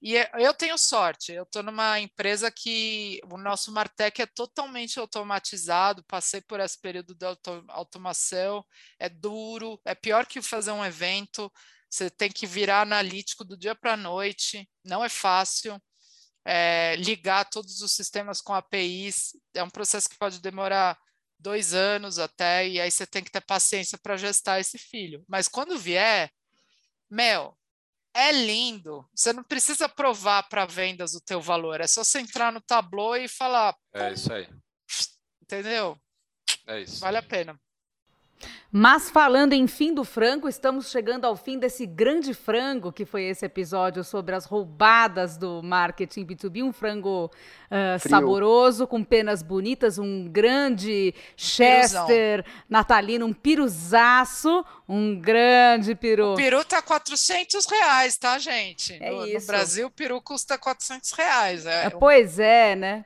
[0.00, 4.98] E é, eu tenho sorte, eu estou numa empresa que o nosso Martech é totalmente
[4.98, 8.64] automatizado, passei por esse período de auto, automação,
[8.98, 11.50] é duro, é pior que fazer um evento,
[11.88, 15.80] você tem que virar analítico do dia para a noite, não é fácil.
[16.44, 20.98] É, ligar todos os sistemas com APIs é um processo que pode demorar
[21.38, 25.24] dois anos até, e aí você tem que ter paciência para gestar esse filho.
[25.28, 26.30] Mas quando vier,
[27.10, 27.56] Mel,
[28.14, 29.08] é lindo.
[29.14, 31.80] Você não precisa provar para vendas o teu valor.
[31.80, 33.76] É só você entrar no Tableau e falar.
[33.94, 34.48] É isso aí.
[35.42, 35.98] Entendeu?
[36.66, 37.00] É isso.
[37.00, 37.58] Vale a pena.
[38.74, 43.24] Mas falando em fim do frango, estamos chegando ao fim desse grande frango que foi
[43.24, 46.64] esse episódio sobre as roubadas do marketing B2B.
[46.64, 52.64] Um frango uh, saboroso, com penas bonitas, um grande Chester Piruzão.
[52.66, 56.32] natalino, um piruzaço, um grande peru.
[56.32, 58.96] O peru tá 400 reais, tá, gente?
[59.02, 59.40] É no, isso.
[59.40, 61.66] no Brasil, o peru custa 400 reais.
[61.66, 63.04] É, pois é, né?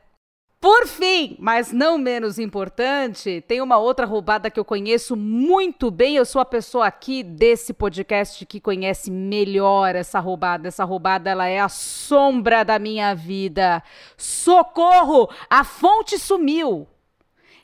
[0.66, 6.16] Por fim, mas não menos importante, tem uma outra roubada que eu conheço muito bem.
[6.16, 10.66] Eu sou a pessoa aqui desse podcast que conhece melhor essa roubada.
[10.66, 13.80] Essa roubada ela é a sombra da minha vida.
[14.16, 15.30] Socorro!
[15.48, 16.88] A fonte sumiu.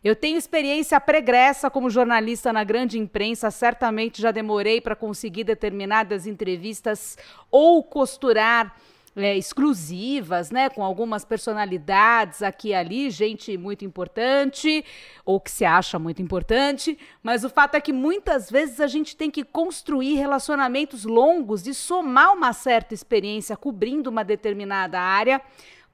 [0.05, 6.25] Eu tenho experiência pregressa como jornalista na grande imprensa, certamente já demorei para conseguir determinadas
[6.25, 7.19] entrevistas
[7.51, 8.77] ou costurar
[9.15, 14.85] é, exclusivas, né, com algumas personalidades aqui e ali, gente muito importante,
[15.25, 19.17] ou que se acha muito importante, mas o fato é que muitas vezes a gente
[19.17, 25.41] tem que construir relacionamentos longos e somar uma certa experiência cobrindo uma determinada área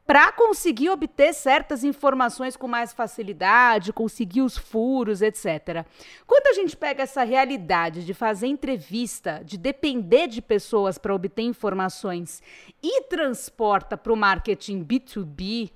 [0.09, 5.85] para conseguir obter certas informações com mais facilidade, conseguir os furos, etc.
[6.27, 11.43] Quando a gente pega essa realidade de fazer entrevista, de depender de pessoas para obter
[11.43, 12.43] informações
[12.83, 15.71] e transporta para o marketing B2B,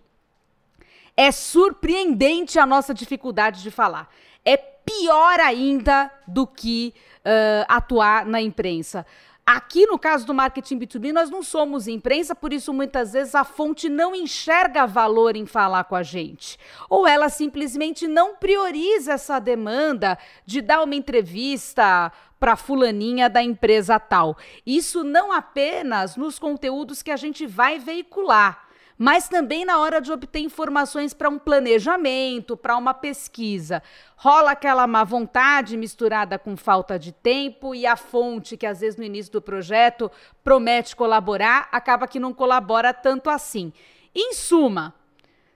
[1.14, 4.09] é surpreendente a nossa dificuldade de falar.
[4.46, 9.04] É pior ainda do que uh, atuar na imprensa.
[9.44, 13.43] Aqui no caso do marketing B2B, nós não somos imprensa, por isso muitas vezes a
[13.43, 16.56] fonte não enxerga valor em falar com a gente.
[16.89, 20.16] Ou ela simplesmente não prioriza essa demanda
[20.47, 24.36] de dar uma entrevista para fulaninha da empresa tal.
[24.64, 28.71] Isso não apenas nos conteúdos que a gente vai veicular
[29.02, 33.82] mas também na hora de obter informações para um planejamento, para uma pesquisa.
[34.14, 38.96] Rola aquela má vontade misturada com falta de tempo e a fonte que às vezes
[38.96, 40.08] no início do projeto
[40.44, 43.72] promete colaborar, acaba que não colabora tanto assim.
[44.14, 44.94] Em suma,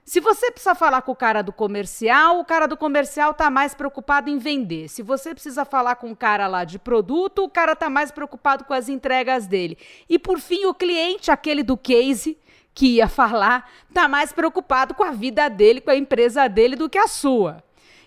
[0.03, 3.73] se você precisa falar com o cara do comercial, o cara do comercial está mais
[3.73, 4.89] preocupado em vender.
[4.89, 8.65] Se você precisa falar com o cara lá de produto, o cara está mais preocupado
[8.65, 9.77] com as entregas dele.
[10.09, 12.37] E por fim, o cliente, aquele do case,
[12.77, 16.87] que ia falar está mais preocupado com a vida dele, com a empresa dele, do
[16.87, 17.63] que a sua.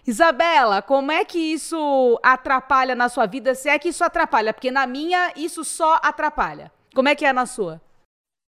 [0.07, 3.53] Isabela, como é que isso atrapalha na sua vida?
[3.53, 6.71] Se é que isso atrapalha, porque na minha isso só atrapalha.
[6.95, 7.83] Como é que é na sua?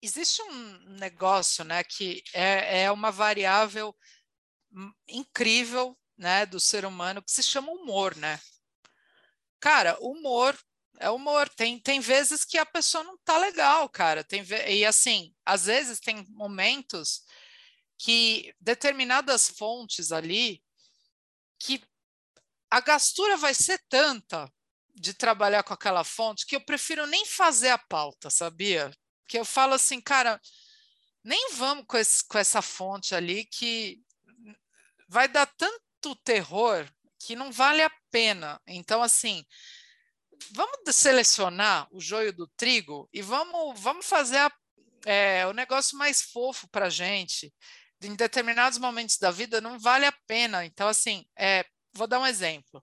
[0.02, 3.94] Existe um negócio, né, que é, é uma variável
[5.06, 8.40] incrível, né, do ser humano que se chama humor, né?
[9.60, 10.56] Cara, humor
[10.98, 11.48] é humor.
[11.48, 14.24] Tem, tem vezes que a pessoa não tá legal, cara.
[14.24, 17.23] Tem, e assim, às vezes tem momentos
[17.98, 20.62] que determinadas fontes ali
[21.59, 21.82] que
[22.70, 24.51] a gastura vai ser tanta,
[24.97, 28.90] de trabalhar com aquela fonte que eu prefiro nem fazer a pauta, sabia?
[29.28, 30.40] Que eu falo assim, cara,
[31.23, 34.01] nem vamos com, esse, com essa fonte ali que
[35.09, 38.60] vai dar tanto terror que não vale a pena.
[38.66, 39.44] Então, assim,
[40.52, 44.52] vamos selecionar o joio do trigo e vamos, vamos fazer a,
[45.04, 47.52] é, o negócio mais fofo para a gente.
[48.02, 50.64] Em determinados momentos da vida não vale a pena.
[50.64, 52.82] Então, assim, é, vou dar um exemplo.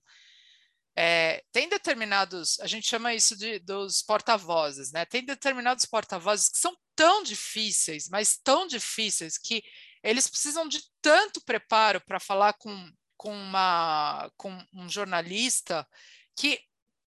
[0.95, 5.05] É, tem determinados, a gente chama isso de, dos porta-vozes, né?
[5.05, 9.63] Tem determinados porta-vozes que são tão difíceis, mas tão difíceis, que
[10.03, 15.87] eles precisam de tanto preparo para falar com, com, uma, com um jornalista
[16.35, 16.59] que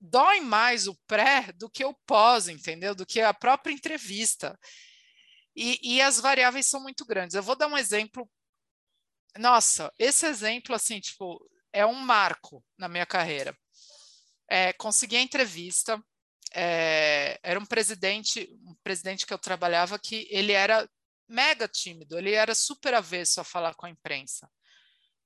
[0.06, 2.94] dói mais o pré do que o pós, entendeu?
[2.94, 4.58] Do que a própria entrevista.
[5.54, 7.34] E, e as variáveis são muito grandes.
[7.34, 8.28] Eu vou dar um exemplo.
[9.38, 11.38] Nossa, esse exemplo, assim, tipo,
[11.72, 13.56] é um marco na minha carreira
[14.48, 16.02] é, consegui a entrevista.
[16.54, 20.88] É, era um presidente, um presidente que eu trabalhava que ele era
[21.28, 24.48] mega tímido, ele era super avesso a falar com a imprensa.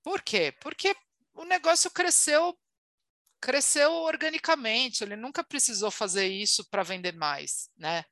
[0.03, 0.53] Por quê?
[0.61, 0.97] Porque
[1.35, 2.59] o negócio cresceu
[3.41, 8.05] cresceu organicamente, ele nunca precisou fazer isso para vender mais, né?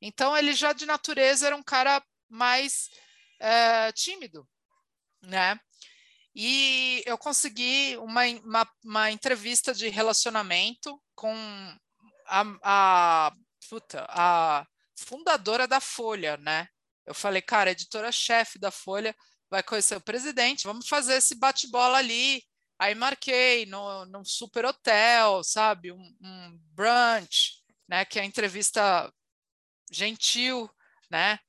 [0.00, 2.88] Então ele já de natureza era um cara mais
[3.40, 4.48] é, tímido,
[5.22, 5.58] né?
[6.34, 11.34] E eu consegui uma, uma, uma entrevista de relacionamento com
[12.26, 13.32] a, a,
[13.68, 14.64] puta, a
[14.96, 16.68] fundadora da Folha, né?
[17.04, 19.16] Eu falei, cara, editora-chefe da Folha
[19.50, 22.42] vai conhecer o presidente, vamos fazer esse bate-bola ali.
[22.78, 25.92] Aí marquei no, num super hotel, sabe?
[25.92, 28.04] Um, um brunch, né?
[28.04, 29.12] Que é a entrevista
[29.90, 30.70] gentil,
[31.10, 31.40] né?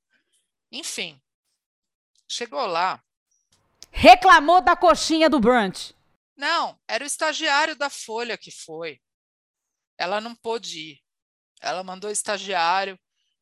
[0.72, 1.22] Enfim,
[2.28, 3.04] chegou lá,
[3.92, 5.94] Reclamou da coxinha do brunch.
[6.36, 9.00] Não, era o estagiário da Folha que foi.
[9.98, 11.00] Ela não pôde ir.
[11.62, 12.98] Ela mandou estagiário.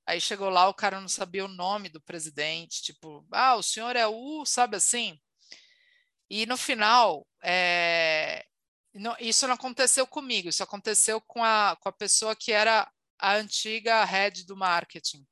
[0.05, 2.81] Aí chegou lá, o cara não sabia o nome do presidente.
[2.81, 5.19] Tipo, ah, o senhor é o, sabe assim?
[6.30, 8.45] E no final, é...
[8.94, 12.90] não, isso não aconteceu comigo, isso aconteceu com a, com a pessoa que era
[13.20, 15.26] a antiga head do marketing.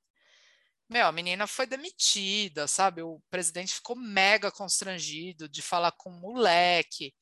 [0.88, 3.02] Meu, a menina foi demitida, sabe?
[3.02, 7.14] O presidente ficou mega constrangido de falar com o moleque,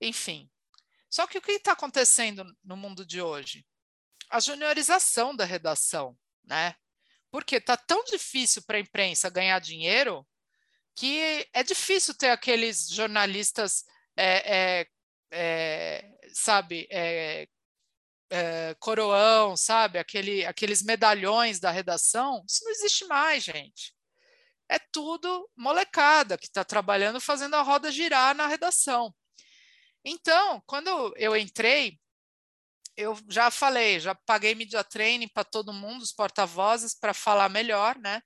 [0.00, 0.50] enfim.
[1.10, 3.66] Só que o que está acontecendo no mundo de hoje?
[4.30, 6.74] A juniorização da redação, né?
[7.30, 10.26] Porque está tão difícil para a imprensa ganhar dinheiro
[10.96, 13.84] que é difícil ter aqueles jornalistas,
[14.16, 14.86] é, é,
[15.30, 17.46] é, sabe, é,
[18.30, 19.98] é, coroão, sabe?
[19.98, 23.94] Aquele, aqueles medalhões da redação, isso não existe mais, gente.
[24.68, 29.14] É tudo molecada que está trabalhando, fazendo a roda girar na redação.
[30.02, 31.98] Então, quando eu entrei,
[32.96, 37.98] eu já falei, já paguei media training para todo mundo, os porta-vozes, para falar melhor,
[37.98, 38.22] né?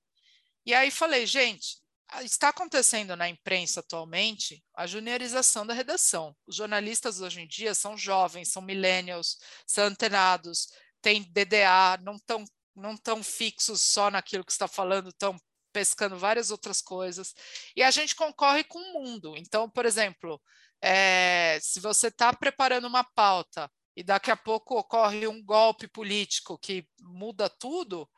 [0.64, 1.80] E aí falei, gente,
[2.22, 6.34] está acontecendo na imprensa atualmente a juniorização da redação.
[6.46, 10.68] Os jornalistas hoje em dia são jovens, são millennials, são antenados,
[11.00, 15.36] têm DDA, não estão não tão fixos só naquilo que está falando, estão
[15.72, 17.34] pescando várias outras coisas.
[17.76, 19.36] E a gente concorre com o mundo.
[19.36, 20.40] Então, por exemplo,
[20.80, 26.58] é, se você está preparando uma pauta e daqui a pouco ocorre um golpe político
[26.58, 28.08] que muda tudo,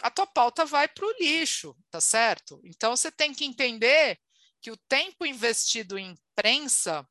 [0.00, 2.60] a tua pauta vai para o lixo, tá certo?
[2.64, 4.18] Então você tem que entender
[4.60, 7.06] que o tempo investido em imprensa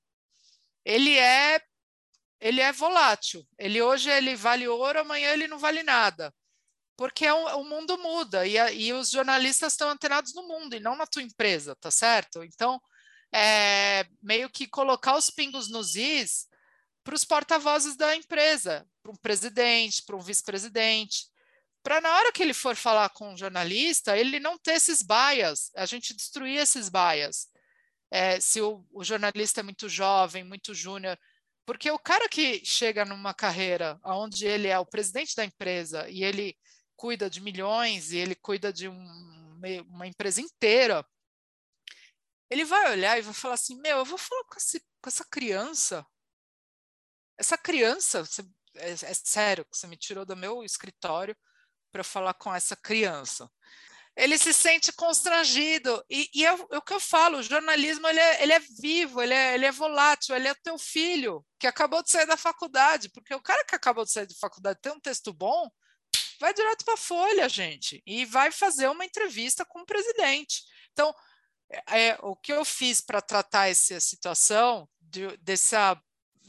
[0.86, 1.62] ele é
[2.42, 3.46] ele é volátil.
[3.58, 6.34] Ele hoje ele vale ouro, amanhã ele não vale nada,
[6.96, 10.80] porque é o mundo muda e, a, e os jornalistas estão antenados no mundo e
[10.80, 12.44] não na tua empresa, tá certo?
[12.44, 12.82] Então
[13.34, 16.48] é meio que colocar os pingos nos is
[17.04, 21.28] para os porta-vozes da empresa, para um presidente, para um vice-presidente
[21.84, 25.72] para na hora que ele for falar com um jornalista, ele não ter esses bias,
[25.76, 27.48] a gente destruir esses bias.
[28.12, 31.18] É, se o, o, jornalista é muito jovem, muito júnior,
[31.66, 36.24] porque o cara que chega numa carreira onde ele é o presidente da empresa e
[36.24, 36.58] ele
[36.96, 41.06] cuida de milhões e ele cuida de um, uma empresa inteira,
[42.50, 45.24] ele vai olhar e vai falar assim: Meu, eu vou falar com, esse, com essa
[45.24, 46.06] criança.
[47.38, 48.42] Essa criança, você,
[48.76, 51.38] é, é sério, você me tirou do meu escritório
[51.92, 53.50] para falar com essa criança.
[54.16, 56.04] Ele se sente constrangido.
[56.10, 59.22] E, e é, é, o que eu falo: o jornalismo ele é, ele é vivo,
[59.22, 63.10] ele é, ele é volátil, ele é teu filho que acabou de sair da faculdade.
[63.10, 65.70] Porque o cara que acabou de sair da faculdade tem um texto bom,
[66.40, 70.64] vai direto para a Folha, gente, e vai fazer uma entrevista com o presidente.
[70.92, 71.14] Então,
[71.88, 76.02] é, o que eu fiz para tratar essa situação de, dessa,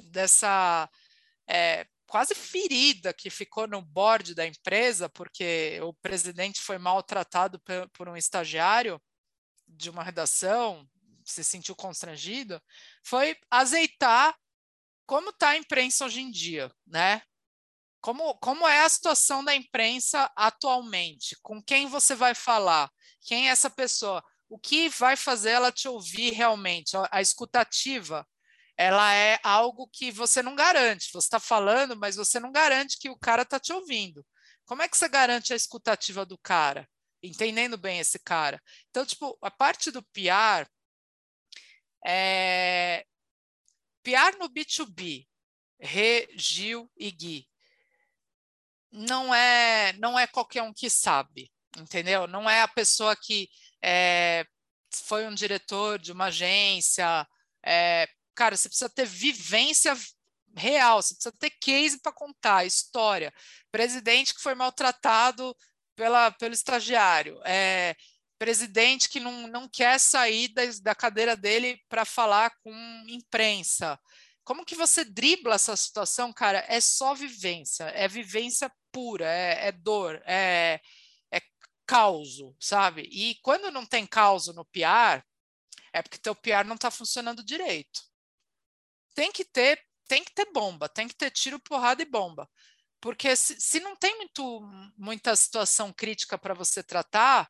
[0.05, 0.89] dessa
[1.49, 7.62] é, quase ferida que ficou no board da empresa, porque o presidente foi maltratado
[7.93, 9.01] por um estagiário
[9.65, 10.85] de uma redação,
[11.24, 12.61] se sentiu constrangido,
[13.05, 14.37] foi azeitar
[15.07, 17.23] como está a imprensa hoje em dia, né?
[18.01, 21.37] Como, como é a situação da imprensa atualmente?
[21.43, 22.91] Com quem você vai falar?
[23.20, 24.20] Quem é essa pessoa?
[24.49, 26.97] O que vai fazer ela te ouvir realmente?
[27.12, 28.27] A escutativa,
[28.81, 31.12] ela é algo que você não garante.
[31.12, 34.27] Você está falando, mas você não garante que o cara está te ouvindo.
[34.65, 36.89] Como é que você garante a escutativa do cara?
[37.23, 38.59] Entendendo bem esse cara.
[38.89, 40.66] Então, tipo, a parte do PR
[42.07, 43.05] é...
[44.02, 45.27] PR no B2B,
[45.78, 47.47] Re, Gil e Gui
[48.90, 52.27] não é não é qualquer um que sabe, entendeu?
[52.27, 53.47] Não é a pessoa que
[53.82, 54.47] é,
[55.05, 57.28] foi um diretor de uma agência.
[57.62, 58.09] É,
[58.41, 59.95] cara, você precisa ter vivência
[60.57, 63.31] real, você precisa ter case para contar, história.
[63.71, 65.55] Presidente que foi maltratado
[65.95, 67.39] pela, pelo estagiário.
[67.45, 67.95] É,
[68.39, 72.73] presidente que não, não quer sair da, da cadeira dele para falar com
[73.09, 74.01] imprensa.
[74.43, 76.65] Como que você dribla essa situação, cara?
[76.67, 80.81] É só vivência, é vivência pura, é, é dor, é,
[81.31, 81.43] é
[81.87, 83.03] causo, sabe?
[83.12, 85.23] E quando não tem causo no PR,
[85.93, 88.10] é porque teu PR não está funcionando direito.
[89.15, 92.49] Tem que ter, tem que ter bomba, tem que ter tiro, porrada e bomba.
[93.01, 94.61] Porque se, se não tem muito,
[94.97, 97.49] muita situação crítica para você tratar,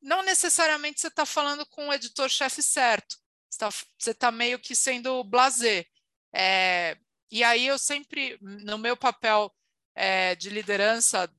[0.00, 3.16] não necessariamente você está falando com o editor-chefe certo.
[3.50, 5.86] Você está tá meio que sendo blazer.
[6.34, 6.96] É,
[7.30, 9.54] e aí eu sempre, no meu papel
[9.94, 11.30] é, de liderança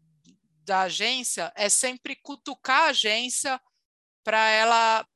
[0.64, 3.62] da agência é sempre cutucar a agência
[4.24, 5.08] para ela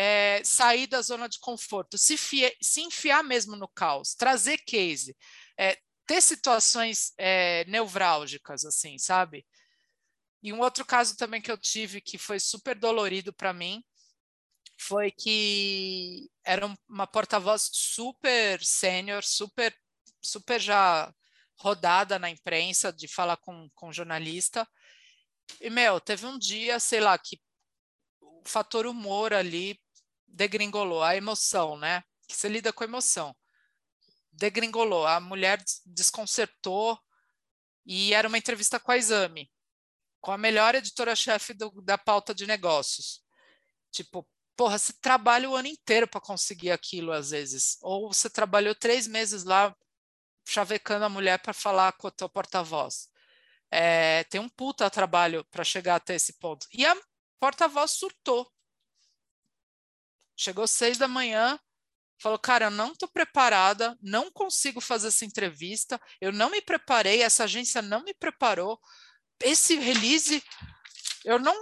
[0.00, 5.16] é, sair da zona de conforto, se, fie, se, enfiar mesmo no caos, trazer case,
[5.58, 5.76] é,
[6.06, 9.44] ter situações é, nevrálgicas, assim, sabe?
[10.40, 13.82] E um outro caso também que eu tive que foi super dolorido para mim
[14.80, 19.76] foi que era uma porta-voz super sênior, super,
[20.22, 21.12] super já
[21.56, 24.64] rodada na imprensa de falar com, com jornalista.
[25.60, 27.40] E, meu, teve um dia, sei lá, que
[28.20, 29.76] o fator humor ali
[30.28, 32.02] degringolou, a emoção, né?
[32.26, 33.34] Que você lida com emoção.
[34.32, 36.98] Degringolou, a mulher desconcertou
[37.84, 39.50] e era uma entrevista com a Exame,
[40.20, 43.22] com a melhor editora-chefe da pauta de negócios.
[43.90, 48.74] Tipo, porra, você trabalha o ano inteiro para conseguir aquilo às vezes, ou você trabalhou
[48.74, 49.74] três meses lá
[50.46, 53.08] chavecando a mulher para falar com o teu porta-voz.
[53.70, 56.66] É, tem um puta trabalho para chegar até esse ponto.
[56.72, 56.96] E a
[57.38, 58.50] porta-voz surtou.
[60.40, 61.58] Chegou seis da manhã,
[62.22, 67.22] falou: Cara, eu não estou preparada, não consigo fazer essa entrevista, eu não me preparei,
[67.22, 68.80] essa agência não me preparou.
[69.42, 70.40] Esse release,
[71.24, 71.54] eu não.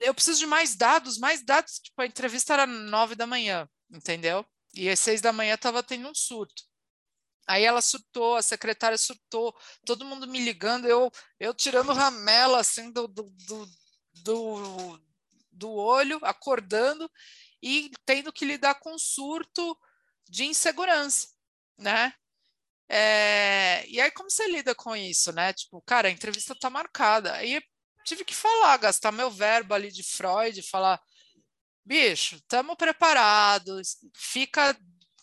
[0.00, 1.78] Eu preciso de mais dados, mais dados.
[1.78, 4.44] Tipo, a entrevista era nove da manhã, entendeu?
[4.74, 6.64] E às seis da manhã estava tendo um surto.
[7.46, 12.92] Aí ela surtou, a secretária surtou, todo mundo me ligando, eu, eu tirando ramela assim
[12.92, 13.68] do, do, do,
[14.22, 15.00] do,
[15.50, 17.10] do olho, acordando
[17.62, 19.76] e tendo que lidar com surto
[20.28, 21.28] de insegurança,
[21.78, 22.12] né?
[22.88, 25.52] É, e aí, como você lida com isso, né?
[25.52, 27.34] Tipo, cara, a entrevista tá marcada.
[27.34, 27.60] Aí
[28.04, 31.00] tive que falar, gastar meu verbo ali de Freud, falar,
[31.84, 34.76] bicho, estamos preparados, fica,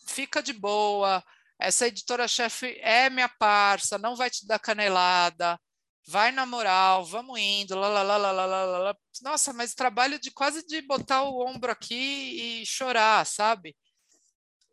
[0.07, 1.23] fica de boa,
[1.59, 5.59] essa editora-chefe é minha parça, não vai te dar canelada,
[6.07, 8.97] vai na moral, vamos indo, lá, lá, lá, lá, lá, lá, lá.
[9.21, 13.75] Nossa, mas trabalho de quase de botar o ombro aqui e chorar, sabe?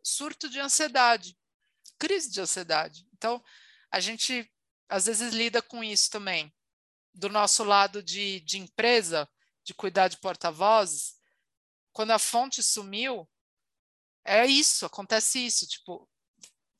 [0.00, 1.36] Surto de ansiedade,
[1.98, 3.08] crise de ansiedade.
[3.12, 3.42] Então,
[3.90, 4.48] a gente
[4.88, 6.54] às vezes lida com isso também.
[7.12, 9.28] Do nosso lado de, de empresa,
[9.64, 11.14] de cuidar de porta-vozes,
[11.92, 13.28] quando a fonte sumiu,
[14.24, 15.66] é isso, acontece isso.
[15.66, 16.08] Tipo,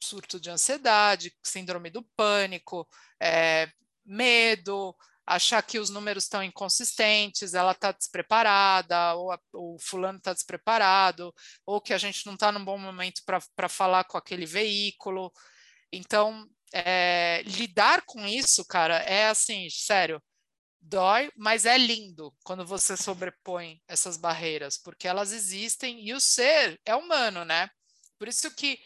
[0.01, 2.89] surto de ansiedade, síndrome do pânico,
[3.21, 3.73] é,
[4.05, 4.95] medo,
[5.27, 11.33] achar que os números estão inconsistentes, ela está despreparada, ou a, o fulano está despreparado,
[11.65, 15.33] ou que a gente não está num bom momento para falar com aquele veículo.
[15.93, 20.21] Então, é, lidar com isso, cara, é assim, sério,
[20.81, 26.79] dói, mas é lindo quando você sobrepõe essas barreiras, porque elas existem e o ser
[26.85, 27.69] é humano, né?
[28.19, 28.79] Por isso que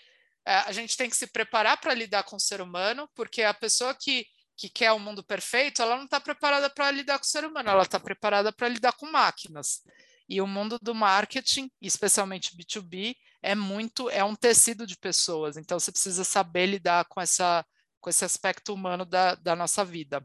[0.47, 3.53] é, a gente tem que se preparar para lidar com o ser humano, porque a
[3.53, 4.25] pessoa que,
[4.59, 7.45] que quer o um mundo perfeito, ela não está preparada para lidar com o ser
[7.45, 9.83] humano, ela está preparada para lidar com máquinas.
[10.29, 15.57] E o mundo do marketing, especialmente B2B, é muito, é um tecido de pessoas.
[15.57, 17.65] Então você precisa saber lidar com essa
[18.01, 20.23] com esse aspecto humano da, da nossa vida.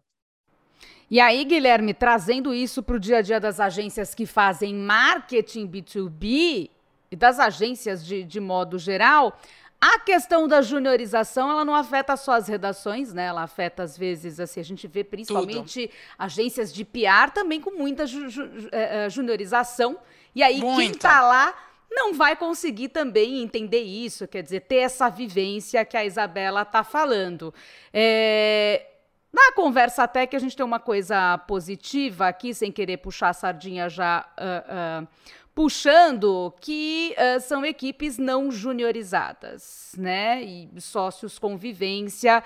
[1.10, 5.68] E aí, Guilherme, trazendo isso para o dia a dia das agências que fazem marketing
[5.68, 6.70] B2B
[7.12, 9.40] e das agências de, de modo geral,
[9.86, 13.26] a questão da juniorização, ela não afeta só as redações, né?
[13.26, 15.98] Ela afeta, às vezes, assim, a gente vê principalmente Tudo.
[16.18, 20.00] agências de PR também com muita ju, ju, uh, juniorização.
[20.34, 20.82] E aí, muita.
[20.82, 21.54] quem está lá
[21.92, 26.82] não vai conseguir também entender isso, quer dizer, ter essa vivência que a Isabela está
[26.86, 27.54] falando.
[27.94, 28.88] É,
[29.34, 33.34] na conversa até que a gente tem uma coisa positiva aqui, sem querer puxar a
[33.34, 35.08] sardinha já uh, uh,
[35.56, 40.44] puxando, que uh, são equipes não juniorizadas, né?
[40.44, 42.44] E sócios convivência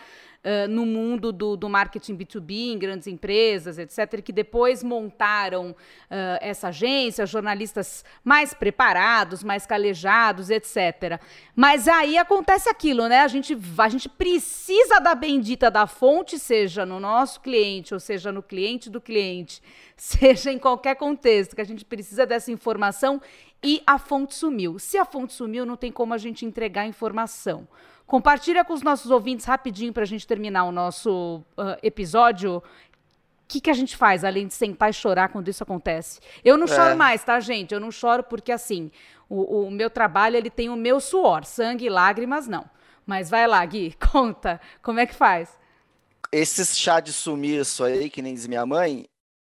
[0.69, 5.75] no mundo do, do, marketing B2B, em grandes empresas, etc., que depois montaram uh,
[6.39, 11.19] essa agência, jornalistas mais preparados, mais calejados, etc.
[11.55, 13.21] Mas aí acontece aquilo, né?
[13.21, 18.31] A gente, a gente precisa da bendita da fonte, seja no nosso cliente, ou seja
[18.31, 19.61] no cliente do cliente,
[19.97, 23.21] seja em qualquer contexto, que a gente precisa dessa informação
[23.63, 24.77] e a fonte sumiu.
[24.79, 27.67] Se a fonte sumiu, não tem como a gente entregar a informação.
[28.07, 32.57] Compartilha com os nossos ouvintes rapidinho para a gente terminar o nosso uh, episódio.
[32.57, 32.63] O
[33.49, 36.21] que, que a gente faz, além de sentar e chorar quando isso acontece?
[36.43, 36.67] Eu não é.
[36.69, 37.73] choro mais, tá, gente?
[37.73, 38.89] Eu não choro porque, assim,
[39.29, 41.43] o, o meu trabalho, ele tem o meu suor.
[41.43, 42.65] Sangue e lágrimas, não.
[43.05, 44.61] Mas vai lá, Gui, conta.
[44.81, 45.57] Como é que faz?
[46.31, 49.05] Esses chá de sumiço aí, que nem diz minha mãe,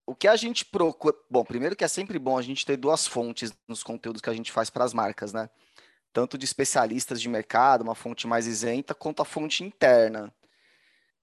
[0.06, 1.14] o que a gente procura.
[1.30, 4.34] Bom, primeiro que é sempre bom a gente ter duas fontes nos conteúdos que a
[4.34, 5.50] gente faz para as marcas, né?
[6.18, 10.34] Tanto de especialistas de mercado, uma fonte mais isenta, quanto a fonte interna.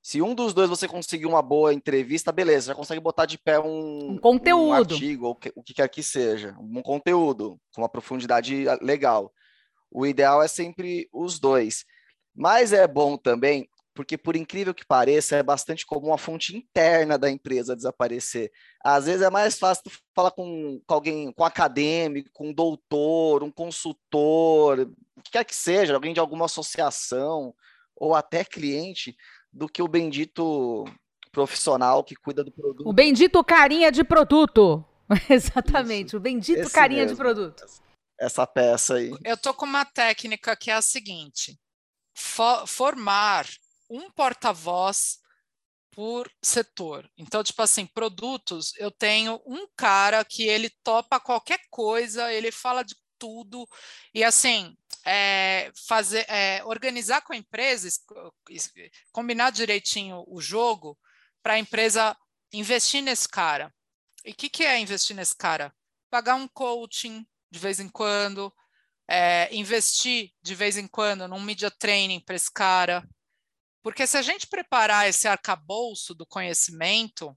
[0.00, 3.58] Se um dos dois você conseguir uma boa entrevista, beleza, já consegue botar de pé
[3.58, 7.82] um, um conteúdo, um artigo, ou que, o que quer que seja, um conteúdo com
[7.82, 9.32] uma profundidade legal.
[9.90, 11.84] O ideal é sempre os dois.
[12.32, 17.16] Mas é bom também porque por incrível que pareça, é bastante comum a fonte interna
[17.16, 18.50] da empresa desaparecer.
[18.82, 19.84] Às vezes é mais fácil
[20.14, 24.80] falar com, com alguém, com um acadêmico, com um doutor, um consultor,
[25.16, 27.54] o que quer que seja, alguém de alguma associação
[27.96, 29.16] ou até cliente,
[29.52, 30.84] do que o bendito
[31.30, 32.88] profissional que cuida do produto.
[32.88, 34.84] O bendito carinha de produto.
[35.30, 36.16] Exatamente, Isso.
[36.16, 37.16] o bendito Esse carinha mesmo.
[37.16, 37.64] de produto.
[38.18, 39.12] Essa peça aí.
[39.24, 41.58] Eu tô com uma técnica que é a seguinte:
[42.66, 43.46] formar
[43.96, 45.18] um porta-voz
[45.90, 47.08] por setor.
[47.16, 52.82] Então, tipo assim, produtos, eu tenho um cara que ele topa qualquer coisa, ele fala
[52.82, 53.66] de tudo,
[54.12, 54.76] e assim,
[55.06, 57.88] é, fazer, é, organizar com a empresa,
[59.12, 60.98] combinar direitinho o jogo
[61.42, 62.16] para a empresa
[62.52, 63.72] investir nesse cara.
[64.24, 65.72] E o que, que é investir nesse cara?
[66.10, 68.52] Pagar um coaching de vez em quando,
[69.08, 73.06] é, investir de vez em quando num media training para esse cara,
[73.84, 77.36] porque se a gente preparar esse arcabouço do conhecimento,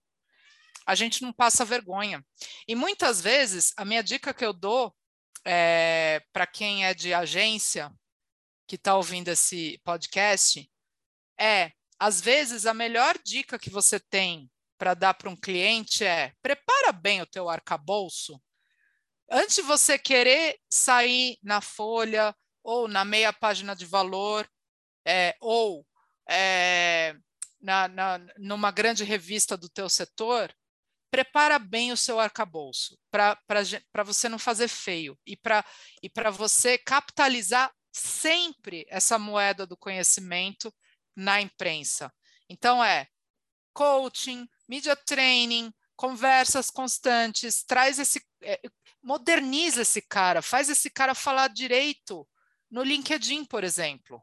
[0.86, 2.26] a gente não passa vergonha.
[2.66, 4.96] E muitas vezes, a minha dica que eu dou
[5.46, 7.92] é, para quem é de agência,
[8.66, 10.72] que está ouvindo esse podcast,
[11.38, 16.32] é, às vezes, a melhor dica que você tem para dar para um cliente é
[16.42, 18.40] prepara bem o teu arcabouço
[19.30, 24.48] antes de você querer sair na folha ou na meia página de valor
[25.06, 25.87] é, ou
[26.30, 27.16] é,
[27.62, 30.54] na, na, numa grande revista do teu setor,
[31.10, 35.66] prepara bem o seu arcabouço para você não fazer feio e para
[36.04, 40.74] e você capitalizar sempre essa moeda do conhecimento
[41.16, 42.14] na imprensa.
[42.50, 43.08] Então é
[43.74, 48.60] coaching, media training, conversas constantes, traz esse é,
[49.02, 52.28] moderniza esse cara, faz esse cara falar direito
[52.70, 54.22] no LinkedIn, por exemplo.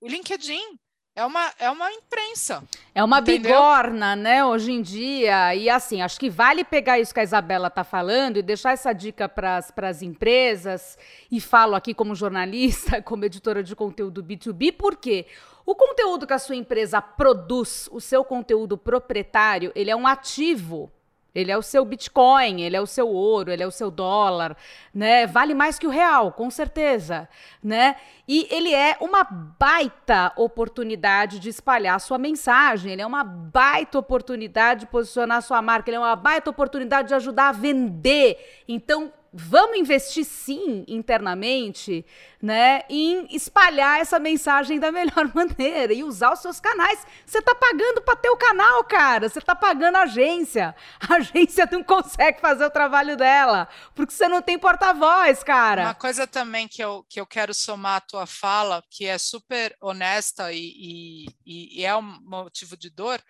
[0.00, 0.78] O LinkedIn
[1.14, 2.64] é uma, é uma imprensa.
[2.94, 3.52] É uma entendeu?
[3.52, 5.54] bigorna, né, hoje em dia.
[5.54, 8.92] E assim, acho que vale pegar isso que a Isabela está falando e deixar essa
[8.92, 10.96] dica para as empresas.
[11.30, 15.26] E falo aqui como jornalista, como editora de conteúdo B2B, porque
[15.66, 20.90] o conteúdo que a sua empresa produz, o seu conteúdo proprietário, ele é um ativo
[21.34, 24.56] ele é o seu Bitcoin, ele é o seu ouro, ele é o seu dólar,
[24.94, 25.26] né?
[25.26, 27.28] Vale mais que o real, com certeza,
[27.62, 27.96] né?
[28.28, 34.80] E ele é uma baita oportunidade de espalhar sua mensagem, ele é uma baita oportunidade
[34.80, 38.64] de posicionar sua marca, ele é uma baita oportunidade de ajudar a vender.
[38.68, 42.04] Então, vamos investir sim internamente,
[42.40, 47.06] né, em espalhar essa mensagem da melhor maneira e usar os seus canais.
[47.24, 49.28] Você tá pagando para ter o canal, cara.
[49.28, 50.74] Você tá pagando a agência.
[51.00, 55.82] A agência não consegue fazer o trabalho dela, porque você não tem porta-voz, cara.
[55.82, 59.74] Uma coisa também que eu, que eu quero somar à tua fala, que é super
[59.80, 63.22] honesta e, e, e é um motivo de dor,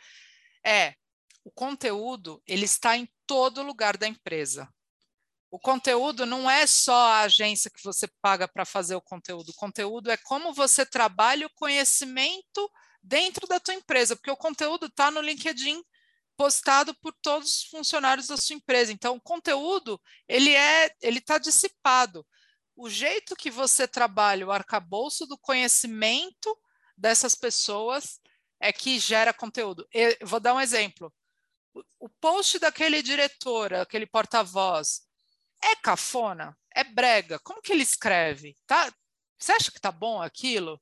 [0.65, 0.95] é
[1.45, 4.69] o conteúdo ele está em todo lugar da empresa.
[5.53, 9.51] O conteúdo não é só a agência que você paga para fazer o conteúdo.
[9.51, 12.73] O conteúdo é como você trabalha o conhecimento
[13.03, 15.85] dentro da tua empresa, porque o conteúdo está no LinkedIn
[16.39, 18.95] postado por todos os funcionários da sua empresa.
[18.95, 22.27] Então, o conteúdo ele é, ele está dissipado.
[22.75, 26.59] O jeito que você trabalha o arcabouço do conhecimento
[26.97, 28.19] dessas pessoas
[28.59, 29.87] é que gera conteúdo.
[29.93, 31.13] Eu vou dar um exemplo.
[32.01, 35.12] O post daquele diretor, aquele porta-voz,
[35.63, 36.57] é cafona?
[36.75, 37.39] É brega?
[37.41, 38.57] Como que ele escreve?
[38.67, 38.93] Tá?
[39.39, 40.81] Você acha que tá bom aquilo?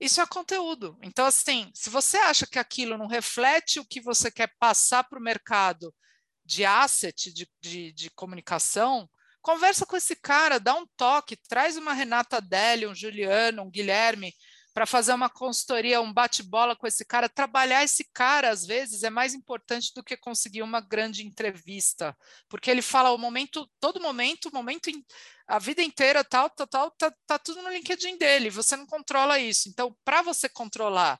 [0.00, 0.98] Isso é conteúdo.
[1.02, 5.18] Então, assim, se você acha que aquilo não reflete o que você quer passar para
[5.18, 5.94] o mercado
[6.44, 9.08] de asset, de, de, de, comunicação,
[9.42, 14.34] conversa com esse cara, dá um toque, traz uma Renata Deli, um Juliano, um Guilherme,
[14.72, 19.10] para fazer uma consultoria, um bate-bola com esse cara, trabalhar esse cara às vezes é
[19.10, 22.16] mais importante do que conseguir uma grande entrevista,
[22.48, 24.90] porque ele fala o momento, todo momento, momento,
[25.46, 28.50] a vida inteira, tal, tal, tal, tá, tá tudo no LinkedIn dele.
[28.50, 29.68] Você não controla isso.
[29.68, 31.18] Então, para você controlar,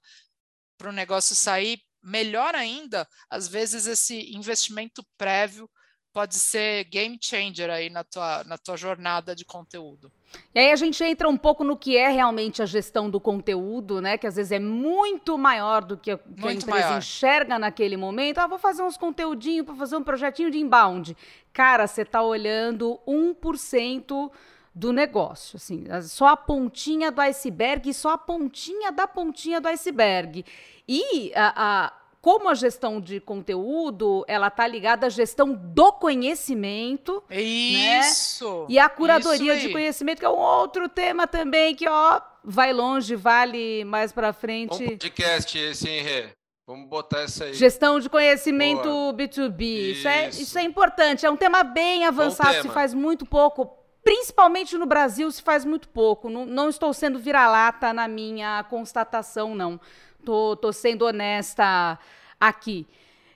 [0.78, 5.68] para o negócio sair melhor ainda, às vezes esse investimento prévio
[6.12, 10.10] pode ser game changer aí na tua, na tua jornada de conteúdo.
[10.54, 14.00] E aí a gente entra um pouco no que é realmente a gestão do conteúdo,
[14.00, 14.16] né?
[14.18, 16.98] Que às vezes é muito maior do que a, que a empresa maior.
[16.98, 18.38] enxerga naquele momento.
[18.38, 21.16] Ah, vou fazer uns conteúdinhos para fazer um projetinho de inbound.
[21.52, 24.30] Cara, você está olhando 1%
[24.72, 30.44] do negócio, assim, só a pontinha do iceberg, só a pontinha da pontinha do iceberg.
[30.86, 37.22] E a, a como a gestão de conteúdo, ela está ligada à gestão do conhecimento.
[37.30, 37.40] Né?
[37.40, 38.60] Isso!
[38.60, 38.66] Né?
[38.70, 43.16] E a curadoria de conhecimento, que é um outro tema também que, ó, vai longe,
[43.16, 44.84] vale mais para frente.
[44.84, 46.28] Um podcast esse, hein, Rê?
[46.66, 47.54] Vamos botar essa aí.
[47.54, 49.12] Gestão de conhecimento Boa.
[49.14, 49.60] B2B.
[49.60, 49.98] Isso.
[49.98, 51.26] Isso, é, isso é importante.
[51.26, 53.76] É um tema bem avançado, se faz muito pouco.
[54.04, 56.30] Principalmente no Brasil, se faz muito pouco.
[56.30, 59.80] Não, não estou sendo vira-lata na minha constatação, não.
[60.24, 61.98] Tô, tô sendo honesta
[62.38, 62.86] aqui.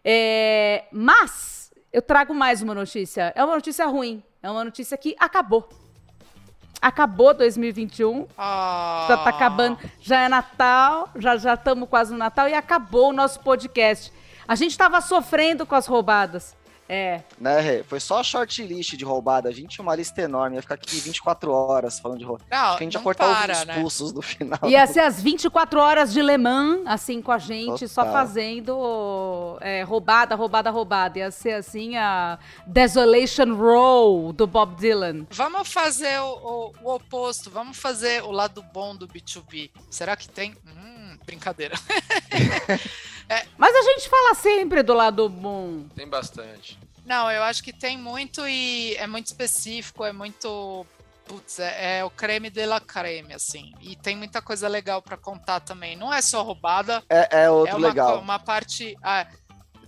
[0.05, 3.33] É, mas eu trago mais uma notícia.
[3.35, 4.23] É uma notícia ruim.
[4.43, 5.69] É uma notícia que acabou.
[6.81, 8.27] Acabou 2021.
[8.37, 9.07] Ah.
[9.09, 9.79] Já tá acabando.
[10.01, 11.09] Já é Natal.
[11.17, 14.13] Já já estamos quase no Natal e acabou o nosso podcast.
[14.47, 16.55] A gente estava sofrendo com as roubadas.
[16.95, 17.23] É.
[17.41, 19.49] Né, Foi só shortlist de roubada.
[19.49, 20.57] A gente tinha uma lista enorme.
[20.57, 22.49] Ia ficar aqui 24 horas falando de roubada.
[22.51, 23.75] Não, a gente ia cortar para, os né?
[23.75, 24.59] pulsos no final.
[24.65, 27.89] Ia ser as 24 horas de Le Mans, assim, com a gente, Total.
[27.89, 31.19] só fazendo é, roubada, roubada, roubada.
[31.19, 35.27] Ia ser assim a Desolation Row do Bob Dylan.
[35.31, 37.51] Vamos fazer o, o, o oposto.
[37.51, 39.71] Vamos fazer o lado bom do B2B.
[39.91, 40.55] Será que tem?
[40.67, 41.75] Hum, brincadeira.
[43.27, 43.47] É.
[43.57, 45.85] Mas a gente fala sempre do lado bom.
[45.95, 46.79] Tem bastante.
[47.05, 50.87] Não, eu acho que tem muito e é muito específico, é muito.
[51.27, 53.73] Putz, é, é o creme de la creme, assim.
[53.81, 55.97] E tem muita coisa legal para contar também.
[55.97, 57.03] Não é só roubada.
[57.09, 58.21] É, é outro é uma, legal.
[58.21, 58.95] Uma parte.
[59.03, 59.27] Ah,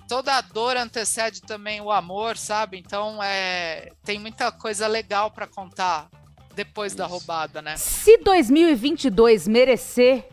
[0.08, 2.78] toda a dor antecede também o amor, sabe?
[2.78, 6.08] Então é, tem muita coisa legal para contar
[6.54, 6.98] depois Isso.
[6.98, 7.76] da roubada, né?
[7.76, 10.26] Se 2022 merecer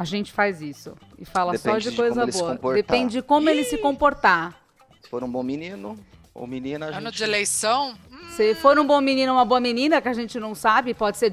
[0.00, 0.96] a gente faz isso.
[1.18, 2.74] E fala Depende só de coisa de boa.
[2.74, 3.52] Depende de como Ih!
[3.52, 4.58] ele se comportar.
[5.02, 5.94] Se for um bom menino
[6.32, 7.16] ou menina, a ano gente...
[7.18, 7.94] de eleição?
[8.34, 11.18] Se for um bom menino ou uma boa menina, que a gente não sabe, pode
[11.18, 11.30] ser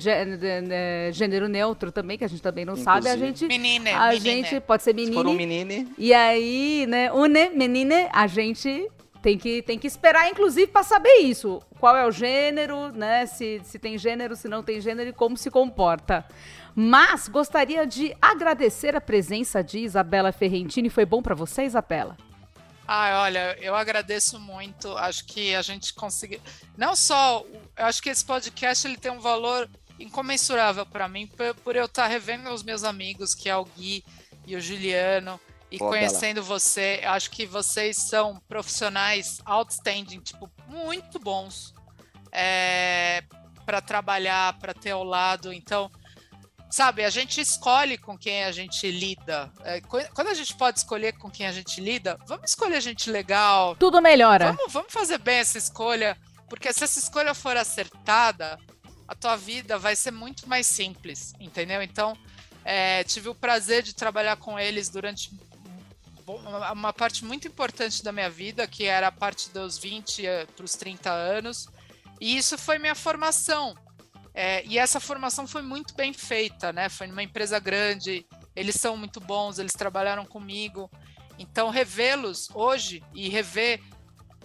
[1.13, 3.03] gênero neutro também, que a gente também não Inclusive.
[3.03, 3.45] sabe, a gente...
[3.47, 4.19] Menine, a menine.
[4.19, 5.13] gente pode ser menino.
[5.13, 5.87] Se for um menine...
[5.97, 8.91] E aí, né, une, menine, a gente
[9.21, 11.61] tem que, tem que esperar, inclusive, para saber isso.
[11.79, 13.25] Qual é o gênero, né?
[13.27, 16.25] Se, se tem gênero, se não tem gênero e como se comporta.
[16.79, 20.91] Mas gostaria de agradecer a presença de Isabela Ferrentini.
[20.91, 22.15] Foi bom para você, Isabela?
[22.87, 24.95] Ah, olha, eu agradeço muito.
[24.95, 26.39] Acho que a gente conseguiu.
[26.77, 27.43] Não só,
[27.75, 29.67] eu acho que esse podcast ele tem um valor
[29.99, 33.65] incomensurável para mim por, por, eu estar tá revendo os meus amigos, que é o
[33.65, 34.05] Gui
[34.45, 35.39] e o Juliano,
[35.71, 36.45] e Pô, conhecendo bela.
[36.45, 37.01] você.
[37.05, 41.73] Acho que vocês são profissionais outstanding, tipo, muito bons
[42.31, 43.23] é,
[43.65, 45.51] para trabalhar, para ter ao lado.
[45.51, 45.89] Então,
[46.69, 49.51] sabe, a gente escolhe com quem a gente lida.
[49.63, 53.75] É, quando a gente pode escolher com quem a gente lida, vamos escolher gente legal.
[53.75, 54.51] Tudo melhora.
[54.51, 56.17] Vamos, vamos fazer bem essa escolha.
[56.49, 58.57] Porque se essa escolha for acertada,
[59.07, 61.81] a tua vida vai ser muito mais simples, entendeu?
[61.81, 62.17] Então,
[62.63, 65.31] é, tive o prazer de trabalhar com eles durante
[66.73, 70.23] uma parte muito importante da minha vida, que era a parte dos 20
[70.55, 71.69] para os 30 anos,
[72.19, 73.75] e isso foi minha formação.
[74.39, 76.89] É, e essa formação foi muito bem feita, né?
[76.89, 78.23] Foi numa empresa grande,
[78.55, 80.91] eles são muito bons, eles trabalharam comigo.
[81.39, 83.81] Então, revê-los hoje e rever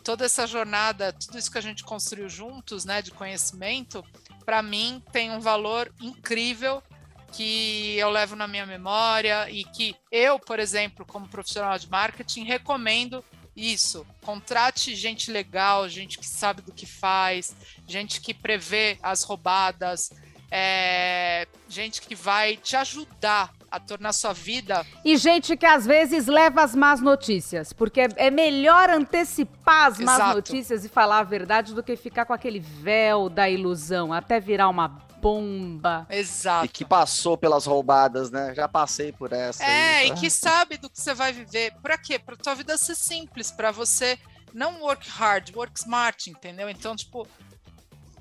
[0.03, 4.03] toda essa jornada, tudo isso que a gente construiu juntos, né, de conhecimento,
[4.47, 6.83] para mim tem um valor incrível
[7.31, 12.45] que eu levo na minha memória e que eu, por exemplo, como profissional de marketing,
[12.45, 13.23] recomendo
[13.57, 14.07] isso.
[14.23, 17.55] Contrate gente legal, gente que sabe do que faz,
[17.87, 20.11] gente que prevê as roubadas,
[20.51, 24.85] é, gente que vai te ajudar a tornar sua vida.
[25.03, 30.17] E gente que às vezes leva as más notícias, porque é melhor antecipar as más
[30.17, 30.35] Exato.
[30.37, 34.69] notícias e falar a verdade do que ficar com aquele véu da ilusão, até virar
[34.69, 36.05] uma bomba.
[36.11, 36.67] Exato.
[36.67, 38.53] E que passou pelas roubadas, né?
[38.55, 39.63] Já passei por essa.
[39.65, 41.73] É, aí, e que sabe do que você vai viver.
[41.81, 42.19] Pra quê?
[42.19, 44.19] Pra tua vida ser simples, para você
[44.53, 46.69] não work hard, work smart, entendeu?
[46.69, 47.27] Então, tipo,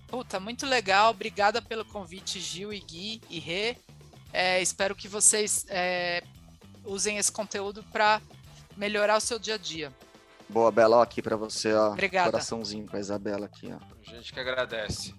[0.07, 1.09] puta, muito legal.
[1.09, 3.75] Obrigada pelo convite, Gil e Gui e Rê.
[4.31, 6.23] É, espero que vocês é,
[6.85, 8.21] usem esse conteúdo para
[8.77, 9.91] melhorar o seu dia a dia.
[10.47, 11.91] Boa, Bela, ó, aqui para você, ó.
[11.91, 12.31] Obrigada.
[12.31, 13.79] Coraçãozinho pra Isabela aqui, ó.
[14.07, 15.13] A gente que agradece.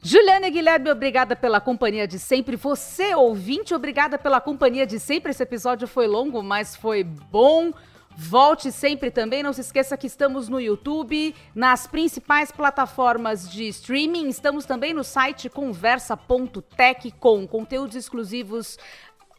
[0.00, 2.54] Juliana Guilherme, obrigada pela companhia de sempre.
[2.54, 5.32] Você, ouvinte, obrigada pela companhia de sempre.
[5.32, 7.72] Esse episódio foi longo, mas foi bom.
[8.16, 9.42] Volte sempre também.
[9.42, 14.28] Não se esqueça que estamos no YouTube, nas principais plataformas de streaming.
[14.28, 18.78] Estamos também no site conversa.tech com conteúdos exclusivos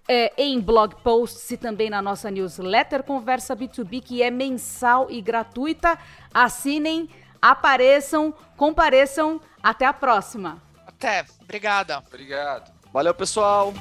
[0.09, 5.21] é, em blog posts e também na nossa newsletter Conversa B2B, que é mensal e
[5.21, 5.97] gratuita.
[6.33, 7.07] Assinem,
[7.41, 9.39] apareçam, compareçam.
[9.61, 10.61] Até a próxima.
[10.87, 11.25] Até.
[11.41, 12.03] Obrigada.
[12.07, 12.71] Obrigado.
[12.91, 13.73] Valeu, pessoal.